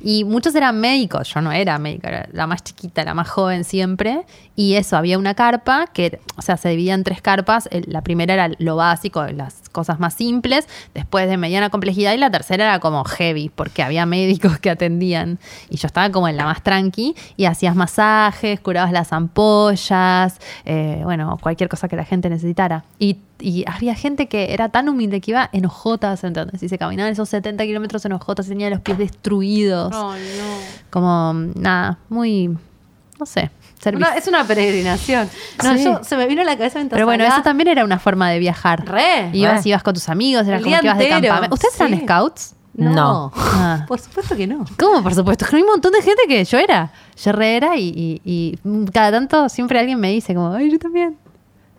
Y 0.00 0.24
muchos 0.24 0.54
eran 0.54 0.80
médicos, 0.80 1.32
yo 1.32 1.40
no 1.40 1.50
era 1.50 1.78
médica, 1.78 2.08
era 2.08 2.28
la 2.32 2.46
más 2.46 2.62
chiquita, 2.62 3.04
la 3.04 3.14
más 3.14 3.28
joven 3.28 3.64
siempre. 3.64 4.24
Y 4.54 4.74
eso, 4.74 4.96
había 4.96 5.18
una 5.18 5.34
carpa 5.34 5.86
que, 5.92 6.20
o 6.36 6.42
sea, 6.42 6.56
se 6.56 6.68
dividía 6.68 6.94
en 6.94 7.02
tres 7.02 7.20
carpas. 7.20 7.68
La 7.86 8.02
primera 8.02 8.34
era 8.34 8.50
lo 8.58 8.76
básico, 8.76 9.24
las 9.26 9.68
cosas 9.70 9.98
más 9.98 10.14
simples, 10.14 10.68
después 10.94 11.28
de 11.28 11.36
mediana 11.36 11.70
complejidad 11.70 12.14
y 12.14 12.18
la 12.18 12.30
tercera 12.30 12.64
era 12.64 12.80
como 12.80 13.04
heavy, 13.04 13.50
porque 13.54 13.82
había 13.82 14.06
médicos 14.06 14.58
que 14.58 14.70
atendían. 14.70 15.38
Y 15.68 15.78
yo 15.78 15.86
estaba 15.86 16.10
como 16.10 16.28
en 16.28 16.36
la 16.36 16.44
más 16.44 16.62
tranqui 16.62 17.16
y 17.36 17.44
hacías 17.46 17.74
masajes, 17.74 18.60
curabas 18.60 18.92
las 18.92 19.12
ampollas, 19.12 20.38
eh, 20.64 21.00
bueno, 21.02 21.38
cualquier 21.40 21.68
cosa 21.68 21.88
que 21.88 21.96
la 21.96 22.04
gente 22.06 22.30
necesitara. 22.30 22.84
Y, 22.98 23.18
y 23.40 23.64
había 23.66 23.94
gente 23.94 24.28
que 24.28 24.52
era 24.54 24.68
tan 24.70 24.88
humilde 24.88 25.20
que 25.20 25.32
iba 25.32 25.48
en 25.52 25.66
ojotas, 25.66 26.24
¿entendés? 26.24 26.62
Y 26.62 26.68
se 26.68 26.78
caminaban 26.78 27.12
esos 27.12 27.28
70 27.28 27.64
kilómetros 27.64 28.04
en 28.04 28.12
ojotas, 28.12 28.46
tenía 28.48 28.70
los 28.70 28.80
pies 28.80 28.96
destruidos. 28.98 29.92
Ay, 29.94 30.22
no. 30.38 30.44
Como, 30.90 31.32
nada, 31.54 31.98
muy, 32.08 32.48
no 33.18 33.26
sé. 33.26 33.50
Una- 33.94 34.16
es 34.16 34.26
una 34.26 34.42
peregrinación. 34.44 35.28
No, 35.62 35.76
Sí. 35.76 35.84
yo 35.84 36.00
se 36.02 36.16
me 36.16 36.26
vino 36.26 36.42
a 36.42 36.44
la 36.44 36.56
cabeza 36.56 36.78
mientras 36.80 36.96
Pero 36.96 37.06
bueno, 37.06 37.24
eso 37.24 37.42
también 37.42 37.68
era 37.68 37.84
una 37.84 37.98
forma 38.00 38.28
de 38.30 38.38
viajar. 38.40 38.84
Re. 38.84 39.30
Ibas, 39.32 39.62
re. 39.62 39.68
ibas 39.70 39.82
con 39.84 39.94
tus 39.94 40.08
amigos, 40.08 40.46
era 40.48 40.56
El 40.56 40.64
como 40.64 40.76
que 40.80 40.84
ibas 40.86 40.98
de 40.98 41.08
campamento. 41.08 41.54
¿Ustedes 41.54 41.74
sí. 41.74 41.84
eran 41.84 42.00
scouts? 42.00 42.54
No. 42.74 43.30
Ah. 43.36 43.84
Por 43.86 44.00
supuesto 44.00 44.36
que 44.36 44.46
no. 44.46 44.64
¿Cómo? 44.78 45.02
Por 45.02 45.14
supuesto. 45.14 45.46
que 45.48 45.56
Hay 45.56 45.62
un 45.62 45.68
montón 45.68 45.92
de 45.92 46.02
gente 46.02 46.22
que 46.28 46.44
yo 46.44 46.58
era. 46.58 46.90
Yo 47.22 47.32
re 47.32 47.56
era 47.56 47.76
y, 47.78 47.88
y- 47.88 48.20
y 48.24 48.58
cada 48.92 49.10
tanto 49.12 49.48
siempre 49.48 49.78
alguien 49.78 50.00
me 50.00 50.10
dice 50.10 50.34
como, 50.34 50.52
ay, 50.52 50.70
yo 50.70 50.78
también. 50.78 51.16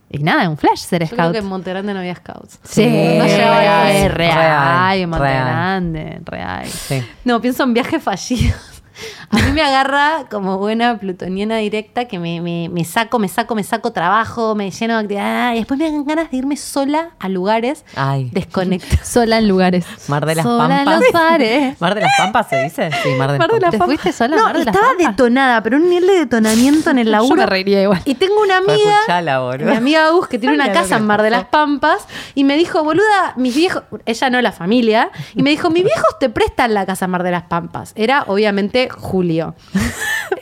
Y 0.09 0.19
nada, 0.19 0.47
un 0.49 0.57
flash 0.57 0.77
ser 0.79 1.01
Yo 1.03 1.09
creo 1.09 1.19
scout. 1.19 1.31
que 1.33 1.39
en 1.39 1.45
Monterrey 1.47 1.83
no 1.83 1.99
había 1.99 2.15
scouts. 2.15 2.59
Sí, 2.63 2.85
No 2.85 3.25
real, 3.25 4.09
real, 4.11 4.13
Real, 4.15 4.97
en 4.99 5.09
Monte 5.09 5.23
real. 5.25 5.45
Grande, 5.45 6.21
real. 6.23 6.65
Sí. 6.67 7.03
No, 7.25 7.41
pienso 7.41 7.63
en 7.63 7.73
viajes 7.73 8.01
fallidos. 8.01 8.76
A 9.31 9.36
mí 9.38 9.51
me 9.51 9.62
agarra 9.62 10.25
como 10.29 10.57
buena 10.57 10.97
plutoniana 10.99 11.57
directa 11.57 12.05
que 12.05 12.17
me, 12.19 12.39
me- 12.41 12.69
me 12.69 12.86
saco, 12.86 13.19
me 13.19 13.27
saco, 13.27 13.55
me 13.55 13.63
saco 13.63 13.91
trabajo, 13.91 14.55
me 14.55 14.71
lleno 14.71 14.93
de 14.95 14.99
actividad 15.01 15.53
y 15.53 15.57
después 15.57 15.77
me 15.79 15.91
dan 15.91 16.05
ganas 16.05 16.31
de 16.31 16.38
irme 16.38 16.55
sola 16.57 17.10
a 17.19 17.29
lugares 17.29 17.83
Ay. 17.95 18.29
desconectados. 18.31 19.08
Sola 19.08 19.37
en 19.39 19.48
lugares. 19.48 19.85
Mar 20.08 20.25
de 20.25 20.35
las 20.35 20.43
Sola 20.45 20.79
en 20.79 20.85
Pampas. 20.85 21.02
los 21.02 21.12
bares. 21.21 21.81
Mar 21.81 21.95
de 21.95 22.02
las 22.02 22.12
Pampas 22.17 22.48
se 22.50 22.63
dice. 22.63 22.89
Sí, 23.04 23.10
Mar 23.17 23.31
de 23.31 23.37
las 23.37 23.48
Mar 23.48 23.50
de 23.52 23.60
Pampas. 23.62 23.71
¿Te 23.79 23.85
fuiste 23.85 24.12
sola 24.12 24.35
No, 24.37 24.43
Mar 24.43 24.58
de 24.58 24.65
las 24.65 24.75
estaba 24.75 24.93
Pampas? 24.93 25.08
detonada, 25.15 25.63
pero 25.63 25.77
un 25.77 25.89
nivel 25.89 26.08
de 26.08 26.13
detonamiento 26.19 26.89
en 26.91 27.00
el 27.00 27.12
laburo. 27.12 27.35
Yo 27.35 27.41
me 27.41 27.45
reiría 27.45 27.83
igual. 27.83 28.02
Y 28.06 28.15
tengo 28.15 28.41
una 28.41 28.58
amiga, 28.58 29.58
mi 29.60 29.75
amiga 29.75 30.10
Gus, 30.12 30.27
que 30.27 30.39
tiene 30.39 30.56
una 30.56 30.71
casa 30.71 30.98
en 30.98 31.06
Mar 31.06 31.21
de 31.21 31.29
las 31.29 31.45
Pampas, 31.45 32.06
y 32.35 32.43
me 32.43 32.56
dijo, 32.58 32.83
boluda, 32.83 33.33
mis 33.35 33.56
viejos, 33.56 33.83
ella 34.06 34.29
no 34.29 34.41
la 34.41 34.52
familia, 34.52 35.10
y 35.35 35.43
me 35.43 35.50
dijo, 35.50 35.69
mis 35.69 35.83
viejos 35.83 36.19
te 36.19 36.29
prestan 36.29 36.73
la 36.73 36.85
casa 36.85 37.06
en 37.06 37.12
Mar 37.12 37.23
de 37.23 37.31
las 37.31 37.43
Pampas. 37.43 37.93
Era 37.95 38.23
obviamente 38.27 38.87
Julio. 38.90 39.56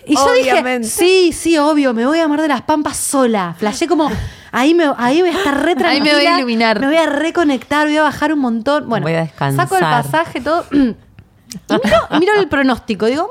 Y 0.08 0.16
yo 0.16 0.24
Obviamente. 0.24 0.88
dije, 0.88 0.98
sí, 1.00 1.32
sí, 1.34 1.58
obvio, 1.58 1.92
me 1.96 2.06
voy 2.06 2.20
a 2.20 2.28
Mar 2.28 2.40
de 2.40 2.48
las 2.48 2.62
Pampas 2.62 2.96
sola. 2.96 3.56
Flashé 3.58 3.88
como, 3.88 4.12
ahí 4.52 4.76
me, 4.76 4.86
ahí 4.98 5.22
voy 5.22 5.32
a 5.32 5.34
estar 5.34 5.64
re 5.64 5.76
Ahí 5.84 6.00
me 6.00 6.14
voy 6.14 6.26
a 6.28 6.38
iluminar. 6.38 6.80
Me 6.80 6.86
voy 6.86 6.96
a 6.98 7.08
reconectar, 7.08 7.88
voy 7.88 7.98
a 7.98 8.04
bajar 8.04 8.32
un 8.32 8.38
montón. 8.40 8.88
Bueno, 8.88 9.06
Voy 9.06 9.16
a 9.16 9.22
descansar. 9.22 9.66
saco 9.68 9.76
el 9.78 9.82
pasaje, 9.82 10.42
todo. 10.42 10.66
Y 10.72 11.74
miro, 11.74 11.98
miro 12.20 12.34
el 12.36 12.48
pronóstico, 12.50 13.06
digo, 13.08 13.30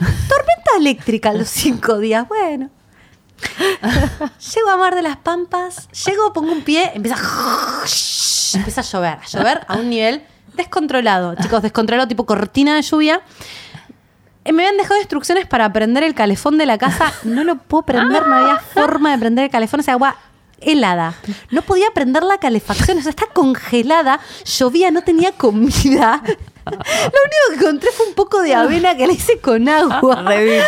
"Mm, 0.00 0.04
tormenta 0.28 0.70
eléctrica 0.78 1.32
los 1.34 1.48
cinco 1.48 1.98
días, 1.98 2.26
bueno. 2.28 2.70
Llego 4.54 4.70
a 4.70 4.76
Mar 4.78 4.94
de 4.94 5.02
las 5.02 5.16
Pampas, 5.18 5.88
llego, 6.06 6.32
pongo 6.32 6.52
un 6.52 6.62
pie, 6.62 6.92
empieza, 6.94 7.16
empieza 8.54 8.80
a 8.80 8.84
llover, 8.84 9.18
a 9.22 9.26
llover 9.26 9.60
a 9.68 9.74
un 9.76 9.90
nivel 9.90 10.22
descontrolado, 10.54 11.34
chicos, 11.34 11.60
descontrolado, 11.62 12.08
tipo 12.08 12.24
cortina 12.24 12.74
de 12.76 12.82
lluvia. 12.82 13.20
Eh, 14.46 14.52
Me 14.52 14.62
habían 14.62 14.76
dejado 14.78 14.98
instrucciones 15.00 15.46
para 15.46 15.72
prender 15.72 16.04
el 16.04 16.14
calefón 16.14 16.56
de 16.56 16.66
la 16.66 16.78
casa, 16.78 17.12
no 17.24 17.42
lo 17.44 17.56
puedo 17.56 17.82
prender, 17.84 18.26
no 18.26 18.34
había 18.34 18.58
forma 18.74 19.10
de 19.10 19.18
prender 19.18 19.44
el 19.46 19.50
calefón, 19.50 19.80
esa 19.80 19.92
agua 19.92 20.16
helada. 20.60 21.14
No 21.50 21.62
podía 21.62 21.90
prender 21.92 22.22
la 22.22 22.38
calefacción, 22.38 22.98
o 22.98 23.02
sea, 23.02 23.10
está 23.10 23.26
congelada, 23.26 24.20
llovía, 24.44 24.90
no 24.90 25.02
tenía 25.02 25.32
comida. 25.32 26.22
Lo 26.24 26.72
único 26.72 27.48
que 27.50 27.54
encontré 27.56 27.90
fue 27.90 28.06
un 28.06 28.14
poco 28.14 28.40
de 28.42 28.54
avena 28.54 28.96
que 28.96 29.06
le 29.06 29.12
hice 29.12 29.38
con 29.40 29.68
agua. 29.68 30.22
Revi 30.22 30.58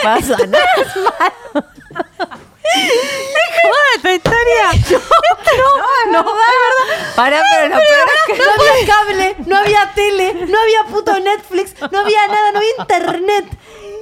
esta 3.97 4.13
historia? 4.15 4.71
No, 6.11 6.23
de 6.23 6.29
verdad. 6.31 7.15
Pará, 7.17 7.43
pero 7.51 7.69
lo 7.69 7.77
peor 7.77 8.09
es 8.15 8.23
que 8.27 8.43
No 8.43 8.51
había 8.51 8.87
cable, 8.87 9.37
no 9.47 9.57
había 9.59 9.93
tele, 9.95 10.35
no 10.35 10.59
había 10.61 10.85
puto 10.85 11.19
Netflix, 11.21 11.75
no 11.91 11.99
había 11.99 12.27
nada, 12.29 12.53
no 12.53 12.59
había 12.59 12.71
internet. 12.79 13.45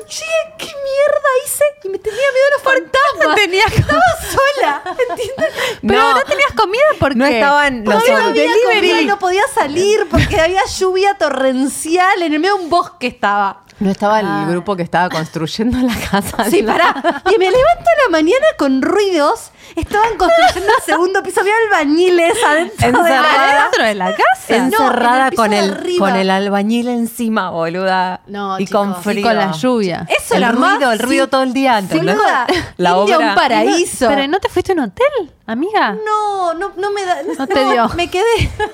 Dije, 0.09 0.25
¿qué 0.59 0.67
mierda 0.67 1.29
hice? 1.45 1.65
Y 1.85 1.89
me 1.89 1.99
tenía 1.99 2.21
miedo 2.21 2.47
a 2.47 2.55
los 2.57 2.63
fantasmas. 2.63 3.35
tenías 3.37 3.73
Estaba 3.77 4.03
sola, 4.31 4.83
¿entiendes? 5.11 5.55
Pero 5.83 6.01
no, 6.01 6.15
No. 6.17 6.23
tenías 6.23 6.53
comida 6.57 6.83
porque 7.01 7.17
No 7.17 7.27
estaban 7.27 7.85
los 7.85 7.95
no 8.09 8.17
había 8.17 8.29
delivery. 8.33 8.91
comida 8.91 9.03
no 9.03 9.19
podía 9.19 9.43
salir 9.55 10.07
porque 10.11 10.41
había 10.41 10.63
lluvia 10.79 11.17
torrencial 11.19 12.23
en 12.23 12.33
el 12.35 12.41
medio 12.41 12.57
de 12.57 12.63
un 12.65 12.71
bosque 12.71 13.07
estaba. 13.09 13.63
No 13.79 13.91
estaba 13.91 14.21
el 14.21 14.47
grupo 14.51 14.75
que 14.75 14.83
estaba 14.83 15.11
construyendo 15.11 15.77
la 15.87 15.95
casa. 16.11 16.49
Sí, 16.49 16.63
pará. 16.63 16.95
Y 17.31 17.39
me 17.39 17.45
levanto 17.51 17.85
a 17.85 18.03
la 18.05 18.09
mañana 18.11 18.47
con 18.57 18.81
ruidos. 18.81 19.51
Estaban 19.75 20.17
construyendo 20.17 20.73
el 20.79 20.83
segundo 20.83 21.23
piso. 21.23 21.41
Había 21.43 21.53
albañiles 21.67 22.39
adentro 22.43 23.03
de 23.03 23.11
la 23.11 23.69
de 23.85 23.95
la 23.95 24.15
casa. 24.15 24.49
No, 24.49 24.65
Encerrada 24.65 25.27
en 25.27 25.33
el 25.33 25.37
con 25.37 25.51
de 25.51 25.59
el 25.59 25.71
arriba. 25.75 26.07
con 26.09 26.17
el 26.17 26.31
albañil 26.31 26.89
encima, 26.89 27.51
boluda. 27.51 28.23
No, 28.27 28.59
y 28.59 28.65
chicos. 28.65 28.81
con 28.81 29.03
frío. 29.03 29.21
Y 29.21 29.23
con 29.23 29.37
la 29.37 29.53
lluvia. 29.53 29.96
Eso 30.09 30.35
el 30.35 30.43
era 30.43 30.53
ruido, 30.53 30.67
más 30.67 30.93
el 30.93 30.99
ruido 30.99 31.25
sin- 31.25 31.31
todo 31.31 31.43
el 31.43 31.53
día, 31.53 31.79
sin 31.81 31.91
¿entendés? 31.91 32.17
duda. 32.17 32.47
La 32.77 32.91
India, 32.99 33.17
obra. 33.19 33.29
un 33.31 33.35
paraíso. 33.35 34.09
Pero 34.09 34.27
¿no 34.29 34.39
te 34.41 34.49
fuiste 34.49 34.73
a 34.73 34.75
un 34.75 34.81
hotel, 34.81 35.33
amiga? 35.47 35.97
No, 36.05 36.55
no, 36.55 36.73
no 36.77 36.91
me 36.91 37.05
da. 37.05 37.19
No 37.39 37.47
te 37.47 37.65
dio. 37.73 37.89
Me 37.97 38.09
quedé, 38.11 38.25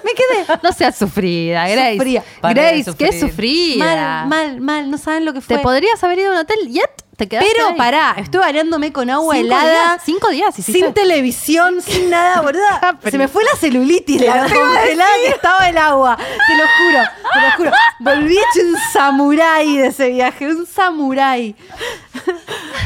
me 0.04 0.12
quedé. 0.14 0.58
No 0.62 0.72
seas 0.72 0.96
sufrida, 0.96 1.68
Grace. 1.68 1.96
Sufría. 1.96 2.24
Grace, 2.42 2.94
qué 2.96 3.20
sufrida. 3.20 4.24
Mal, 4.26 4.28
mal, 4.28 4.60
mal. 4.60 4.90
No 4.90 4.98
saben 4.98 5.24
lo 5.24 5.32
que 5.32 5.40
fue. 5.40 5.56
Te 5.56 5.62
podrías 5.62 6.02
haber 6.02 6.18
ido 6.18 6.30
a 6.30 6.34
un 6.34 6.38
hotel 6.40 6.58
y 6.66 6.72
ya 6.74 6.82
te 7.16 7.28
quedaste 7.28 7.50
Pero 7.52 7.68
ahí. 7.68 7.76
pará, 7.76 8.14
estuve 8.18 8.40
bañándome 8.42 8.92
con 8.92 9.08
agua 9.10 9.34
Cinco 9.34 9.46
helada. 9.46 9.70
días, 9.70 10.02
cinco 10.04 10.28
días 10.30 10.58
hiciste. 10.58 10.80
Sin 10.80 10.94
televisión, 10.94 11.80
sin 11.82 12.10
nada. 12.10 12.42
Pero- 13.00 13.10
Se 13.10 13.18
me 13.18 13.28
fue 13.28 13.44
la 13.44 13.56
celulitis 13.58 14.20
de 14.20 14.26
la 14.26 14.42
congelada 14.48 15.10
que 15.24 15.28
estaba 15.28 15.68
el 15.68 15.78
agua. 15.78 16.16
Te 16.16 16.56
lo 16.56 16.64
juro, 16.64 17.04
te 17.34 17.40
lo 17.40 17.50
juro. 17.56 17.70
Volví 18.00 18.34
hecho 18.36 18.66
un 18.66 18.76
samurái 18.92 19.76
de 19.76 19.86
ese 19.88 20.08
viaje, 20.08 20.46
un 20.48 20.66
samurái. 20.66 21.54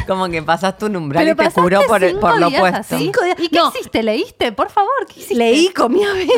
Como 0.07 0.29
que 0.29 0.43
pasaste 0.43 0.85
un 0.87 0.97
umbral 0.97 1.23
Pero 1.23 1.33
y 1.33 1.37
te 1.37 1.45
pasaste 1.45 1.61
curó 1.63 1.83
por, 1.87 2.01
cinco 2.01 2.21
por 2.21 2.39
lo 2.39 2.49
días 2.49 2.61
puesto. 2.61 2.99
Cinco 2.99 3.25
días. 3.25 3.37
¿Y 3.41 3.49
qué 3.49 3.59
No. 3.59 3.69
hiciste? 3.71 4.03
¿Leíste? 4.03 4.53
Por 4.53 4.71
favor, 4.71 5.07
¿qué 5.07 5.15
hiciste? 5.21 5.35
Leí, 5.35 5.69
comí 5.71 6.05
avena. 6.05 6.33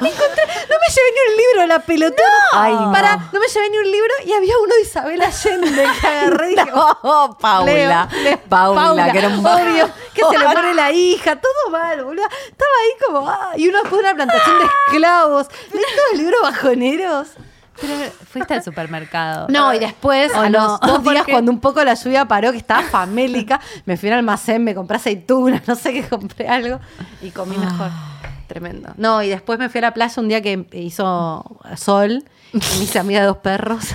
Encontré- 0.00 0.46
no 0.68 0.76
me 0.80 0.88
llevé 0.88 1.10
ni 1.12 1.32
un 1.32 1.36
libro, 1.36 1.66
la 1.66 1.78
pelotona. 1.80 2.22
Ay, 2.52 2.74
no. 2.74 2.92
Pará, 2.92 3.16
no 3.32 3.40
me 3.40 3.46
llevé 3.46 3.70
ni 3.70 3.78
un 3.78 3.90
libro 3.90 4.12
y 4.26 4.32
había 4.32 4.54
uno 4.58 4.74
de 4.74 4.80
Isabel 4.82 5.22
Allende 5.22 5.84
que 6.00 6.06
agarré 6.06 6.52
y 6.52 6.54
dije, 6.56 6.70
No, 6.72 7.36
Paula. 7.40 7.72
Leo, 7.72 8.22
Leo, 8.24 8.40
Paula, 8.48 9.12
que 9.12 9.18
era 9.18 9.28
un 9.28 9.44
obvio, 9.46 9.88
que 10.14 10.22
se 10.30 10.38
le 10.38 10.44
pone 10.54 10.74
la 10.74 10.90
hija, 10.92 11.36
todo 11.36 11.70
mal, 11.70 12.04
boludo. 12.04 12.26
Estaba 12.26 12.70
ahí 12.82 13.06
como, 13.06 13.28
ah, 13.28 13.50
y 13.56 13.68
uno 13.68 13.78
después 13.82 14.02
de 14.02 14.08
una 14.08 14.14
plantación 14.14 14.58
de 14.58 14.64
esclavos. 14.86 15.46
¿Leí 15.72 15.82
todos 15.82 16.08
los 16.12 16.20
libros 16.20 16.40
bajoneros? 16.42 17.28
Pero 17.80 17.94
fuiste 18.30 18.54
al 18.54 18.62
supermercado. 18.62 19.46
No, 19.48 19.72
y 19.72 19.78
después, 19.78 20.30
¿O 20.34 20.40
a 20.40 20.48
no? 20.50 20.58
los 20.60 20.80
dos 20.80 21.02
días, 21.02 21.16
Porque- 21.16 21.32
cuando 21.32 21.50
un 21.50 21.58
poco 21.60 21.82
la 21.82 21.94
lluvia 21.94 22.26
paró, 22.26 22.52
que 22.52 22.58
estaba 22.58 22.82
famélica, 22.82 23.60
me 23.86 23.96
fui 23.96 24.10
al 24.10 24.16
almacén, 24.18 24.62
me 24.62 24.74
compré 24.74 24.98
aceitunas, 24.98 25.66
no 25.66 25.74
sé 25.74 25.92
qué, 25.94 26.06
compré 26.08 26.46
algo 26.48 26.78
y 27.22 27.30
comí 27.30 27.56
mejor. 27.56 27.88
Tremendo. 28.52 28.92
No, 28.98 29.22
y 29.22 29.30
después 29.30 29.58
me 29.58 29.70
fui 29.70 29.78
a 29.78 29.82
la 29.82 29.94
playa 29.94 30.20
un 30.20 30.28
día 30.28 30.42
que 30.42 30.66
hizo 30.74 31.42
sol 31.74 32.22
y 32.52 32.58
me 32.58 32.84
hice 32.84 32.98
amiga 32.98 33.20
de 33.20 33.26
dos 33.28 33.38
perros 33.38 33.82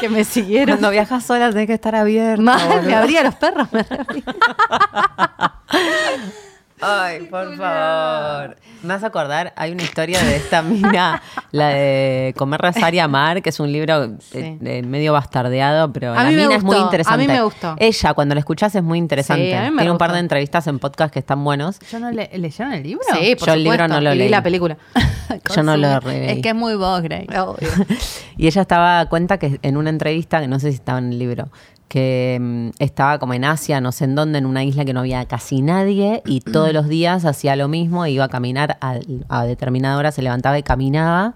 que 0.00 0.10
me 0.10 0.22
siguieron. 0.24 0.76
Cuando 0.76 0.90
viajas 0.90 1.24
sola 1.24 1.48
tenés 1.48 1.66
que 1.66 1.72
estar 1.72 1.94
abierta. 1.94 2.42
Mal, 2.42 2.82
me 2.84 2.94
abría 2.94 3.22
los 3.22 3.36
perros. 3.36 3.68
me 3.72 3.80
abría. 3.80 4.22
Ay, 6.80 7.22
por 7.24 7.56
favor. 7.56 8.56
Me 8.82 8.88
vas 8.94 9.02
a 9.02 9.06
acordar, 9.08 9.52
hay 9.56 9.72
una 9.72 9.82
historia 9.82 10.22
de 10.22 10.36
esta 10.36 10.62
mina, 10.62 11.20
la 11.50 11.68
de 11.68 12.34
Comer, 12.36 12.60
Rezar 12.60 12.94
y 12.94 13.00
Amar, 13.00 13.42
que 13.42 13.48
es 13.50 13.58
un 13.58 13.72
libro 13.72 14.04
eh, 14.04 14.16
Sí. 14.20 14.56
de 14.60 14.82
medio 14.82 15.12
bastardeado, 15.12 15.92
pero 15.92 16.12
A 16.12 16.22
la 16.24 16.30
mina 16.30 16.54
es 16.54 16.62
muy 16.62 16.76
interesante. 16.76 17.24
a 17.24 17.26
mí 17.26 17.32
me 17.32 17.42
gustó. 17.42 17.74
Ella, 17.78 18.14
cuando 18.14 18.34
la 18.36 18.38
escuchás, 18.40 18.74
es 18.76 18.82
muy 18.82 18.98
interesante. 18.98 19.46
Sí, 19.50 19.52
a 19.52 19.62
mí 19.62 19.70
me 19.70 19.76
Tiene 19.78 19.90
un 19.90 19.98
par 19.98 20.12
de 20.12 20.20
entrevistas 20.20 20.66
en 20.68 20.78
podcast 20.78 21.12
que 21.12 21.18
están 21.18 21.42
buenos. 21.42 21.78
¿Yo 21.90 21.98
no 21.98 22.10
le, 22.12 22.30
¿Leyeron 22.38 22.72
el 22.72 22.82
libro? 22.84 23.04
Sí, 23.18 23.34
por 23.36 23.48
Yo 23.48 23.54
el 23.54 23.64
libro 23.64 23.88
no 23.88 24.00
lo 24.00 24.14
y 24.14 24.18
leí. 24.18 24.28
la 24.28 24.42
película. 24.42 24.76
Yo 25.54 25.62
no 25.62 25.76
lo 25.76 25.98
leí. 26.00 26.30
Es 26.30 26.42
que 26.42 26.50
es 26.50 26.54
muy 26.54 26.74
vos, 26.76 27.02
Grace. 27.02 27.26
Obvio. 27.40 27.68
Y 28.36 28.46
ella 28.46 28.62
estaba 28.62 29.04
cuenta 29.06 29.38
que 29.38 29.58
en 29.62 29.76
una 29.76 29.90
entrevista, 29.90 30.40
que 30.40 30.46
no 30.46 30.60
sé 30.60 30.68
si 30.70 30.76
estaba 30.76 31.00
en 31.00 31.10
el 31.12 31.18
libro, 31.18 31.48
que 31.88 32.38
mm, 32.40 32.70
estaba 32.78 33.18
como 33.18 33.34
en 33.34 33.44
Asia, 33.44 33.80
no 33.80 33.92
sé 33.92 34.04
en 34.04 34.14
dónde, 34.14 34.38
en 34.38 34.46
una 34.46 34.62
isla 34.64 34.84
que 34.84 34.92
no 34.92 35.00
había 35.00 35.24
casi 35.26 35.62
nadie 35.62 36.22
y 36.26 36.40
todos 36.52 36.72
los 36.72 36.88
días 36.88 37.24
hacía 37.24 37.56
lo 37.56 37.68
mismo, 37.68 38.06
iba 38.06 38.24
a 38.24 38.28
caminar 38.28 38.78
a, 38.80 38.98
a 39.28 39.44
determinada 39.44 39.96
hora, 39.96 40.12
se 40.12 40.22
levantaba 40.22 40.58
y 40.58 40.62
caminaba. 40.62 41.34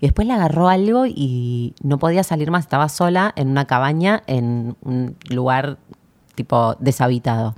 Y 0.00 0.06
después 0.06 0.26
le 0.26 0.32
agarró 0.32 0.68
algo 0.68 1.04
y 1.06 1.74
no 1.82 1.98
podía 1.98 2.22
salir 2.22 2.50
más, 2.50 2.64
estaba 2.64 2.88
sola 2.88 3.34
en 3.36 3.50
una 3.50 3.66
cabaña 3.66 4.22
en 4.26 4.74
un 4.80 5.16
lugar 5.28 5.76
tipo 6.34 6.74
deshabitado. 6.80 7.54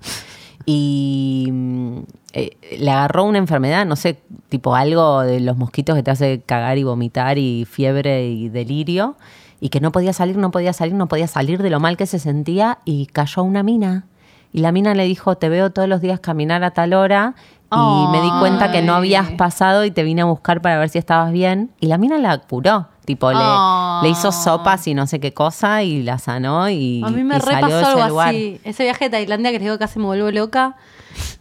Y 0.66 1.48
mm, 1.52 1.98
eh, 2.32 2.56
le 2.78 2.90
agarró 2.90 3.24
una 3.24 3.38
enfermedad, 3.38 3.86
no 3.86 3.96
sé, 3.96 4.18
tipo 4.48 4.74
algo 4.74 5.20
de 5.20 5.40
los 5.40 5.56
mosquitos 5.56 5.94
que 5.96 6.02
te 6.02 6.10
hace 6.10 6.42
cagar 6.44 6.78
y 6.78 6.82
vomitar 6.82 7.38
y 7.38 7.64
fiebre 7.64 8.26
y 8.26 8.48
delirio. 8.48 9.16
Y 9.64 9.68
que 9.68 9.80
no 9.80 9.92
podía 9.92 10.12
salir, 10.12 10.36
no 10.36 10.50
podía 10.50 10.72
salir, 10.72 10.94
no 10.94 11.06
podía 11.06 11.28
salir 11.28 11.62
de 11.62 11.70
lo 11.70 11.78
mal 11.78 11.96
que 11.96 12.06
se 12.06 12.18
sentía 12.18 12.78
y 12.84 13.06
cayó 13.06 13.44
una 13.44 13.62
mina. 13.62 14.06
Y 14.52 14.58
la 14.60 14.72
mina 14.72 14.92
le 14.94 15.04
dijo, 15.04 15.36
te 15.36 15.48
veo 15.48 15.70
todos 15.70 15.88
los 15.88 16.00
días 16.00 16.18
caminar 16.18 16.64
a 16.64 16.72
tal 16.72 16.94
hora 16.94 17.34
y 17.70 18.06
me 18.10 18.20
di 18.20 18.28
cuenta 18.40 18.72
que 18.72 18.82
no 18.82 18.94
habías 18.94 19.30
pasado 19.30 19.84
y 19.84 19.92
te 19.92 20.02
vine 20.02 20.22
a 20.22 20.24
buscar 20.24 20.60
para 20.60 20.78
ver 20.78 20.88
si 20.88 20.98
estabas 20.98 21.30
bien. 21.32 21.70
Y 21.78 21.86
la 21.86 21.96
mina 21.96 22.18
la 22.18 22.36
curó. 22.38 22.88
Tipo, 23.04 23.30
le, 23.30 23.38
Oh. 23.40 24.00
le 24.02 24.08
hizo 24.10 24.30
sopas 24.32 24.86
y 24.88 24.94
no 24.94 25.06
sé 25.06 25.20
qué 25.20 25.32
cosa 25.32 25.82
y 25.84 26.02
la 26.02 26.18
sanó 26.18 26.68
y, 26.68 27.00
A 27.04 27.10
mí 27.10 27.22
me 27.24 27.36
y 27.36 27.40
salió 27.40 27.68
de 27.68 27.80
repasó 27.80 27.96
algo 27.98 28.08
lugar. 28.10 28.28
así. 28.30 28.60
Ese 28.64 28.82
viaje 28.82 29.04
de 29.06 29.10
Tailandia 29.10 29.50
que 29.52 29.58
les 29.58 29.64
digo 29.64 29.74
que 29.76 29.84
casi 29.84 29.98
me 30.00 30.04
vuelvo 30.06 30.30
loca. 30.32 30.76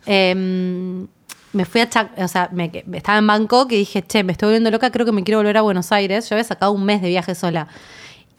em, 0.05 1.07
me 1.53 1.65
fui 1.65 1.81
a 1.81 1.89
Chac- 1.89 2.11
o 2.23 2.27
sea, 2.27 2.49
me, 2.51 2.71
estaba 2.93 3.17
en 3.17 3.27
Bangkok 3.27 3.71
y 3.71 3.77
dije, 3.77 4.01
che, 4.03 4.23
me 4.23 4.31
estoy 4.31 4.47
volviendo 4.47 4.71
loca, 4.71 4.89
creo 4.91 5.05
que 5.05 5.11
me 5.11 5.23
quiero 5.23 5.39
volver 5.39 5.57
a 5.57 5.61
Buenos 5.61 5.91
Aires. 5.91 6.29
Yo 6.29 6.35
había 6.35 6.43
sacado 6.45 6.71
un 6.71 6.83
mes 6.85 7.01
de 7.01 7.09
viaje 7.09 7.35
sola. 7.35 7.67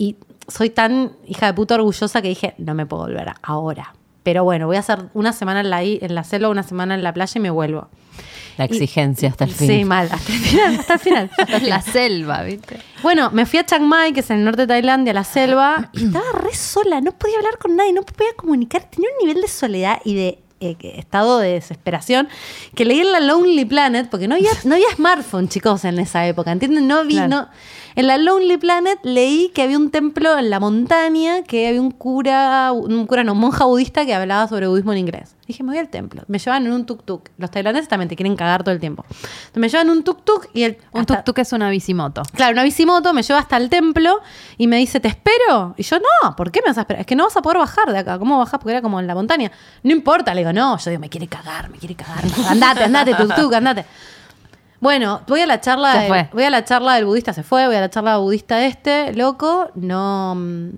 Y 0.02 0.16
soy 0.48 0.70
tan 0.70 1.12
hija 1.28 1.46
de 1.46 1.54
puta 1.54 1.76
orgullosa 1.76 2.20
que 2.22 2.28
dije, 2.28 2.54
no 2.58 2.74
me 2.74 2.86
puedo 2.86 3.02
volver 3.04 3.32
ahora. 3.42 3.94
pero 4.24 4.42
bueno, 4.42 4.66
voy 4.66 4.76
a 4.76 4.80
hacer 4.80 4.98
una 5.14 5.32
semana 5.32 5.60
en 5.60 5.70
la, 5.70 5.82
en 5.82 6.14
la 6.14 6.24
selva, 6.24 6.48
una 6.48 6.64
semana 6.64 6.94
en 6.96 7.02
la 7.04 7.12
playa 7.12 7.32
y 7.36 7.40
me 7.40 7.50
vuelvo. 7.50 7.88
La 8.58 8.64
exigencia 8.64 9.28
hasta 9.28 9.44
el 9.44 9.50
fin. 9.52 9.68
Sí, 9.68 9.84
mal, 9.84 10.08
hasta 10.12 10.32
el 10.32 10.38
final, 10.40 10.74
hasta 10.80 10.94
el 10.94 11.00
final. 11.00 11.30
La 11.68 11.80
selva, 11.82 12.42
¿viste? 12.42 12.78
Bueno, 13.02 13.30
me 13.30 13.46
fui 13.46 13.58
a 13.60 13.64
Chiang 13.64 13.84
Mai, 13.86 14.12
que 14.12 14.20
es 14.20 14.30
en 14.30 14.38
el 14.40 14.44
norte 14.44 14.62
de 14.62 14.66
Tailandia, 14.66 15.12
a 15.12 15.14
la 15.14 15.24
selva, 15.24 15.90
y 15.94 16.04
estaba 16.06 16.26
re 16.34 16.54
sola, 16.54 17.00
no 17.00 17.12
podía 17.12 17.36
hablar 17.38 17.56
con 17.58 17.76
nadie, 17.76 17.92
no 17.92 18.02
podía 18.02 18.32
comunicar, 18.36 18.90
tenía 18.90 19.08
un 19.18 19.26
nivel 19.26 19.40
de 19.42 19.48
soledad 19.48 20.00
y 20.04 20.14
de 20.16 20.38
eh, 20.60 20.76
estado 20.96 21.38
de 21.38 21.52
desesperación 21.54 22.28
que 22.74 22.84
leí 22.84 23.00
en 23.00 23.10
la 23.12 23.20
Lonely 23.20 23.64
Planet, 23.64 24.08
porque 24.10 24.28
no 24.28 24.34
había, 24.34 24.50
no 24.64 24.74
había 24.74 24.90
smartphone, 24.96 25.48
chicos, 25.48 25.84
en 25.86 25.98
esa 25.98 26.26
época, 26.26 26.52
¿entienden? 26.52 26.86
No 26.86 27.04
vi, 27.04 27.14
Claro. 27.14 27.28
no. 27.28 27.48
En 27.94 28.06
la 28.06 28.16
Lonely 28.16 28.56
Planet 28.56 28.98
leí 29.02 29.50
que 29.54 29.62
había 29.62 29.76
un 29.76 29.90
templo 29.90 30.38
en 30.38 30.48
la 30.48 30.60
montaña, 30.60 31.42
que 31.42 31.68
había 31.68 31.80
un 31.80 31.90
cura, 31.90 32.72
un 32.72 33.06
cura 33.06 33.22
no, 33.22 33.34
monja 33.34 33.64
budista 33.66 34.06
que 34.06 34.14
hablaba 34.14 34.48
sobre 34.48 34.66
budismo 34.66 34.92
en 34.92 34.98
inglés. 34.98 35.36
Dije, 35.46 35.62
me 35.62 35.72
voy 35.72 35.78
al 35.78 35.88
templo. 35.88 36.22
Me 36.28 36.38
llevan 36.38 36.64
en 36.66 36.72
un 36.72 36.86
tuk-tuk. 36.86 37.28
Los 37.36 37.50
tailandeses 37.50 37.88
también 37.88 38.08
te 38.08 38.16
quieren 38.16 38.36
cagar 38.36 38.62
todo 38.62 38.72
el 38.72 38.80
tiempo. 38.80 39.04
Entonces, 39.08 39.56
me 39.56 39.68
llevan 39.68 39.88
en 39.88 39.96
un 39.98 40.04
tuk-tuk 40.04 40.48
y 40.54 40.62
el... 40.62 40.78
Un 40.92 41.04
tuk-tuk 41.04 41.38
es 41.38 41.52
una 41.52 41.68
bicimoto. 41.68 42.22
Claro, 42.34 42.52
una 42.52 42.62
bicimoto 42.62 43.12
me 43.12 43.22
lleva 43.22 43.40
hasta 43.40 43.58
el 43.58 43.68
templo 43.68 44.20
y 44.56 44.68
me 44.68 44.78
dice, 44.78 45.00
¿te 45.00 45.08
espero? 45.08 45.74
Y 45.76 45.82
yo, 45.82 45.98
no, 45.98 46.36
¿por 46.36 46.50
qué 46.50 46.60
me 46.62 46.68
vas 46.68 46.78
a 46.78 46.82
esperar? 46.82 47.00
Es 47.00 47.06
que 47.06 47.16
no 47.16 47.24
vas 47.24 47.36
a 47.36 47.42
poder 47.42 47.58
bajar 47.58 47.92
de 47.92 47.98
acá. 47.98 48.18
¿Cómo 48.18 48.38
bajás? 48.38 48.60
Porque 48.60 48.72
era 48.72 48.80
como 48.82 49.00
en 49.00 49.06
la 49.06 49.14
montaña. 49.14 49.52
No 49.82 49.92
importa, 49.92 50.32
le 50.32 50.40
digo, 50.40 50.52
no. 50.52 50.78
Yo 50.78 50.90
digo, 50.90 51.00
me 51.00 51.10
quiere 51.10 51.26
cagar, 51.26 51.68
me 51.68 51.78
quiere 51.78 51.96
cagar. 51.96 52.24
Andate, 52.48 52.84
andate, 52.84 53.14
tuk 53.14 53.34
tuk, 53.34 53.52
andate. 53.52 53.84
Bueno, 54.82 55.22
voy 55.28 55.40
a 55.40 55.46
la 55.46 55.60
charla, 55.60 55.92
Se 55.92 55.98
del- 56.00 56.08
fue. 56.08 56.28
voy 56.32 56.42
a 56.44 56.50
la 56.50 56.64
charla 56.64 56.94
del 56.96 57.04
budista, 57.06 57.32
se 57.32 57.42
fue, 57.42 57.66
voy 57.66 57.76
a 57.76 57.80
la 57.80 57.88
charla 57.88 58.16
budista 58.18 58.62
este, 58.66 59.14
loco, 59.14 59.70
no, 59.76 60.34
mm, 60.34 60.68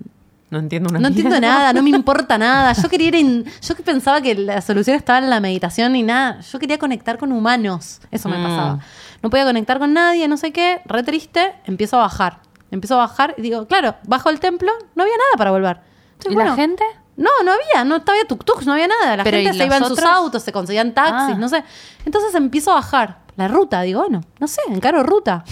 No 0.51 0.59
entiendo 0.59 0.89
una 0.91 0.99
no 0.99 1.07
entiendo 1.07 1.39
nada, 1.41 1.73
no 1.73 1.81
me 1.81 1.89
importa 2.01 2.37
nada. 2.37 2.71
Yo 2.73 2.87
quería 2.87 3.07
ir 3.07 3.15
en- 3.15 3.45
yo 3.61 3.75
que 3.75 3.81
pensaba 3.83 4.21
que 4.21 4.35
la 4.35 4.61
solución 4.61 4.95
estaba 4.95 5.17
en 5.19 5.29
la 5.31 5.39
meditación 5.39 5.95
y 5.95 6.03
nada. 6.03 6.39
Yo 6.41 6.59
quería 6.59 6.77
conectar 6.77 7.17
con 7.17 7.31
humanos. 7.31 7.99
Eso 8.11 8.29
me 8.29 8.37
Mm. 8.37 8.43
pasaba. 8.43 8.79
No 9.23 9.29
podía 9.31 9.43
conectar 9.43 9.79
con 9.79 9.91
nadie, 9.93 10.27
no 10.27 10.37
sé 10.37 10.51
qué. 10.53 10.81
Re 10.85 11.01
triste, 11.01 11.53
empiezo 11.65 11.97
a 11.97 12.01
bajar. 12.01 12.39
Empiezo 12.69 12.93
a 12.93 12.97
bajar 12.97 13.33
y 13.37 13.41
digo, 13.41 13.65
claro, 13.65 13.95
bajo 14.05 14.29
el 14.29 14.39
templo, 14.39 14.71
no 14.93 15.01
había 15.03 15.15
nada 15.17 15.37
para 15.37 15.49
volver. 15.49 15.79
Entonces, 16.13 16.31
¿Y 16.31 16.35
bueno, 16.35 16.51
la 16.51 16.55
gente? 16.55 16.83
No, 17.17 17.29
no 17.43 17.51
había, 17.53 17.83
no 17.85 17.95
había 17.95 18.27
tuk-tuks, 18.27 18.65
no 18.65 18.73
había 18.73 18.87
nada. 18.87 19.15
La 19.17 19.23
Pero, 19.23 19.37
gente 19.37 19.55
¿y 19.55 19.59
se 19.59 19.65
iba 19.65 19.77
en 19.77 19.83
sus 19.83 19.93
otros? 19.93 20.09
autos, 20.09 20.43
se 20.43 20.51
conseguían 20.51 20.93
taxis, 20.93 21.35
Ah. 21.35 21.37
no 21.39 21.47
sé. 21.49 21.63
Entonces 22.05 22.35
empiezo 22.35 22.71
a 22.71 22.75
bajar 22.75 23.19
la 23.37 23.47
ruta. 23.47 23.81
Digo, 23.81 24.01
bueno, 24.01 24.21
no 24.39 24.47
sé, 24.47 24.59
encaro 24.69 25.01
ruta. 25.03 25.43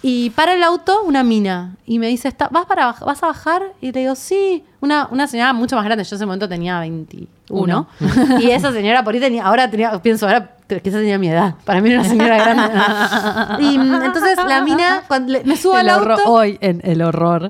Y 0.00 0.30
para 0.30 0.54
el 0.54 0.62
auto 0.62 1.02
una 1.02 1.24
mina 1.24 1.74
y 1.84 1.98
me 1.98 2.06
dice, 2.06 2.28
"Está- 2.28 2.48
¿vas, 2.52 2.66
para, 2.66 2.92
¿vas 3.04 3.20
a 3.22 3.26
bajar? 3.26 3.62
Y 3.80 3.90
le 3.92 4.00
digo, 4.00 4.14
sí. 4.14 4.64
Una, 4.80 5.08
una 5.10 5.26
señora 5.26 5.52
mucho 5.52 5.74
más 5.74 5.84
grande, 5.84 6.04
yo 6.04 6.14
en 6.14 6.16
ese 6.18 6.24
momento 6.26 6.48
tenía 6.48 6.78
21. 6.78 7.88
y 8.40 8.50
esa 8.52 8.70
señora 8.72 9.02
por 9.02 9.12
ahí 9.14 9.18
tenía, 9.20 9.44
ahora 9.44 9.68
tenía, 9.68 10.00
pienso, 10.00 10.26
ahora 10.26 10.54
quizás 10.68 11.00
tenía 11.00 11.18
mi 11.18 11.28
edad. 11.28 11.56
Para 11.64 11.80
mí 11.80 11.90
era 11.90 11.98
una 12.00 12.08
señora 12.08 12.36
grande. 12.36 13.62
y 13.64 13.76
mm, 13.76 14.02
entonces 14.04 14.38
la 14.46 14.60
mina, 14.60 15.02
cuando 15.08 15.32
le- 15.32 15.42
me 15.44 15.56
subo 15.56 15.74
al 15.74 15.88
auto... 15.88 16.22
hoy 16.26 16.58
en 16.60 16.80
el 16.84 17.02
horror. 17.02 17.48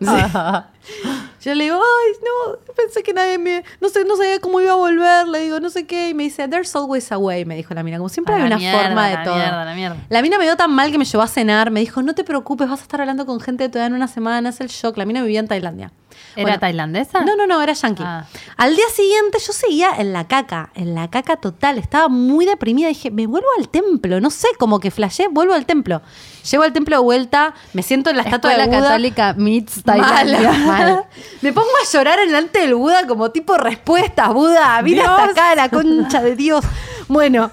Yo 1.41 1.55
le 1.55 1.64
digo, 1.64 1.76
ay, 1.76 2.12
no, 2.22 2.74
pensé 2.74 3.03
que 3.03 3.12
nadie 3.12 3.39
me. 3.39 3.64
No 3.80 3.89
sé, 3.89 4.05
no 4.05 4.16
sabía 4.16 4.41
cómo 4.41 4.61
iba 4.61 4.72
a 4.72 4.76
volver. 4.76 5.28
Le 5.28 5.41
digo, 5.41 5.61
no 5.61 5.70
sé 5.70 5.86
qué. 5.86 6.09
Y 6.11 6.14
me 6.14 6.24
dice, 6.24 6.49
there's 6.49 6.74
always 6.74 7.11
a 7.12 7.18
way, 7.18 7.45
me 7.45 7.55
dijo 7.57 7.74
la 7.74 7.82
mina. 7.82 7.97
Como 7.99 8.09
siempre 8.09 8.34
A 8.34 8.39
hay 8.39 8.45
una 8.45 8.57
mierda, 8.59 8.82
forma 8.82 9.09
de 9.09 9.14
la 9.14 9.22
todo. 9.24 9.34
mierda, 9.36 9.64
la 9.64 9.74
mierda. 9.74 9.97
La 10.09 10.22
mina 10.22 10.39
me 10.39 10.45
dio 10.45 10.57
tan 10.57 10.72
mal 10.72 10.91
que 10.91 10.99
me 10.99 11.05
llevó 11.05 11.22
a 11.22 11.28
cenar. 11.28 11.70
Me 11.70 11.80
dijo, 11.80 12.03
no 12.03 12.14
te 12.14 12.24
preocupes, 12.24 12.68
vas 12.68 12.80
a 12.80 12.82
estar 12.82 13.01
hablando 13.01 13.24
con 13.26 13.41
gente 13.41 13.68
de 13.68 13.78
edad 13.78 13.86
en 13.86 13.95
una 13.95 14.09
semana. 14.09 14.49
Es 14.49 14.61
el 14.61 14.68
shock. 14.68 14.97
La 14.97 15.05
mina 15.07 15.22
vivía 15.22 15.41
en 15.41 15.49
Tailandia. 15.49 15.93
¿Era 16.39 16.51
Bueno, 16.51 16.61
tailandesa? 16.61 17.20
No, 17.22 17.34
no, 17.34 17.49
no, 17.49 17.61
era 17.61 17.72
yankee. 17.72 18.05
Ah. 18.07 18.24
Al 18.57 18.76
día 18.76 18.84
siguiente 18.95 19.39
yo 19.45 19.53
seguía 19.53 19.91
en 19.99 20.12
la 20.12 20.28
caca, 20.28 20.70
en 20.76 20.95
la 20.95 21.11
caca 21.11 21.36
total. 21.36 21.78
Estaba 21.78 22.09
muy 22.09 22.47
deprimida. 22.47 22.86
Dije, 22.86 23.11
me 23.11 23.26
vuelvo 23.26 23.49
al 23.59 23.68
templo. 23.68 24.20
No 24.20 24.30
sé, 24.30 24.47
como 24.57 24.78
que 24.78 24.93
flashé, 24.93 25.26
vuelvo 25.28 25.55
al 25.55 25.66
templo. 25.66 26.01
Llego 26.49 26.62
al 26.62 26.72
templo 26.72 26.97
de 26.97 27.03
vuelta, 27.03 27.55
me 27.72 27.82
siento 27.82 28.11
en 28.11 28.16
la 28.18 28.22
estatua 28.22 28.53
Escuela 28.53 28.70
de 28.70 28.76
Buda. 28.76 28.89
católica 28.89 29.34
meets 29.36 29.82
Tailandia. 29.82 30.53
mal. 30.53 31.05
Me 31.43 31.53
pongo 31.53 31.68
a 31.68 31.93
llorar 31.93 32.20
en 32.20 32.28
delante 32.28 32.61
del 32.61 32.74
Buda 32.76 33.07
como 33.07 33.30
tipo 33.30 33.57
respuesta. 33.57 34.28
Buda, 34.28 34.80
vine 34.82 35.03
hasta 35.03 35.24
acá, 35.24 35.55
la 35.57 35.68
concha 35.68 36.22
de 36.22 36.36
Dios. 36.36 36.64
Bueno, 37.09 37.51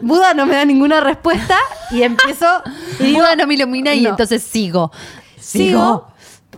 Buda 0.00 0.34
no 0.34 0.44
me 0.44 0.54
da 0.56 0.64
ninguna 0.64 1.00
respuesta 1.00 1.56
y 1.90 2.02
empiezo 2.02 2.46
y 3.00 3.04
digo, 3.04 3.20
Buda 3.20 3.36
no 3.36 3.46
me 3.46 3.54
ilumina 3.54 3.94
y 3.94 4.02
no. 4.02 4.10
entonces 4.10 4.42
sigo. 4.42 4.92
sigo. 5.40 6.08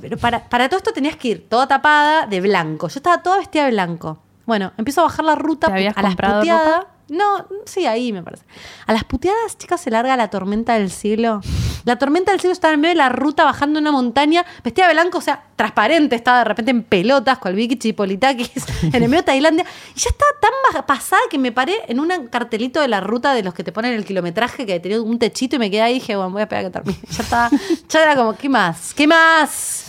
Pero 0.01 0.17
para, 0.19 0.49
para 0.49 0.69
todo 0.69 0.79
esto 0.79 0.93
tenías 0.93 1.17
que 1.17 1.29
ir 1.29 1.49
toda 1.49 1.67
tapada 1.67 2.27
de 2.27 2.41
blanco. 2.41 2.89
Yo 2.89 2.99
estaba 2.99 3.23
toda 3.23 3.39
vestida 3.39 3.65
de 3.65 3.73
blanco. 3.73 4.19
Bueno, 4.47 4.73
empiezo 4.77 5.03
a 5.03 5.05
bajar 5.05 5.25
la 5.25 5.35
ruta 5.35 5.69
¿Te 5.69 5.73
habías 5.75 5.97
a 5.97 6.03
las 6.03 6.11
comprado 6.11 6.41
puteadas. 6.41 6.87
No, 7.11 7.47
sí, 7.67 7.87
ahí 7.87 8.13
me 8.13 8.23
parece. 8.23 8.45
A 8.87 8.93
las 8.93 9.05
puteadas, 9.05 9.59
chicas, 9.59 9.81
se 9.81 9.91
larga 9.91 10.17
la 10.17 10.29
tormenta 10.31 10.75
del 10.79 10.91
siglo. 10.91 11.41
La 11.85 11.97
tormenta 11.99 12.31
del 12.31 12.41
siglo 12.41 12.53
estaba 12.53 12.75
en 12.75 12.81
medio 12.81 12.93
de 12.95 12.99
la 12.99 13.09
ruta 13.09 13.45
bajando 13.45 13.81
una 13.81 13.91
montaña, 13.91 14.45
vestida 14.63 14.87
de 14.87 14.93
blanco, 14.93 15.19
o 15.19 15.21
sea, 15.21 15.43
transparente, 15.57 16.15
estaba 16.15 16.39
de 16.39 16.45
repente 16.45 16.71
en 16.71 16.83
pelotas, 16.85 17.39
con 17.39 17.51
el 17.51 17.57
Vicky 17.57 17.77
Chipolitakis, 17.79 18.51
en 18.83 18.95
el 18.95 19.03
medio 19.09 19.19
de 19.19 19.23
Tailandia. 19.25 19.65
Y 19.97 19.99
ya 19.99 20.11
estaba 20.11 20.31
tan 20.41 20.87
pasada 20.87 21.23
que 21.31 21.39
me 21.39 21.53
paré 21.53 21.75
en 21.89 21.99
un 22.01 22.09
cartelito 22.29 22.81
de 22.81 22.89
la 22.89 23.01
ruta 23.01 23.35
de 23.35 23.43
los 23.43 23.55
que 23.55 23.65
te 23.65 23.73
ponen 23.73 23.93
el 23.95 24.05
kilometraje, 24.05 24.65
que 24.65 24.79
tenía 24.79 25.01
un 25.03 25.19
techito 25.19 25.57
y 25.57 25.59
me 25.59 25.71
quedé 25.71 25.83
ahí 25.83 25.97
y 25.97 26.01
dije, 26.01 26.17
bueno, 26.17 26.31
voy 26.31 26.41
a 26.41 26.45
esperar 26.45 26.65
que 26.67 26.71
termine. 26.71 26.99
Ya 27.11 27.23
estaba, 27.23 27.51
ya 27.89 28.03
era 28.03 28.15
como, 28.15 28.37
¿qué 28.37 28.49
más? 28.49 28.95
¿Qué 28.95 29.07
más? 29.07 29.85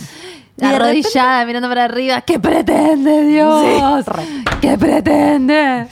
Repente- 0.58 0.76
Arrodillada, 0.76 1.46
mirando 1.46 1.68
para 1.70 1.86
arriba. 1.86 2.22
¿Qué 2.22 2.40
pretende 2.40 3.24
Dios? 3.26 4.06
¿Qué 4.62 4.78
pretende? 4.78 5.88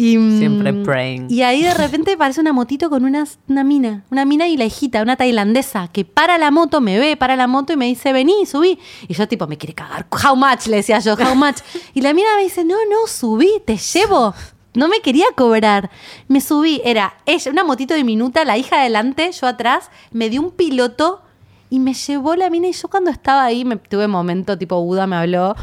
Y, 0.00 0.16
mm, 0.16 0.38
Siempre 0.38 0.72
praying. 0.72 1.26
Y 1.28 1.42
ahí 1.42 1.62
de 1.62 1.74
repente 1.74 2.14
aparece 2.14 2.40
una 2.40 2.54
motito 2.54 2.88
con 2.88 3.04
una, 3.04 3.26
una 3.48 3.64
mina, 3.64 4.02
una 4.10 4.24
mina 4.24 4.48
y 4.48 4.56
la 4.56 4.64
hijita, 4.64 5.02
una 5.02 5.16
tailandesa, 5.16 5.88
que 5.88 6.06
para 6.06 6.38
la 6.38 6.50
moto, 6.50 6.80
me 6.80 6.98
ve, 6.98 7.18
para 7.18 7.36
la 7.36 7.46
moto 7.46 7.74
y 7.74 7.76
me 7.76 7.84
dice, 7.84 8.14
vení, 8.14 8.46
subí. 8.46 8.78
Y 9.08 9.12
yo 9.12 9.28
tipo, 9.28 9.46
me 9.46 9.58
quiere 9.58 9.74
cagar, 9.74 10.06
how 10.10 10.34
much, 10.34 10.68
le 10.68 10.78
decía 10.78 11.00
yo, 11.00 11.16
how 11.16 11.34
much. 11.34 11.56
Y 11.92 12.00
la 12.00 12.14
mina 12.14 12.28
me 12.36 12.44
dice, 12.44 12.64
no, 12.64 12.76
no, 12.88 13.06
subí, 13.06 13.50
te 13.66 13.76
llevo. 13.76 14.32
No 14.72 14.88
me 14.88 15.00
quería 15.00 15.26
cobrar. 15.36 15.90
Me 16.28 16.40
subí, 16.40 16.80
era 16.82 17.18
ella, 17.26 17.50
una 17.50 17.62
motito 17.62 17.92
diminuta, 17.92 18.46
la 18.46 18.56
hija 18.56 18.80
adelante, 18.80 19.30
yo 19.38 19.46
atrás, 19.46 19.90
me 20.12 20.30
dio 20.30 20.40
un 20.40 20.52
piloto 20.52 21.20
y 21.68 21.78
me 21.78 21.92
llevó 21.92 22.36
la 22.36 22.48
mina 22.48 22.68
y 22.68 22.72
yo 22.72 22.88
cuando 22.88 23.10
estaba 23.10 23.44
ahí 23.44 23.66
me 23.66 23.76
tuve 23.76 24.08
momento 24.08 24.56
tipo 24.56 24.82
Buda 24.82 25.06
me 25.06 25.16
habló 25.16 25.54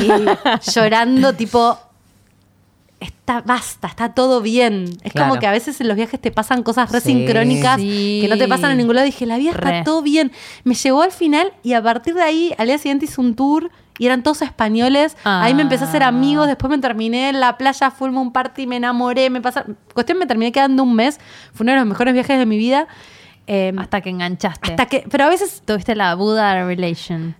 y 0.00 0.08
llorando 0.70 1.34
tipo 1.34 1.76
está 3.00 3.40
basta, 3.40 3.88
está 3.88 4.12
todo 4.14 4.40
bien. 4.42 4.84
Es 5.02 5.12
Claro. 5.12 5.28
como 5.30 5.40
que 5.40 5.46
a 5.46 5.52
veces 5.52 5.80
en 5.80 5.88
los 5.88 5.96
viajes 5.96 6.20
te 6.20 6.30
pasan 6.30 6.62
cosas 6.62 6.92
re 6.92 7.00
Sí. 7.00 7.12
sincrónicas 7.12 7.80
Sí. 7.80 8.18
que 8.22 8.28
no 8.28 8.36
te 8.36 8.46
pasan 8.46 8.72
en 8.72 8.76
ningún 8.78 8.94
lado. 8.94 9.06
Dije, 9.06 9.24
la 9.26 9.38
vida 9.38 9.52
está 9.52 9.84
todo 9.84 10.02
bien. 10.02 10.32
Me 10.64 10.74
llevó 10.74 11.02
al 11.02 11.12
final 11.12 11.52
y 11.62 11.72
a 11.72 11.82
partir 11.82 12.14
de 12.14 12.22
ahí, 12.22 12.54
al 12.58 12.66
día 12.66 12.78
siguiente 12.78 13.06
hice 13.06 13.20
un 13.20 13.34
tour 13.34 13.70
y 13.98 14.06
eran 14.06 14.22
todos 14.22 14.42
españoles. 14.42 15.16
Ahí 15.24 15.54
me 15.54 15.62
empecé 15.62 15.84
a 15.84 15.88
hacer 15.88 16.02
Ah. 16.02 16.08
amigos. 16.08 16.46
Después 16.46 16.70
me 16.70 16.78
terminé 16.78 17.28
en 17.30 17.40
la 17.40 17.56
playa 17.58 17.90
full 17.90 18.10
moon 18.10 18.32
party, 18.32 18.66
me 18.66 18.76
enamoré, 18.76 19.30
me 19.30 19.40
pasaron. 19.40 19.76
Cuestión, 19.94 20.18
me 20.18 20.26
terminé 20.26 20.52
quedando 20.52 20.82
un 20.82 20.94
mes. 20.94 21.18
Fue 21.54 21.64
uno 21.64 21.72
de 21.72 21.78
los 21.78 21.86
mejores 21.86 22.12
viajes 22.14 22.38
de 22.38 22.46
mi 22.46 22.58
vida. 22.58 22.86
Eh, 23.46 23.72
Hasta 23.78 24.00
que 24.00 24.10
enganchaste. 24.10 24.70
hasta 24.70 24.86
que, 24.86 25.04
pero 25.10 25.24
a 25.24 25.28
veces 25.28 25.62
Tuviste 25.64 25.96
la 25.96 26.14
Buda 26.14 26.64
relation. 26.66 27.34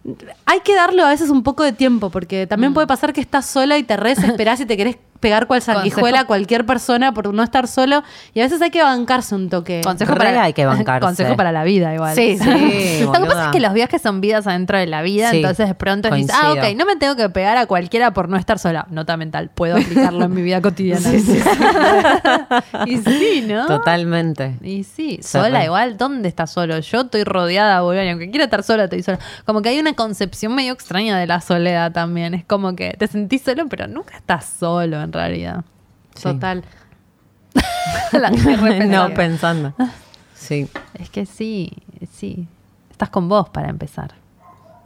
hay 0.44 0.58
que 0.60 0.74
darle 0.74 1.02
a 1.02 1.08
veces 1.08 1.30
un 1.30 1.44
poco 1.44 1.62
de 1.62 1.72
tiempo, 1.72 2.10
porque 2.10 2.46
Mm. 2.46 2.48
también 2.48 2.74
puede 2.74 2.88
pasar 2.88 3.12
que 3.12 3.20
estás 3.20 3.46
sola 3.46 3.78
y 3.78 3.84
te 3.84 3.96
re 3.96 4.10
desesperás 4.16 4.58
y 4.60 4.66
te 4.66 4.76
querés 4.76 4.96
pegar 5.20 5.46
cual 5.46 5.62
sanguijuela 5.62 6.20
a 6.20 6.24
cualquier 6.24 6.66
persona 6.66 7.12
por 7.12 7.32
no 7.32 7.42
estar 7.42 7.68
solo. 7.68 8.02
Y 8.34 8.40
a 8.40 8.44
veces 8.44 8.60
hay 8.62 8.70
que 8.70 8.82
bancarse 8.82 9.34
un 9.34 9.50
toque. 9.50 9.82
Consejo 9.84 10.14
para, 10.16 10.42
hay 10.42 10.52
que 10.54 10.66
bancarse. 10.66 11.06
consejo 11.06 11.36
para 11.36 11.52
la 11.52 11.62
vida 11.62 11.94
igual. 11.94 12.14
Sí, 12.14 12.38
sí. 12.38 13.00
Lo 13.04 13.12
que 13.12 13.26
pasa 13.26 13.46
es 13.46 13.52
que 13.52 13.60
los 13.60 13.72
viajes 13.74 14.00
son 14.02 14.20
vidas 14.20 14.46
adentro 14.46 14.78
de 14.78 14.86
la 14.86 15.02
vida, 15.02 15.30
Sí, 15.30 15.36
entonces 15.36 15.68
de 15.68 15.74
pronto 15.74 16.10
dices, 16.10 16.34
ah, 16.34 16.52
ok, 16.52 16.74
no 16.76 16.86
me 16.86 16.96
tengo 16.96 17.14
que 17.16 17.28
pegar 17.28 17.58
a 17.58 17.66
cualquiera 17.66 18.12
por 18.12 18.28
no 18.28 18.36
estar 18.36 18.58
sola. 18.58 18.86
Nota 18.90 19.16
mental, 19.16 19.50
puedo 19.54 19.76
aplicarlo 19.76 20.24
en 20.24 20.34
mi 20.34 20.42
vida 20.42 20.60
cotidiana. 20.62 21.12
y 22.86 22.96
sí, 22.96 23.44
¿no? 23.46 23.66
Totalmente. 23.66 24.56
Y 24.62 24.84
sí, 24.84 25.20
sola 25.22 25.64
igual, 25.64 25.98
¿dónde 25.98 26.28
estás 26.28 26.50
solo? 26.50 26.78
Yo 26.78 27.02
estoy 27.02 27.24
rodeada, 27.24 27.82
boludo, 27.82 28.02
y 28.02 28.08
aunque 28.08 28.30
quiera 28.30 28.44
estar 28.44 28.62
sola, 28.62 28.84
estoy 28.84 29.02
sola. 29.02 29.18
Como 29.44 29.60
que 29.60 29.68
hay 29.68 29.78
una 29.78 29.92
concepción 29.92 30.54
medio 30.54 30.72
extraña 30.72 31.18
de 31.18 31.26
la 31.26 31.40
soledad 31.40 31.92
también. 31.92 32.32
Es 32.34 32.44
como 32.44 32.74
que 32.74 32.94
te 32.98 33.06
sentís 33.06 33.42
solo, 33.42 33.68
pero 33.68 33.86
nunca 33.86 34.16
estás 34.16 34.46
solo 34.58 35.09
en 35.10 35.12
realidad. 35.12 35.64
Sí. 36.14 36.22
Total. 36.22 36.64
La 38.12 38.30
no, 38.30 39.14
pensando. 39.14 39.74
Sí, 40.34 40.68
Es 40.94 41.10
que 41.10 41.26
sí, 41.26 41.72
sí. 42.12 42.46
Estás 42.90 43.10
con 43.10 43.28
vos 43.28 43.48
para 43.48 43.68
empezar. 43.68 44.14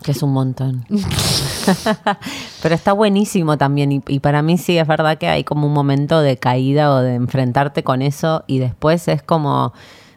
que 0.03 0.13
es 0.13 0.23
un 0.23 0.33
montón. 0.33 0.87
Pero 2.63 2.75
está 2.75 2.93
buenísimo 2.93 3.59
también 3.59 3.93
y, 3.93 4.03
y 4.09 4.21
para 4.21 4.41
mí 4.43 4.57
sí 4.59 4.79
es 4.79 4.87
verdad 4.87 5.19
que 5.19 5.29
hay 5.29 5.45
como 5.45 5.67
un 5.67 5.75
momento 5.75 6.21
de 6.21 6.37
caída 6.39 6.93
o 6.95 7.01
de 7.01 7.15
enfrentarte 7.15 7.83
con 7.85 8.01
eso 8.03 8.45
y 8.47 8.59
después 8.59 9.07
es 9.09 9.23
como 9.23 9.73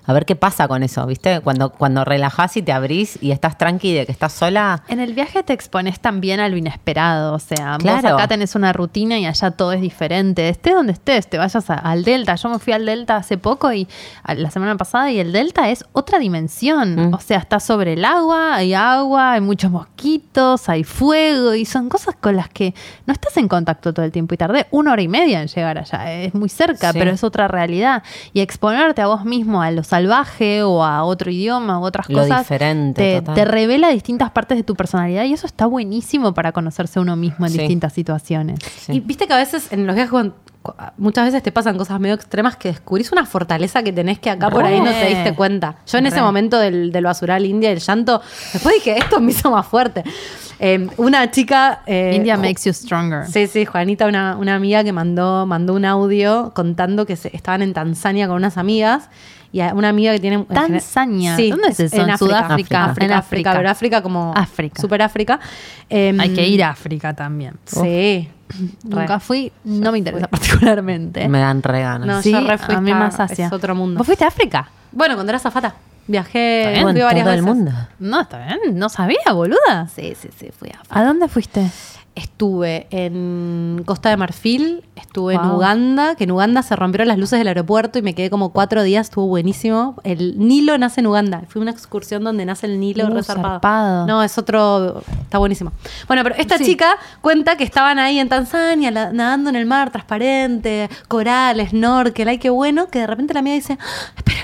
a 0.08 0.14
ver 0.14 0.26
qué 0.26 0.36
pasa 0.36 0.68
con 0.68 0.82
eso, 0.82 1.06
¿viste? 1.06 1.42
Cuando, 1.42 1.70
cuando 1.70 2.04
relajás 2.06 2.58
y 2.58 2.62
te 2.64 2.72
abrís 2.72 3.20
y 3.22 3.32
estás 3.32 3.58
tranqui 3.58 3.94
de 3.94 4.06
que 4.08 4.12
estás 4.12 4.34
sola. 4.34 4.82
En 4.88 5.00
el 5.00 5.14
viaje 5.14 5.44
te 5.44 5.54
expones 5.54 6.00
también 6.00 6.40
a 6.40 6.50
lo 6.50 6.58
inesperado, 6.58 7.34
o 7.34 7.40
sea, 7.40 7.74
vos 7.74 7.84
Claro. 7.84 8.16
acá 8.16 8.28
tenés 8.28 8.56
una 8.56 8.74
rutina 8.74 9.20
y 9.20 9.26
allá 9.26 9.52
todo 9.52 9.74
es 9.74 9.82
diferente. 9.82 10.50
Estés 10.50 10.74
donde 10.74 10.94
estés, 10.94 11.30
te 11.30 11.38
vayas 11.38 11.70
a- 11.70 11.76
al 11.76 12.04
Delta. 12.04 12.36
Yo 12.36 12.50
me 12.50 12.58
fui 12.60 12.74
al 12.74 12.86
Delta 12.86 13.18
hace 13.18 13.38
poco 13.38 13.72
y 13.74 13.88
a- 14.24 14.34
la 14.34 14.50
semana 14.50 14.76
pasada 14.78 15.12
y 15.12 15.20
el 15.20 15.32
Delta 15.32 15.70
es 15.70 15.86
otra 15.94 16.20
dimensión. 16.20 17.10
Mm. 17.10 17.14
O 17.14 17.20
sea, 17.20 17.38
está 17.40 17.60
sobre 17.60 17.94
el 17.94 18.06
agua, 18.06 18.56
hay 18.56 18.74
agua, 18.74 19.34
hay 19.34 19.42
muchos 19.42 19.70
mosquitos, 19.72 20.70
hay 20.70 20.84
fuego 20.84 21.54
y 21.54 21.66
son 21.66 21.90
cosas 21.90 22.16
con 22.20 22.36
las 22.36 22.50
que 22.50 22.74
no 23.06 23.14
estás 23.14 23.36
en 23.38 23.48
contacto 23.48 23.94
todo 23.94 24.06
el 24.06 24.12
tiempo 24.12 24.34
y 24.34 24.38
tardé 24.38 24.68
una 24.72 24.94
hora 24.94 25.02
y 25.02 25.08
media 25.08 25.42
en 25.42 25.48
llegar 25.48 25.78
allá. 25.78 26.12
Es 26.14 26.34
muy 26.34 26.50
cerca, 26.50 26.94
Sí. 26.94 27.00
pero 27.00 27.12
es 27.12 27.24
otra 27.24 27.48
realidad. 27.48 28.04
Y 28.34 28.42
exponerte 28.42 29.02
a 29.02 29.08
vos 29.08 29.26
mismo 29.26 29.62
a 29.62 29.72
lo 29.72 29.84
salvaje 29.98 30.64
o 30.64 30.84
a 30.84 31.04
otro 31.04 31.32
idioma 31.32 31.80
u 31.80 31.84
otras 31.84 32.08
Lo 32.10 32.20
cosas 32.20 32.40
diferente, 32.42 33.02
te, 33.02 33.20
total. 33.20 33.36
te 33.36 33.46
revela 33.46 33.90
distintas 33.90 34.30
partes 34.32 34.58
de 34.58 34.64
tu 34.64 34.76
personalidad 34.76 35.24
y 35.26 35.34
eso 35.34 35.48
está 35.48 35.66
buenísimo 35.66 36.34
para 36.34 36.52
conocerse 36.52 37.00
uno 37.00 37.16
mismo 37.16 37.46
en 37.46 37.52
Sí. 37.52 37.58
distintas 37.60 37.94
situaciones. 37.94 38.60
Sí. 38.80 38.94
Y 38.94 39.00
viste 39.00 39.28
que 39.28 39.34
a 39.34 39.38
veces 39.38 39.72
en 39.72 39.88
los 39.88 39.96
viajes 39.96 40.14
muchas 40.98 41.26
veces 41.26 41.42
te 41.44 41.52
pasan 41.52 41.78
cosas 41.78 42.00
medio 42.00 42.16
extremas 42.16 42.58
que 42.58 42.68
descubrís 42.70 43.12
una 43.12 43.26
fortaleza 43.26 43.84
que 43.84 43.94
tenés 43.94 44.20
que 44.20 44.30
acá 44.30 44.50
por 44.50 44.66
ahí 44.66 44.80
no 44.80 44.92
te 44.92 45.06
diste 45.08 45.34
cuenta. 45.34 45.78
Yo 45.88 45.98
en 45.98 46.06
ese 46.08 46.22
momento 46.22 46.60
del, 46.60 46.92
del 46.92 47.04
basural 47.06 47.46
india, 47.46 47.72
el 47.72 47.80
llanto, 47.80 48.22
después 48.54 48.76
dije, 48.76 48.98
esto 48.98 49.20
me 49.20 49.32
hizo 49.32 49.50
más 49.50 49.66
fuerte. 49.66 50.04
Eh, 50.60 50.88
una 50.98 51.30
chica... 51.32 51.82
eh, 51.86 52.14
India 52.16 52.36
makes 52.36 52.64
you 52.66 52.74
stronger. 52.74 53.28
Sí, 53.28 53.46
sí, 53.48 53.64
Juanita, 53.66 54.08
una, 54.08 54.36
una 54.38 54.56
amiga 54.56 54.84
que 54.84 54.92
mandó, 54.92 55.46
mandó 55.46 55.74
un 55.74 55.86
audio 55.86 56.52
contando 56.56 57.06
que 57.06 57.16
se, 57.16 57.34
estaban 57.36 57.62
en 57.62 57.74
Tanzania 57.74 58.28
con 58.28 58.36
unas 58.38 58.58
amigas 58.58 59.10
y 59.58 59.62
a 59.62 59.74
una 59.74 59.90
amiga 59.90 60.12
que 60.14 60.20
tiene... 60.20 60.44
Tanzania, 60.46 61.36
Sí, 61.36 61.50
¿dónde 61.50 61.70
es 61.70 61.80
eso? 61.80 61.96
En 61.96 62.04
¿En 62.04 62.10
África. 62.12 62.18
Sudáfrica? 62.18 62.86
África, 62.86 63.06
En 63.06 63.12
África, 63.12 63.18
África. 63.18 63.54
pero 63.54 63.70
África 63.70 64.02
como... 64.04 64.34
África. 64.36 64.80
Super 64.82 65.02
África. 65.02 65.40
Em, 65.90 66.20
Hay 66.20 66.30
que 66.34 66.48
ir 66.48 66.64
a 66.64 66.70
África 66.70 67.14
también. 67.16 67.56
Sí. 67.66 68.30
Nunca 68.84 69.20
fui, 69.20 69.52
no 69.64 69.92
me 69.92 69.98
interesa 69.98 70.28
particularmente. 70.28 71.28
Me 71.28 71.40
dan 71.40 71.64
reganos. 71.64 72.08
No, 72.08 72.22
Sí, 72.22 72.32
yo 72.32 72.40
re 72.42 72.58
fui 72.60 72.76
a 72.76 72.82
mí 72.82 72.94
más 72.94 73.20
Asia. 73.20 73.48
es 73.48 73.52
otro 73.52 73.74
mundo. 73.76 73.98
¿Vos 73.98 74.06
fuiste 74.06 74.24
a 74.26 74.28
África? 74.28 74.70
Bueno, 74.92 75.16
cuando 75.16 75.32
era 75.32 75.40
zafata. 75.40 75.74
Viajé, 76.06 76.78
fui 76.84 77.02
varias 77.02 77.26
todo 77.26 77.34
el 77.34 77.42
mundo. 77.42 77.72
No, 78.00 78.22
está 78.22 78.38
bien. 78.46 78.78
No 78.80 78.88
sabía, 78.90 79.34
boluda. 79.34 79.88
Sí, 79.94 80.14
sí, 80.18 80.30
sí, 80.40 80.50
fui 80.58 80.70
a 80.70 80.80
¿A 80.98 81.04
dónde 81.04 81.28
fuiste? 81.28 81.70
Estuve 82.18 82.88
en 82.90 83.84
Costa 83.86 84.10
de 84.10 84.18
Marfil, 84.18 84.84
estuve 84.96 85.36
en. 85.36 85.42
Uganda, 85.42 86.16
que 86.16 86.24
en 86.24 86.32
Uganda 86.32 86.64
se 86.64 86.76
rompieron 86.76 87.08
las 87.08 87.20
luces 87.20 87.38
del 87.38 87.48
aeropuerto 87.48 88.00
y 88.00 88.02
me 88.02 88.16
quedé 88.16 88.32
como 88.32 88.52
cuatro 88.52 88.82
días, 88.82 89.06
estuvo 89.08 89.28
buenísimo. 89.28 89.96
El 90.04 90.40
Nilo 90.40 90.76
nace 90.80 91.02
en 91.02 91.08
Uganda. 91.08 91.44
Fui 91.48 91.60
a 91.60 91.62
una 91.62 91.70
excursión 91.72 92.24
donde 92.24 92.44
nace 92.44 92.66
el 92.66 92.80
Nilo 92.80 93.06
Uh, 93.06 93.14
re 93.14 93.22
zarpado. 93.22 93.48
zarpado. 93.54 94.08
No, 94.08 94.24
es 94.24 94.36
otro, 94.40 95.04
está 95.22 95.38
buenísimo. 95.38 95.74
Bueno, 96.08 96.24
pero 96.24 96.34
esta 96.38 96.58
Sí. 96.58 96.66
chica 96.66 96.98
cuenta 97.22 97.56
que 97.56 97.64
estaban 97.64 98.00
ahí 98.00 98.18
en 98.18 98.30
Tanzania 98.30 98.90
la- 98.90 99.14
nadando 99.14 99.52
en 99.52 99.56
el 99.56 99.68
mar 99.68 99.92
transparente, 99.92 100.90
coral, 101.08 101.66
snorkel, 101.70 102.28
ay 102.30 102.40
qué 102.40 102.50
bueno, 102.50 102.88
que 102.88 102.98
de 103.00 103.06
repente 103.08 103.36
la 103.36 103.44
mía 103.44 103.54
dice, 103.54 103.78
"Ah, 103.80 104.14
espera, 104.16 104.40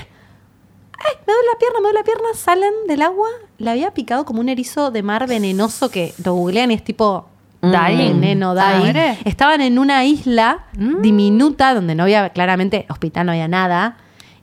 ay, 0.96 1.14
me 1.26 1.32
duele 1.32 1.48
la 1.52 1.58
pierna, 1.58 1.78
me 1.80 1.82
duele 1.82 1.98
la 1.98 2.04
pierna, 2.04 2.28
salen 2.36 2.72
del 2.86 3.02
agua, 3.02 3.28
le 3.58 3.68
había 3.70 3.90
picado 3.92 4.24
como 4.24 4.38
un 4.38 4.48
erizo 4.48 4.92
de 4.92 5.02
mar 5.02 5.26
venenoso 5.26 5.90
que 5.90 6.14
lo 6.24 6.34
googlean 6.34 6.70
y 6.70 6.74
es 6.74 6.84
tipo 6.84 7.26
Dying. 7.70 8.20
veneno, 8.20 8.54
Ah, 8.58 8.70
dying. 8.72 8.80
muere. 8.92 9.18
Estaban 9.24 9.60
en 9.60 9.78
una 9.78 10.04
isla 10.04 10.64
Mm. 10.76 11.00
diminuta 11.02 11.74
donde 11.74 11.94
no 11.94 12.02
había 12.04 12.30
claramente 12.30 12.86
hospital, 12.88 13.26
no 13.26 13.32
había 13.32 13.48
nada. 13.48 13.96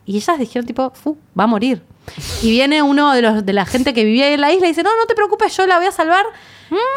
Y 0.05 0.17
ellas 0.17 0.37
dijeron 0.39 0.65
tipo, 0.65 0.91
"Fu, 0.95 1.17
va 1.39 1.43
a 1.45 1.47
morir. 1.47 1.83
Y 2.41 2.49
viene 2.49 2.81
uno 2.81 3.13
de 3.13 3.21
los 3.21 3.45
de 3.45 3.53
la 3.53 3.65
gente 3.65 3.93
que 3.93 4.03
vivía 4.03 4.25
ahí 4.25 4.33
en 4.33 4.41
la 4.41 4.51
isla 4.51 4.65
y 4.65 4.69
dice, 4.69 4.83
no, 4.83 4.89
no 4.99 5.05
te 5.05 5.13
preocupes, 5.15 5.55
yo 5.55 5.67
la 5.67 5.77
voy 5.77 5.85
a 5.87 5.91
salvar. 5.91 6.25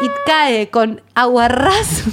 Y 0.01 0.09
cae 0.25 0.69
con 0.69 1.01
aguarrás, 1.13 2.03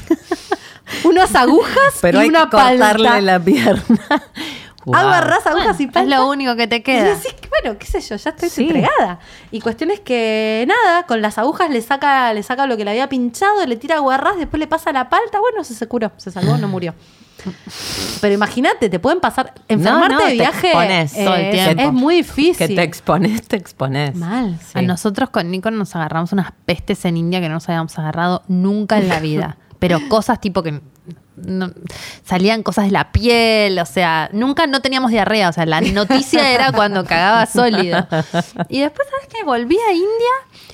unas 1.04 1.34
agujas 1.34 1.94
Pero 2.00 2.18
y 2.18 2.22
hay 2.24 2.28
una 2.28 2.44
que 2.44 2.50
cortarle 2.50 2.78
palta. 2.80 3.20
la 3.20 3.40
pierna. 3.40 3.82
Wow. 4.84 4.96
Aguarrás, 4.96 5.46
agujas 5.46 5.78
y 5.80 5.84
Es 5.84 5.92
palta. 5.92 6.16
lo 6.16 6.28
único 6.28 6.56
que 6.56 6.66
te 6.66 6.76
Y 6.76 6.82
queda. 6.82 7.04
decís, 7.16 7.34
bueno, 7.62 7.78
qué 7.78 7.86
sé 7.86 8.00
yo, 8.00 8.16
ya 8.16 8.30
estoy 8.30 8.48
Sí. 8.48 8.62
entregada. 8.64 9.20
Y 9.50 9.60
cuestión 9.60 9.90
es 9.92 10.00
que 10.00 10.66
nada, 10.66 11.04
con 11.06 11.22
las 11.22 11.38
agujas 11.38 11.70
le 11.70 11.80
saca, 11.82 12.32
le 12.34 12.42
saca 12.42 12.66
lo 12.66 12.76
que 12.76 12.84
le 12.84 12.90
había 12.90 13.08
pinchado, 13.08 13.64
le 13.64 13.76
tira 13.76 13.98
guarras, 14.00 14.36
después 14.38 14.58
le 14.58 14.66
pasa 14.66 14.92
la 14.92 15.08
palta, 15.08 15.38
bueno, 15.40 15.62
se, 15.64 15.74
se 15.74 15.86
curó, 15.86 16.10
se 16.16 16.30
salvó, 16.32 16.56
no 16.56 16.66
murió. 16.68 16.94
Pero 18.20 18.34
imagínate, 18.34 18.88
te 18.88 18.98
pueden 19.00 19.20
pasar, 19.20 19.52
enfermarte 19.68 20.14
no, 20.14 20.20
de 20.20 20.26
te 20.28 20.32
viaje 20.34 20.66
expones 20.68 21.12
todo 21.12 21.34
el 21.34 21.40
es- 21.46 21.50
tiempo. 21.64 21.82
es 21.82 21.92
muy 21.92 22.14
difícil. 22.16 22.68
Que 22.68 22.74
te 22.74 22.82
expones, 22.82 23.48
te 23.48 23.56
expones. 23.56 24.14
Mal. 24.14 24.58
Sí. 24.60 24.78
A 24.78 24.82
nosotros 24.82 25.30
con 25.30 25.50
Nico 25.50 25.70
nos 25.70 25.94
agarramos 25.96 26.32
unas 26.32 26.52
pestes 26.66 27.04
en 27.04 27.16
India 27.16 27.40
que 27.40 27.48
no 27.48 27.54
nos 27.54 27.68
habíamos 27.68 27.98
agarrado 27.98 28.42
nunca 28.48 28.98
en 28.98 29.08
la 29.08 29.18
vida. 29.20 29.56
Pero 29.80 29.98
cosas 30.08 30.40
tipo 30.40 30.62
que 30.62 30.80
no- 31.44 31.70
salían 32.24 32.62
cosas 32.62 32.86
de 32.86 32.90
la 32.92 33.12
piel, 33.12 33.78
o 33.78 33.86
sea, 33.86 34.28
nunca 34.32 34.66
no 34.66 34.80
teníamos 34.80 35.10
diarrea, 35.10 35.48
o 35.48 35.52
sea, 35.52 35.66
la 35.66 35.80
noticia 35.80 36.50
era 36.52 36.72
cuando 36.72 37.04
cagaba 37.04 37.46
sólido. 37.46 38.06
Y 38.68 38.80
después, 38.80 39.08
¿sabes 39.10 39.28
qué? 39.32 39.44
Volví 39.44 39.76
a 39.88 39.92
India 39.92 40.06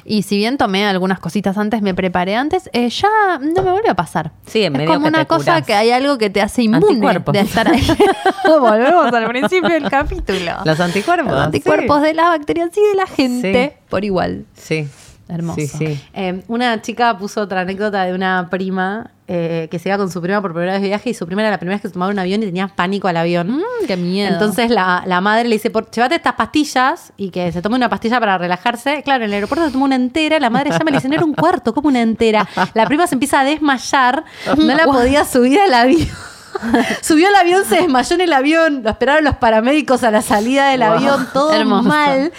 y 0.04 0.22
si 0.22 0.36
bien 0.36 0.56
tomé 0.56 0.86
algunas 0.86 1.18
cositas 1.20 1.58
antes, 1.58 1.82
me 1.82 1.94
preparé 1.94 2.34
antes, 2.36 2.70
eh, 2.72 2.88
ya 2.88 3.38
no 3.40 3.62
me 3.62 3.70
volvió 3.70 3.90
a 3.90 3.94
pasar. 3.94 4.32
Sí, 4.46 4.60
en 4.64 4.74
es 4.74 4.78
medio 4.78 4.86
como 4.94 5.02
que 5.04 5.08
una 5.08 5.18
te 5.20 5.26
cosa 5.26 5.52
curás. 5.52 5.66
que 5.66 5.74
hay 5.74 5.90
algo 5.90 6.16
que 6.18 6.30
te 6.30 6.40
hace 6.40 6.62
inmune 6.62 6.86
Anticuerpos. 6.88 7.32
de 7.32 7.40
estar 7.40 7.68
ahí. 7.70 7.86
Volvemos 8.46 9.12
al 9.12 9.26
principio 9.28 9.70
del 9.70 9.90
capítulo. 9.90 10.52
Los 10.64 10.80
anticuerpos. 10.80 11.30
Los 11.32 11.40
anticuerpos 11.46 12.02
de 12.02 12.14
las 12.14 12.28
bacterias 12.28 12.70
y 12.76 12.80
de 12.88 12.94
la 12.94 13.06
gente 13.06 13.74
Sí. 13.76 13.84
por 13.90 14.04
igual. 14.04 14.46
Sí. 14.54 14.88
Hermoso. 15.28 15.60
Sí, 15.60 15.66
sí. 15.66 16.00
Eh, 16.14 16.42
una 16.48 16.80
chica 16.80 17.18
puso 17.18 17.42
otra 17.42 17.60
anécdota 17.60 18.04
de 18.04 18.14
una 18.14 18.48
prima 18.50 19.10
eh, 19.30 19.68
que 19.70 19.78
se 19.78 19.90
iba 19.90 19.98
con 19.98 20.10
su 20.10 20.22
prima 20.22 20.40
por 20.40 20.52
primera 20.52 20.72
vez 20.72 20.80
de 20.82 20.88
viaje 20.88 21.10
y 21.10 21.14
su 21.14 21.26
prima 21.26 21.42
era 21.42 21.50
la 21.50 21.58
primera 21.58 21.76
vez 21.76 21.82
que 21.82 21.88
se 21.88 21.92
tomaba 21.92 22.10
un 22.10 22.18
avión 22.18 22.42
y 22.42 22.46
tenía 22.46 22.66
pánico 22.68 23.08
al 23.08 23.16
avión. 23.18 23.58
Mm, 23.58 23.86
qué 23.86 23.96
miedo. 23.98 24.32
Entonces 24.32 24.70
la, 24.70 25.02
la 25.06 25.20
madre 25.20 25.46
le 25.48 25.54
dice, 25.56 25.68
por, 25.70 25.90
llévate 25.90 26.14
estas 26.14 26.32
pastillas 26.34 27.12
y 27.18 27.30
que 27.30 27.52
se 27.52 27.60
tome 27.60 27.76
una 27.76 27.88
pastilla 27.90 28.18
para 28.20 28.38
relajarse. 28.38 29.02
Claro, 29.02 29.24
en 29.24 29.30
el 29.30 29.34
aeropuerto 29.34 29.66
se 29.66 29.72
toma 29.72 29.84
una 29.84 29.96
entera, 29.96 30.40
la 30.40 30.48
madre 30.50 30.70
llama 30.70 30.84
y 30.88 30.92
le 30.92 30.96
dice, 30.96 31.08
no 31.08 31.14
era 31.14 31.24
un 31.24 31.34
cuarto, 31.34 31.74
como 31.74 31.88
una 31.88 32.00
entera. 32.00 32.48
La 32.74 32.86
prima 32.86 33.06
se 33.06 33.14
empieza 33.16 33.40
a 33.40 33.44
desmayar, 33.44 34.24
no 34.56 34.74
la 34.74 34.84
podía 34.86 35.24
subir 35.26 35.60
al 35.60 35.74
avión. 35.74 36.08
Subió 37.02 37.28
al 37.28 37.34
avión, 37.36 37.64
se 37.64 37.76
desmayó 37.76 38.14
en 38.16 38.20
el 38.22 38.32
avión, 38.32 38.82
lo 38.82 38.90
esperaron 38.90 39.22
los 39.24 39.36
paramédicos 39.36 40.02
a 40.02 40.10
la 40.10 40.22
salida 40.22 40.70
del 40.70 40.80
Wow. 40.80 40.90
avión, 40.92 41.28
todo 41.32 41.52
Hermoso. 41.52 41.88
mal. 41.88 42.32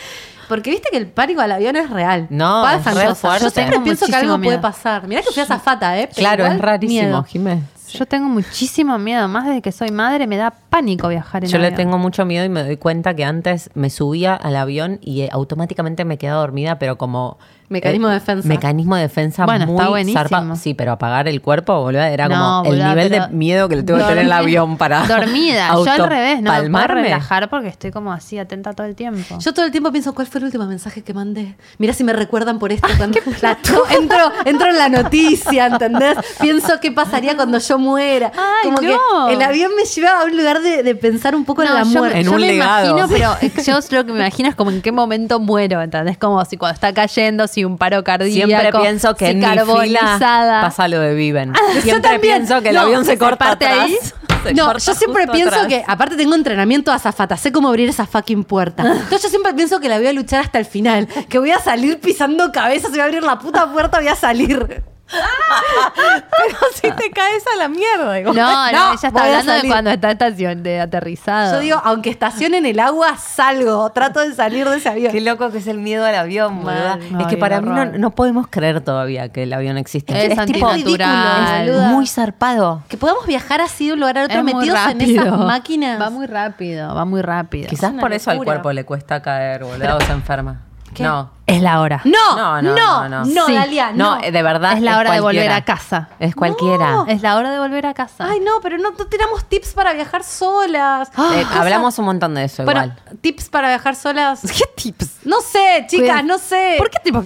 Porque 0.50 0.72
viste 0.72 0.90
que 0.92 0.98
el 0.98 1.08
pánico 1.08 1.40
al 1.40 1.52
avión 1.54 1.76
es 1.78 1.90
real. 1.90 2.28
No, 2.30 2.68
es 2.70 2.82
fuerte. 3.18 3.46
Yo 3.46 3.50
siempre 3.50 3.74
Tengo 3.76 3.84
pienso 3.86 4.06
que 4.08 4.16
algo 4.16 4.34
puede 4.36 4.40
miedo. 4.50 4.62
pasar. 4.62 5.08
Mirá 5.08 5.22
que 5.22 5.32
fui 5.32 5.42
a 5.42 5.46
zafata, 5.46 5.98
¿eh? 5.98 6.10
Pero 6.14 6.20
Claro, 6.20 6.46
es 6.48 6.60
rarísimo, 6.60 7.02
miedo. 7.02 7.24
Jiménez. 7.24 7.64
Yo 7.94 8.06
tengo 8.06 8.28
muchísimo 8.30 9.00
miedo, 9.00 9.28
más 9.28 9.46
desde 9.46 9.62
que 9.62 9.72
soy 9.72 9.90
madre 9.92 10.28
me 10.28 10.38
da 10.38 10.52
pánico 10.52 11.08
viajar 11.08 11.44
en 11.44 11.50
Yo 11.50 11.58
le 11.58 11.68
avión. 11.68 11.78
tengo 11.78 11.98
mucho 11.98 12.24
miedo 12.26 12.46
y 12.46 12.50
me 12.50 12.64
doy 12.64 12.78
cuenta 12.78 13.16
que 13.16 13.24
antes 13.26 13.70
me 13.74 13.90
subía 13.90 14.36
al 14.36 14.56
avión 14.58 15.00
y 15.02 15.22
eh, 15.22 15.30
automáticamente 15.32 16.04
me 16.06 16.18
quedaba 16.18 16.42
dormida, 16.42 16.78
pero 16.78 16.98
como... 16.98 17.38
Mecanismo 17.70 18.08
de 18.08 18.16
defensa. 18.16 18.48
Mecanismo 18.48 18.96
de 18.96 19.04
defensa 19.04 19.46
Bueno, 19.46 19.66
muy 19.68 19.76
está 19.76 19.90
buenísimo. 19.90 20.56
Sí, 20.56 20.74
pero 20.74 20.92
apagar 20.94 21.28
el 21.28 21.42
cuerpo, 21.42 21.80
boludo, 21.82 22.02
era 22.02 22.28
No, 22.28 22.64
como 22.64 22.74
el 22.74 22.84
nivel 22.84 23.10
de 23.10 23.28
miedo 23.30 23.70
que 23.70 23.76
le 23.78 23.84
tengo 23.84 24.00
que 24.00 24.06
tener 24.06 24.20
en 24.20 24.26
el 24.26 24.32
avión 24.32 24.78
para 24.78 25.06
Dormida, 25.06 25.70
yo 25.74 25.92
al 25.92 26.10
revés, 26.10 26.42
no 26.42 26.52
me 26.52 26.58
puedo 26.60 26.62
palmarme. 26.64 27.02
relajar 27.04 27.50
porque 27.50 27.68
estoy 27.68 27.92
como 27.92 28.12
así 28.12 28.38
atenta 28.40 28.74
todo 28.74 28.88
el 28.88 28.96
tiempo. 28.96 29.38
Yo 29.40 29.54
todo 29.54 29.66
el 29.66 29.72
tiempo 29.72 29.92
pienso, 29.92 30.14
¿cuál 30.16 30.28
fue 30.28 30.40
el 30.40 30.46
último 30.46 30.66
mensaje 30.66 31.04
que 31.04 31.14
mandé? 31.14 31.56
Mirá 31.78 31.94
si 31.94 32.04
me 32.04 32.14
recuerdan 32.14 32.58
por 32.60 32.72
esto. 32.72 32.88
Cuando 32.98 33.20
la- 33.42 33.58
no, 33.72 33.82
entro, 34.02 34.32
entro 34.46 34.70
en 34.70 34.78
la 34.78 34.90
noticia, 34.90 35.68
¿entendés? 35.68 36.18
Pienso 36.42 36.80
qué 36.82 36.92
pasaría 36.92 37.36
cuando 37.36 37.60
yo 37.60 37.78
muera. 37.78 38.32
Ay, 38.36 38.70
como 38.72 38.82
no. 38.82 39.28
que 39.28 39.34
el 39.34 39.42
avión 39.42 39.72
me 39.76 39.84
lleva 39.86 40.22
a 40.22 40.26
un 40.26 40.36
lugar 40.36 40.62
de, 40.62 40.82
de 40.84 40.96
pensar 40.96 41.36
un 41.36 41.46
poco 41.46 41.62
en 41.64 41.74
la 41.74 41.84
yo, 41.84 42.00
muerte. 42.00 42.20
En 42.20 42.26
yo 42.26 42.32
un 42.34 42.42
me 42.42 42.48
legado. 42.48 42.98
imagino, 42.98 43.08
pero 43.08 43.36
eh, 43.42 43.52
yo 43.66 43.80
lo 43.98 44.06
que 44.06 44.12
me 44.12 44.20
imagino 44.20 44.50
es 44.50 44.56
como 44.56 44.72
en 44.72 44.82
qué 44.82 44.92
momento 44.92 45.40
muero, 45.40 45.82
¿entendés? 45.82 46.18
Como 46.18 46.44
si 46.46 46.58
cuando 46.58 46.74
está 46.74 46.94
cayendo, 46.94 47.48
si 47.48 47.59
un 47.66 47.78
paro 47.78 48.04
cardíaco. 48.04 48.48
Siempre 48.48 48.72
pienso 48.80 49.16
que 49.16 49.26
si 49.26 49.32
en 49.32 49.40
mi 49.40 49.46
fila 49.46 49.56
carbonizada. 49.66 50.62
pasa 50.62 50.88
lo 50.88 51.00
de 51.00 51.14
Viven. 51.16 51.54
yo 51.76 51.82
Siempre 51.82 52.20
pienso 52.20 52.62
que 52.62 52.70
el 52.70 52.76
No, 52.76 52.82
avión 52.82 53.06
se 53.06 53.12
se 53.12 53.18
corta 53.18 53.46
parte 53.46 53.66
atrás. 53.68 53.86
ahí. 53.86 53.98
Se 54.44 54.54
No, 54.54 54.72
yo 54.78 54.94
siempre 54.96 55.28
pienso 55.28 55.54
atrás. 55.54 55.68
que, 55.68 55.84
aparte 55.86 56.16
tengo 56.16 56.34
entrenamiento 56.34 56.94
a 56.94 56.96
azafata, 56.96 57.36
sé 57.36 57.52
cómo 57.52 57.68
abrir 57.68 57.90
esa 57.90 58.06
fucking 58.06 58.46
puerta. 58.46 58.84
Entonces 58.84 59.24
yo 59.24 59.30
siempre 59.30 59.54
pienso 59.54 59.82
que 59.82 59.90
la 59.90 59.98
voy 59.98 60.08
a 60.08 60.14
luchar 60.14 60.40
hasta 60.40 60.60
el 60.60 60.64
final, 60.66 61.10
que 61.28 61.40
voy 61.40 61.52
a 61.52 61.60
salir 61.60 62.00
pisando 62.00 62.50
cabezas, 62.54 62.92
voy 62.92 63.02
a 63.02 63.04
abrir 63.04 63.22
la 63.22 63.38
puta 63.38 63.70
puerta, 63.70 63.98
voy 64.00 64.08
a 64.08 64.16
salir. 64.16 64.82
Pero 65.10 66.58
si 66.76 66.92
te 66.92 67.12
caes 67.12 67.44
a 67.54 67.58
la 67.58 67.68
mierda. 67.68 68.14
digo, 68.14 68.34
No, 68.34 68.72
no, 68.72 68.94
ella 68.94 69.08
está 69.08 69.24
hablando 69.24 69.52
de 69.54 69.68
cuando 69.68 69.90
está 69.90 70.12
estación 70.12 70.64
de 70.64 70.80
aterrizado. 70.80 71.54
Yo 71.56 71.60
digo, 71.60 71.82
aunque 71.84 72.10
estacione 72.10 72.58
en 72.58 72.66
el 72.66 72.80
agua, 72.80 73.18
salgo. 73.18 73.90
Trato 73.92 74.20
de 74.20 74.34
salir 74.34 74.68
de 74.70 74.78
ese 74.78 74.90
avión. 74.90 75.12
Qué 75.12 75.22
loco 75.22 75.52
que 75.52 75.60
es 75.60 75.68
el 75.68 75.80
miedo 75.80 76.06
al 76.06 76.16
avión. 76.16 76.64
Mal. 76.64 77.00
Es 77.20 77.28
que 77.28 77.38
para 77.38 77.62
mí 77.62 77.70
no, 77.70 77.86
no 77.86 78.12
podemos 78.12 78.48
creer 78.50 78.82
todavía 78.82 79.30
que 79.30 79.44
el 79.44 79.54
avión 79.54 79.78
existe. 79.78 80.14
es, 80.14 80.46
tipo 80.46 80.68
antinatural. 80.68 81.62
ridículo, 81.62 81.78
boluda. 81.78 81.92
muy 81.92 82.08
zarpado. 82.08 82.84
Que 82.88 82.98
podamos 82.98 83.26
viajar 83.26 83.62
así 83.62 83.88
de 83.88 83.94
un 83.94 84.00
lugar 84.00 84.18
a 84.20 84.24
otro 84.26 84.40
Es 84.40 84.44
metidos 84.44 84.80
en 84.90 85.02
esas 85.02 85.38
máquinas. 85.38 86.02
Va 86.02 86.10
muy 86.10 86.28
rápido, 86.28 86.94
va 86.94 87.06
muy 87.06 87.22
rápido. 87.22 87.70
Quizás 87.70 87.94
por 87.94 88.14
eso 88.14 88.32
al 88.32 88.44
cuerpo 88.44 88.72
le 88.72 88.86
cuesta 88.86 89.22
caer, 89.22 89.64
boludo, 89.64 89.98
o 89.98 90.02
se 90.02 90.12
enferma. 90.12 90.69
¿Qué? 90.94 91.04
No. 91.04 91.32
Es 91.46 91.62
la 91.62 91.82
hora. 91.82 92.02
No, 92.06 92.36
No, 92.36 92.62
no, 92.62 92.76
no, 92.76 92.76
no, 92.76 93.10
no, 93.10 93.26
no. 93.26 93.46
Sí. 93.48 93.54
Dalia, 93.54 93.92
no. 93.92 94.18
No, 94.18 94.24
eh, 94.24 94.32
de 94.32 94.44
verdad. 94.44 94.74
es 94.74 94.82
la 94.82 94.98
hora 95.00 95.12
de 95.14 95.20
volver 95.22 95.52
a 95.52 95.64
casa. 95.66 96.10
Es 96.20 96.36
cualquiera. 96.36 96.92
No. 96.92 97.06
Es 97.08 97.22
la 97.22 97.38
hora 97.38 97.50
de 97.52 97.60
volver 97.60 97.86
a 97.88 97.94
casa. 97.94 98.28
Ay, 98.30 98.40
no, 98.40 98.60
pero 98.62 98.78
no, 98.78 98.92
no 98.92 99.06
tiramos 99.08 99.46
tips 99.50 99.74
para 99.74 99.94
viajar 99.94 100.24
solas. 100.24 101.10
Eh, 101.10 101.12
Cosas- 101.16 101.56
hablamos 101.56 101.98
un 102.00 102.06
montón 102.06 102.36
de 102.36 102.44
eso 102.44 102.64
Bueno, 102.66 102.84
igual. 102.86 103.18
tips 103.22 103.50
para 103.50 103.68
viajar 103.70 103.96
solas. 103.96 104.42
¿Qué 104.42 104.66
tips? 104.76 105.26
No 105.26 105.42
sé, 105.42 105.86
chicas, 105.88 106.24
no 106.24 106.38
sé. 106.38 106.76
¿Por 106.78 106.90
qué 106.90 107.00
tipo? 107.04 107.24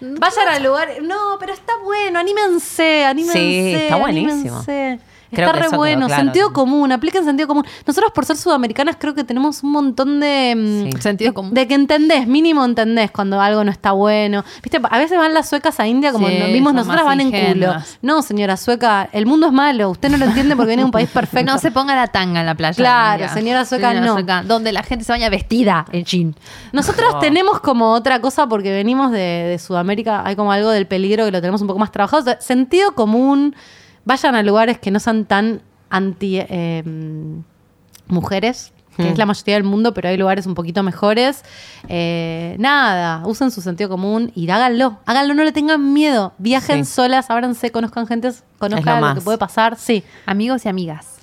Vayan 0.00 0.48
al 0.48 0.62
lugar. 0.62 0.88
No, 1.02 1.36
pero 1.40 1.52
está 1.52 1.72
bueno, 1.82 2.20
anímense, 2.20 3.04
anímense. 3.04 3.38
Sí, 3.38 3.74
está 3.74 3.96
buenísimo. 3.96 4.58
anímense. 4.60 5.00
Creo 5.30 5.48
está 5.48 5.58
que 5.60 5.68
re 5.68 5.76
bueno, 5.76 6.06
claro 6.06 6.22
sentido 6.22 6.46
también. 6.48 6.54
común, 6.70 6.92
apliquen 6.92 7.24
sentido 7.24 7.46
común. 7.48 7.64
Nosotros 7.86 8.12
por 8.14 8.24
ser 8.24 8.36
sudamericanas 8.36 8.96
creo 8.98 9.14
que 9.14 9.24
tenemos 9.24 9.62
un 9.62 9.72
montón 9.72 10.20
de 10.20 10.54
mm, 10.56 10.68
Sí. 10.96 11.02
Sentido 11.02 11.34
común. 11.34 11.52
de 11.54 11.66
que 11.68 11.74
entendés, 11.74 12.26
mínimo 12.26 12.64
entendés 12.64 13.10
cuando 13.10 13.40
algo 13.40 13.62
no 13.64 13.70
está 13.70 13.92
bueno. 13.92 14.44
Viste, 14.62 14.80
a 14.88 14.98
veces 14.98 15.18
van 15.18 15.34
las 15.34 15.48
suecas 15.48 15.78
a 15.80 15.86
India 15.86 16.12
como 16.12 16.28
Sí, 16.28 16.38
nos 16.38 16.48
vimos 16.48 16.72
nosotras 16.74 17.04
van 17.04 17.20
en 17.20 17.30
culo. 17.30 17.74
No, 18.02 18.22
señora 18.22 18.56
sueca, 18.56 19.08
el 19.12 19.26
mundo 19.26 19.46
es 19.48 19.52
malo, 19.52 19.90
usted 19.90 20.08
no 20.10 20.16
lo 20.16 20.24
entiende 20.24 20.54
porque 20.56 20.68
viene 20.68 20.82
de 20.82 20.86
un 20.86 20.90
país 20.92 21.08
perfecto. 21.12 21.50
No 21.52 21.58
se 21.58 21.70
ponga 21.70 21.94
la 21.94 22.06
tanga 22.06 22.40
en 22.40 22.46
la 22.46 22.54
playa. 22.54 22.74
Claro, 22.76 23.28
señora 23.32 23.64
sueca, 23.64 23.92
no. 23.94 24.16
donde 24.44 24.72
la 24.72 24.82
gente 24.82 25.04
se 25.04 25.12
baña 25.12 25.28
vestida 25.28 25.84
en 25.92 26.04
jean. 26.04 26.34
Nosotras 26.72 27.08
Oh. 27.14 27.18
tenemos 27.20 27.60
como 27.60 27.92
otra 27.92 28.20
cosa 28.20 28.46
porque 28.48 28.70
venimos 28.72 29.10
de, 29.10 29.18
de 29.18 29.58
Sudamérica, 29.58 30.22
hay 30.26 30.36
como 30.36 30.52
algo 30.52 30.70
del 30.70 30.86
peligro 30.86 31.24
que 31.24 31.30
lo 31.32 31.40
tenemos 31.40 31.60
un 31.62 31.66
poco 31.66 31.78
más 31.78 31.90
trabajado. 31.90 32.20
O 32.22 32.24
sea, 32.24 32.40
sentido 32.40 32.92
común, 32.92 33.54
vayan 34.08 34.34
a 34.34 34.42
lugares 34.42 34.78
que 34.78 34.90
no 34.90 34.98
sean 35.00 35.26
tan 35.26 35.60
anti 35.90 36.38
eh, 36.40 36.82
mujeres, 38.08 38.72
que 38.96 39.04
Hmm. 39.04 39.12
es 39.12 39.18
la 39.18 39.26
mayoría 39.26 39.54
del 39.54 39.64
mundo, 39.64 39.94
pero 39.94 40.08
hay 40.08 40.16
lugares 40.16 40.46
un 40.46 40.54
poquito 40.54 40.82
mejores. 40.82 41.44
Eh, 41.88 42.56
nada, 42.58 43.22
usen 43.26 43.50
su 43.50 43.60
sentido 43.60 43.88
común 43.90 44.32
y 44.34 44.48
háganlo, 44.50 44.98
háganlo, 45.06 45.34
no 45.34 45.44
le 45.44 45.52
tengan 45.52 45.92
miedo. 45.92 46.32
Viajen 46.38 46.84
Sí. 46.84 46.92
solas, 46.94 47.30
ábranse, 47.30 47.70
conozcan 47.70 48.06
gente, 48.06 48.32
conozcan 48.58 49.00
lo, 49.00 49.14
que 49.14 49.20
puede 49.20 49.38
pasar. 49.38 49.76
Sí. 49.76 50.02
Amigos 50.26 50.64
y 50.64 50.68
amigas. 50.68 51.14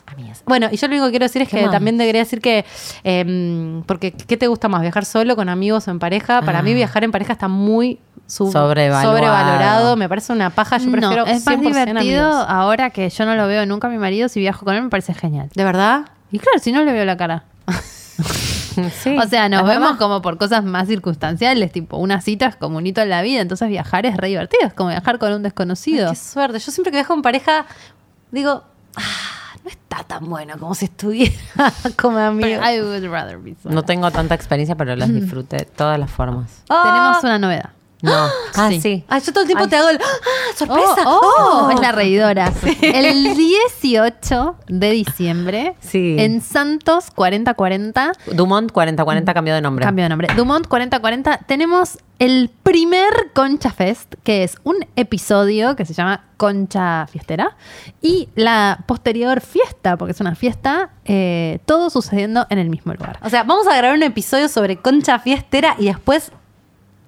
Bueno, 0.46 0.68
y 0.72 0.78
yo 0.78 0.88
lo 0.88 0.94
único 0.94 1.06
que 1.08 1.12
quiero 1.14 1.26
decir 1.26 1.42
es 1.42 1.50
¿Qué 1.50 1.58
que 1.58 1.64
más? 1.64 1.72
también 1.72 1.98
debería 1.98 2.22
decir 2.22 2.40
que, 2.40 2.64
eh, 3.04 3.82
porque 3.88 4.12
¿qué 4.12 4.38
te 4.38 4.48
gusta 4.48 4.70
más? 4.70 4.82
¿Viajar 4.82 5.04
solo, 5.04 5.36
con 5.36 5.50
amigos 5.50 5.88
o 5.88 5.92
en 5.92 5.98
pareja? 6.00 6.44
Para 6.44 6.60
Ah. 6.60 6.62
mí 6.62 6.74
viajar 6.76 7.04
en 7.04 7.12
pareja 7.12 7.34
está 7.34 7.48
muy 7.48 8.00
sub- 8.28 8.52
Sobrevaluado. 8.52 9.10
sobrevalorado. 9.18 9.96
Me 9.98 10.08
parece 10.10 10.34
una 10.34 10.50
paja. 10.50 10.78
Yo 10.78 10.92
prefiero 10.92 11.26
no, 11.26 11.32
es 11.32 11.46
más 11.46 11.56
100% 11.58 11.60
divertido 11.62 12.00
amigos. 12.26 12.46
ahora 12.50 12.90
que 12.90 13.10
yo 13.10 13.26
no 13.26 13.36
lo 13.36 13.48
veo 13.48 13.66
nunca 13.66 13.88
a 13.88 13.92
mi 13.92 13.98
marido. 13.98 14.30
Si 14.30 14.40
viajo 14.40 14.66
con 14.66 14.76
él 14.76 14.84
me 14.84 14.90
parece 14.90 15.14
genial. 15.14 15.50
¿De 15.54 15.64
verdad? 15.64 16.06
Y 16.32 16.40
claro, 16.40 16.60
si 16.60 16.72
no 16.72 16.84
le 16.84 16.92
veo 16.92 17.06
la 17.06 17.18
cara. 17.18 17.44
Sí, 19.02 19.18
o 19.18 19.26
sea, 19.28 19.48
nos 19.48 19.64
vemos 19.64 19.84
verdad. 19.92 19.98
como 19.98 20.22
por 20.22 20.38
cosas 20.38 20.66
más 20.66 20.88
circunstanciales, 20.90 21.72
tipo 21.72 21.96
una 21.96 22.20
cita 22.20 22.48
es 22.48 22.58
como 22.58 22.78
un 22.78 22.86
hito 22.86 23.00
en 23.02 23.10
la 23.10 23.22
vida, 23.22 23.40
entonces 23.40 23.70
viajar 23.70 24.06
es 24.06 24.18
re 24.18 24.28
divertido, 24.28 24.68
es 24.68 24.74
como 24.74 24.90
viajar 24.90 25.18
con 25.18 25.32
un 25.32 25.44
desconocido. 25.44 26.08
Ay, 26.10 26.14
qué 26.14 26.20
suerte. 26.20 26.60
Yo 26.60 26.72
siempre 26.74 26.92
que 26.92 26.98
viajo 26.98 27.14
en 27.14 27.22
pareja, 27.22 27.66
digo, 28.32 28.64
ah, 28.98 29.02
no 29.64 29.70
está 29.70 30.04
tan 30.04 30.26
bueno 30.30 30.58
como 30.60 30.76
si 30.76 30.86
estuviera 30.86 31.32
como 31.96 32.18
amigo. 32.18 32.62
I 32.62 32.82
would 32.82 33.06
rather 33.10 33.38
be 33.38 33.56
sola. 33.64 33.76
No 33.76 33.84
tengo 33.84 34.12
tanta 34.12 34.36
experiencia, 34.36 34.76
pero 34.76 34.94
las 34.98 35.08
disfruté 35.14 35.56
de 35.56 35.66
todas 35.66 35.98
las 35.98 36.12
formas. 36.12 36.64
Ah. 36.70 36.82
Tenemos 36.84 37.24
una 37.24 37.40
novedad. 37.40 37.70
No. 38.06 38.28
Ah, 38.56 38.70
Sí. 38.70 38.80
sí. 38.82 39.04
Ay, 39.10 39.22
yo 39.22 39.32
todo 39.34 39.42
el 39.42 39.48
tiempo 39.48 39.64
Ay. 39.66 39.70
te 39.70 39.76
hago 39.76 39.90
el 39.90 40.00
¡Ah, 40.02 40.56
sorpresa. 40.56 40.96
Oh, 41.06 41.20
oh, 41.24 41.66
Oh. 41.68 41.72
es 41.72 41.80
la 41.80 41.92
reidora. 41.92 42.52
El 42.82 43.36
18 43.36 44.56
de 44.68 44.92
diciembre, 44.92 45.76
Sí. 45.82 46.16
en 46.20 46.42
Santos 46.42 47.12
4040, 47.14 48.12
Dumont 48.32 48.72
4040 48.72 49.34
cambió 49.34 49.54
de 49.56 49.62
nombre. 49.62 49.84
cambio 49.86 50.04
de 50.06 50.10
nombre, 50.10 50.28
Dumont 50.36 50.68
4040, 50.68 51.40
tenemos 51.48 51.98
el 52.20 52.50
primer 52.64 53.32
Concha 53.34 53.72
Fest, 53.72 54.16
que 54.24 54.44
es 54.44 54.58
un 54.64 54.78
episodio 54.96 55.76
que 55.76 55.84
se 55.86 55.94
llama 55.94 56.24
Concha 56.38 57.08
Fiestera, 57.08 57.58
y 58.02 58.30
la 58.36 58.84
posterior 58.88 59.42
fiesta, 59.42 59.98
porque 59.98 60.14
es 60.14 60.22
una 60.22 60.36
fiesta, 60.36 60.92
eh, 61.04 61.60
todo 61.66 61.90
sucediendo 61.90 62.48
en 62.50 62.60
el 62.60 62.70
mismo 62.70 62.94
lugar. 62.94 63.20
O 63.24 63.30
sea, 63.30 63.44
vamos 63.44 63.68
a 63.68 63.76
grabar 63.76 63.98
un 63.98 64.04
episodio 64.04 64.48
sobre 64.48 64.78
concha 64.78 65.20
fiestera 65.20 65.76
y 65.78 65.86
después 65.88 66.32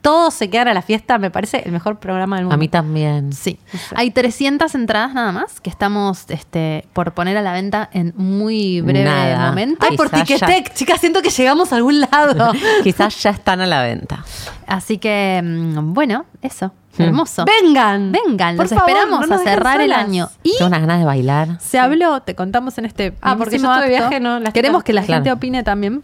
todos 0.01 0.33
se 0.33 0.49
quedan 0.49 0.67
a 0.69 0.73
la 0.73 0.81
fiesta. 0.81 1.17
Me 1.17 1.29
parece 1.31 1.63
el 1.65 1.71
mejor 1.71 1.97
programa 1.99 2.37
del 2.37 2.45
mundo. 2.45 2.55
A 2.55 2.57
mí 2.57 2.67
también. 2.67 3.33
Sí, 3.33 3.59
hay 3.95 4.11
300 4.11 4.73
entradas 4.75 5.13
nada 5.13 5.31
más 5.31 5.59
que 5.59 5.69
estamos 5.69 6.25
este, 6.29 6.85
por 6.93 7.13
poner 7.13 7.35
a 7.37 7.41
la 7.41 7.53
venta 7.53 7.89
en 7.93 8.13
muy 8.15 8.81
breve 8.81 9.05
Nada. 9.05 9.47
momento. 9.49 9.85
Ay, 9.89 9.97
por 9.97 10.09
Ticketek, 10.09 10.73
chicas, 10.73 10.99
siento 10.99 11.21
que 11.21 11.29
llegamos 11.29 11.73
a 11.73 11.77
algún 11.77 11.99
lado. 12.01 12.53
Quizás 12.83 13.21
ya 13.21 13.31
están 13.31 13.61
a 13.61 13.65
la 13.65 13.81
venta. 13.83 14.23
Así 14.65 14.97
que, 14.97 15.41
mm, 15.43 15.93
bueno, 15.93 16.25
eso, 16.41 16.71
Hmm. 16.97 17.03
hermoso. 17.03 17.45
Vengan. 17.45 18.11
Vengan, 18.11 18.55
Por 18.55 18.65
los 18.65 18.71
favor, 18.73 18.89
esperamos 18.89 19.27
no 19.29 19.35
a 19.35 19.37
cerrar 19.39 19.81
el 19.81 19.93
año. 19.93 20.29
Y 20.41 20.53
Tengo 20.57 20.65
unas 20.67 20.81
ganas 20.81 20.97
de 20.99 21.05
bailar. 21.05 21.59
se 21.61 21.77
habló, 21.77 22.21
te 22.23 22.33
contamos 22.33 22.75
en 22.79 22.85
este. 22.85 23.13
Ah, 23.21 23.35
porque 23.37 23.59
yo 23.59 23.71
de 23.79 23.87
viaje, 23.89 24.19
no, 24.19 24.39
las 24.39 24.51
Queremos 24.51 24.83
que 24.83 24.93
la 24.93 25.03
Claro. 25.03 25.17
gente 25.23 25.31
opine 25.31 25.63
también. 25.63 26.01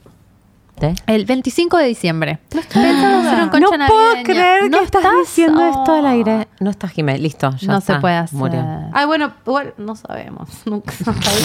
El 1.08 1.26
25 1.26 1.78
de 1.78 1.86
diciembre. 1.86 2.40
Pensamos 2.50 3.26
hacer 3.26 3.44
un 3.44 3.50
concha 3.50 3.78
no 3.78 3.88
puedo 3.88 4.24
creer 4.24 4.70
¿No 4.70 4.80
que 4.80 4.86
estás, 4.86 5.04
diciendo 5.22 5.62
esto 5.66 5.94
al 5.96 6.06
aire. 6.06 6.48
No 6.60 6.70
estás 6.70 6.92
Jimé, 6.92 7.18
listo, 7.18 7.50
ya 7.58 7.72
no 7.72 7.78
está, 7.80 7.96
se 7.96 8.00
puede 8.00 8.16
hacer. 8.16 8.38
Murió. 8.38 8.66
Ay, 8.94 9.06
bueno, 9.06 9.34
igual 9.46 9.74
no 9.78 9.96
sabemos. 9.96 10.50
Nunca. 10.66 10.94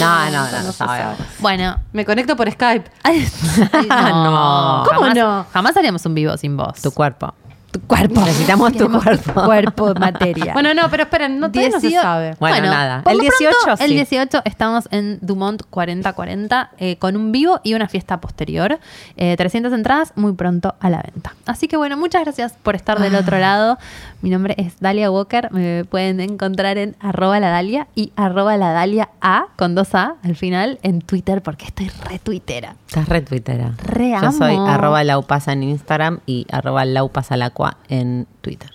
No, 0.01 0.24
no, 0.30 0.30
no, 0.30 0.62
no 0.62 0.72
sabemos. 0.72 1.16
sabe. 1.16 1.28
Bueno. 1.41 1.76
Me 1.93 2.05
conecto 2.05 2.36
por 2.36 2.51
Skype. 2.51 2.91
Ay, 3.03 3.28
No. 3.89 4.84
¿Cómo 4.86 5.01
jamás, 5.01 5.14
no? 5.16 5.47
Jamás 5.53 5.76
haríamos 5.76 6.05
un 6.07 6.14
vivo 6.14 6.36
sin 6.36 6.57
vos. 6.57 6.80
Tu 6.80 6.91
cuerpo. 6.91 7.34
Tu 7.70 7.80
cuerpo. 7.82 8.20
Necesitamos 8.22 8.72
tu 8.72 8.90
cuerpo. 8.90 9.44
Cuerpo, 9.44 9.92
materia. 9.94 10.54
Bueno, 10.54 10.72
no, 10.72 10.88
pero 10.90 11.02
esperen, 11.02 11.38
no, 11.38 11.50
todavía 11.52 11.68
no 11.76 11.80
se 11.80 11.88
Diecio- 11.88 12.00
sabe. 12.00 12.34
Bueno, 12.40 12.62
nada. 12.62 13.02
El 13.04 13.18
lo 13.18 13.22
18 13.24 13.54
pronto, 13.62 13.82
El 13.84 13.88
sí. 13.90 13.94
18 13.94 14.40
estamos 14.46 14.88
en 14.90 15.18
Dumont 15.20 15.62
4040 15.68 16.70
eh, 16.78 16.96
con 16.96 17.14
un 17.16 17.30
vivo 17.30 17.60
y 17.64 17.74
una 17.74 17.86
fiesta 17.88 18.20
posterior. 18.20 18.78
Eh, 19.16 19.34
300 19.36 19.72
entradas 19.74 20.12
muy 20.16 20.32
pronto 20.32 20.76
a 20.80 20.88
la 20.88 21.02
venta. 21.02 21.34
Así 21.46 21.68
que 21.68 21.76
bueno, 21.76 21.96
muchas 21.98 22.22
gracias 22.24 22.54
por 22.62 22.74
estar 22.74 23.00
del 23.00 23.14
Ah. 23.14 23.18
otro 23.20 23.38
lado. 23.38 23.78
Mi 24.22 24.30
nombre 24.30 24.54
es 24.56 24.80
Dalia 24.80 25.10
Walker. 25.10 25.52
Me 25.52 25.84
pueden 25.84 26.20
encontrar 26.20 26.78
en 26.78 26.96
arroba 27.00 27.38
la 27.38 27.50
Dalia 27.50 27.86
y 27.94 28.12
arroba 28.16 28.56
la 28.56 28.72
Dalia 28.72 29.10
A 29.20 29.44
con 29.56 29.74
dos 29.74 29.94
A 29.94 30.14
al 30.24 30.36
final 30.36 30.78
en 30.82 31.00
Twitter 31.02 31.42
porque 31.42 31.66
estoy 31.66 31.90
re 32.08 32.18
tuitera. 32.18 32.74
Estás 32.88 33.08
re 33.08 33.20
tuitera. 33.20 33.72
Re 33.84 34.16
Yo 34.20 34.32
soy 34.32 34.56
arroba 34.56 35.04
laupasa 35.04 35.52
en 35.52 35.62
Instagram 35.64 36.20
y 36.26 36.46
arroba 36.50 36.84
en 37.88 38.26
Twitter. 38.40 38.70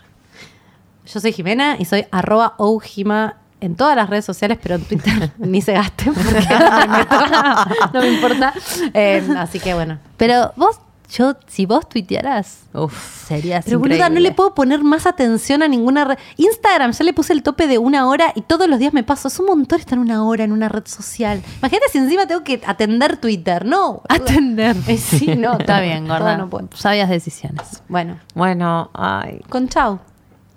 Yo 1.06 1.20
soy 1.20 1.34
Jimena 1.34 1.76
y 1.80 1.86
soy 1.86 2.06
arroba 2.12 2.56
oujima 2.58 3.38
en 3.60 3.76
todas 3.76 3.96
las 3.96 4.10
redes 4.10 4.26
sociales, 4.26 4.58
pero 4.62 4.76
en 4.76 4.84
Twitter 4.84 5.32
ni 5.38 5.62
se 5.62 5.74
gasten 5.74 6.14
porque. 6.14 6.32
No 7.94 8.02
me 8.02 8.14
importa. 8.14 8.54
Eh, 8.94 9.26
así 9.38 9.60
que 9.60 9.74
bueno. 9.74 10.00
Pero 10.18 10.52
vos, 10.56 10.80
yo, 11.12 11.36
si 11.48 11.66
vos 11.66 11.88
tuitearas, 11.90 12.62
Uf. 12.74 13.28
serías 13.28 13.66
Pero 13.66 13.80
boluda, 13.80 14.10
no 14.10 14.20
le 14.20 14.32
puedo 14.32 14.56
poner 14.56 14.84
más 14.84 15.06
atención 15.06 15.62
a 15.62 15.68
ninguna 15.68 16.06
red. 16.06 16.18
Instagram, 16.38 16.92
ya 16.92 17.04
le 17.04 17.14
puse 17.14 17.34
el 17.34 17.44
tope 17.44 17.68
de 17.68 17.78
una 17.78 18.08
hora 18.08 18.32
y 18.36 18.42
todos 18.42 18.68
los 18.68 18.80
días 18.80 18.94
me 18.94 19.04
paso. 19.04 19.28
Es 19.28 19.40
un 19.40 19.46
montón 19.48 19.80
estar 19.80 20.00
una 20.00 20.24
hora 20.26 20.44
en 20.44 20.52
una 20.52 20.70
red 20.70 20.86
social. 20.86 21.42
Imagínate 21.60 21.90
si 21.92 21.98
encima 22.00 22.26
tengo 22.26 22.44
que 22.44 22.62
atender 22.66 23.18
Twitter. 23.18 23.66
No. 23.66 24.02
Atender. 24.10 24.76
Eh, 24.88 24.98
sí, 24.98 25.36
no. 25.36 25.54
Está 25.60 25.82
bien, 25.82 26.08
gorda. 26.08 26.38
no 26.38 26.50
puedo. 26.50 26.70
Sabias 26.74 27.10
decisiones. 27.10 27.84
Bueno, 27.88 28.20
Bueno, 28.34 28.90
ay. 28.94 29.42
con 29.50 29.68
chau. 29.70 30.00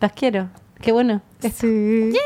Las 0.01 0.13
quiero. 0.13 0.49
Qué 0.81 0.93
bueno. 0.93 1.21
Sí. 1.41 2.13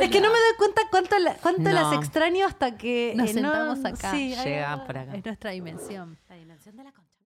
Es 0.00 0.10
que 0.10 0.20
no 0.20 0.28
me 0.28 0.34
doy 0.38 0.54
cuenta 0.58 0.82
cuánto, 0.90 1.18
la- 1.18 1.34
cuánto 1.34 1.62
No. 1.62 1.70
las 1.72 1.92
extraño 1.92 2.46
hasta 2.46 2.76
que 2.76 3.12
Nos 3.16 3.30
eh, 3.30 3.40
no- 3.40 3.50
sentamos 3.52 3.84
acá. 3.84 4.10
Sí, 4.12 4.34
Llega 4.44 4.84
por 4.86 4.98
acá. 4.98 5.14
Es 5.14 5.24
nuestra 5.24 5.50
dimensión. 5.50 6.18
La 6.28 6.36
dimensión 6.36 6.76
de 6.76 6.84
la. 6.84 6.92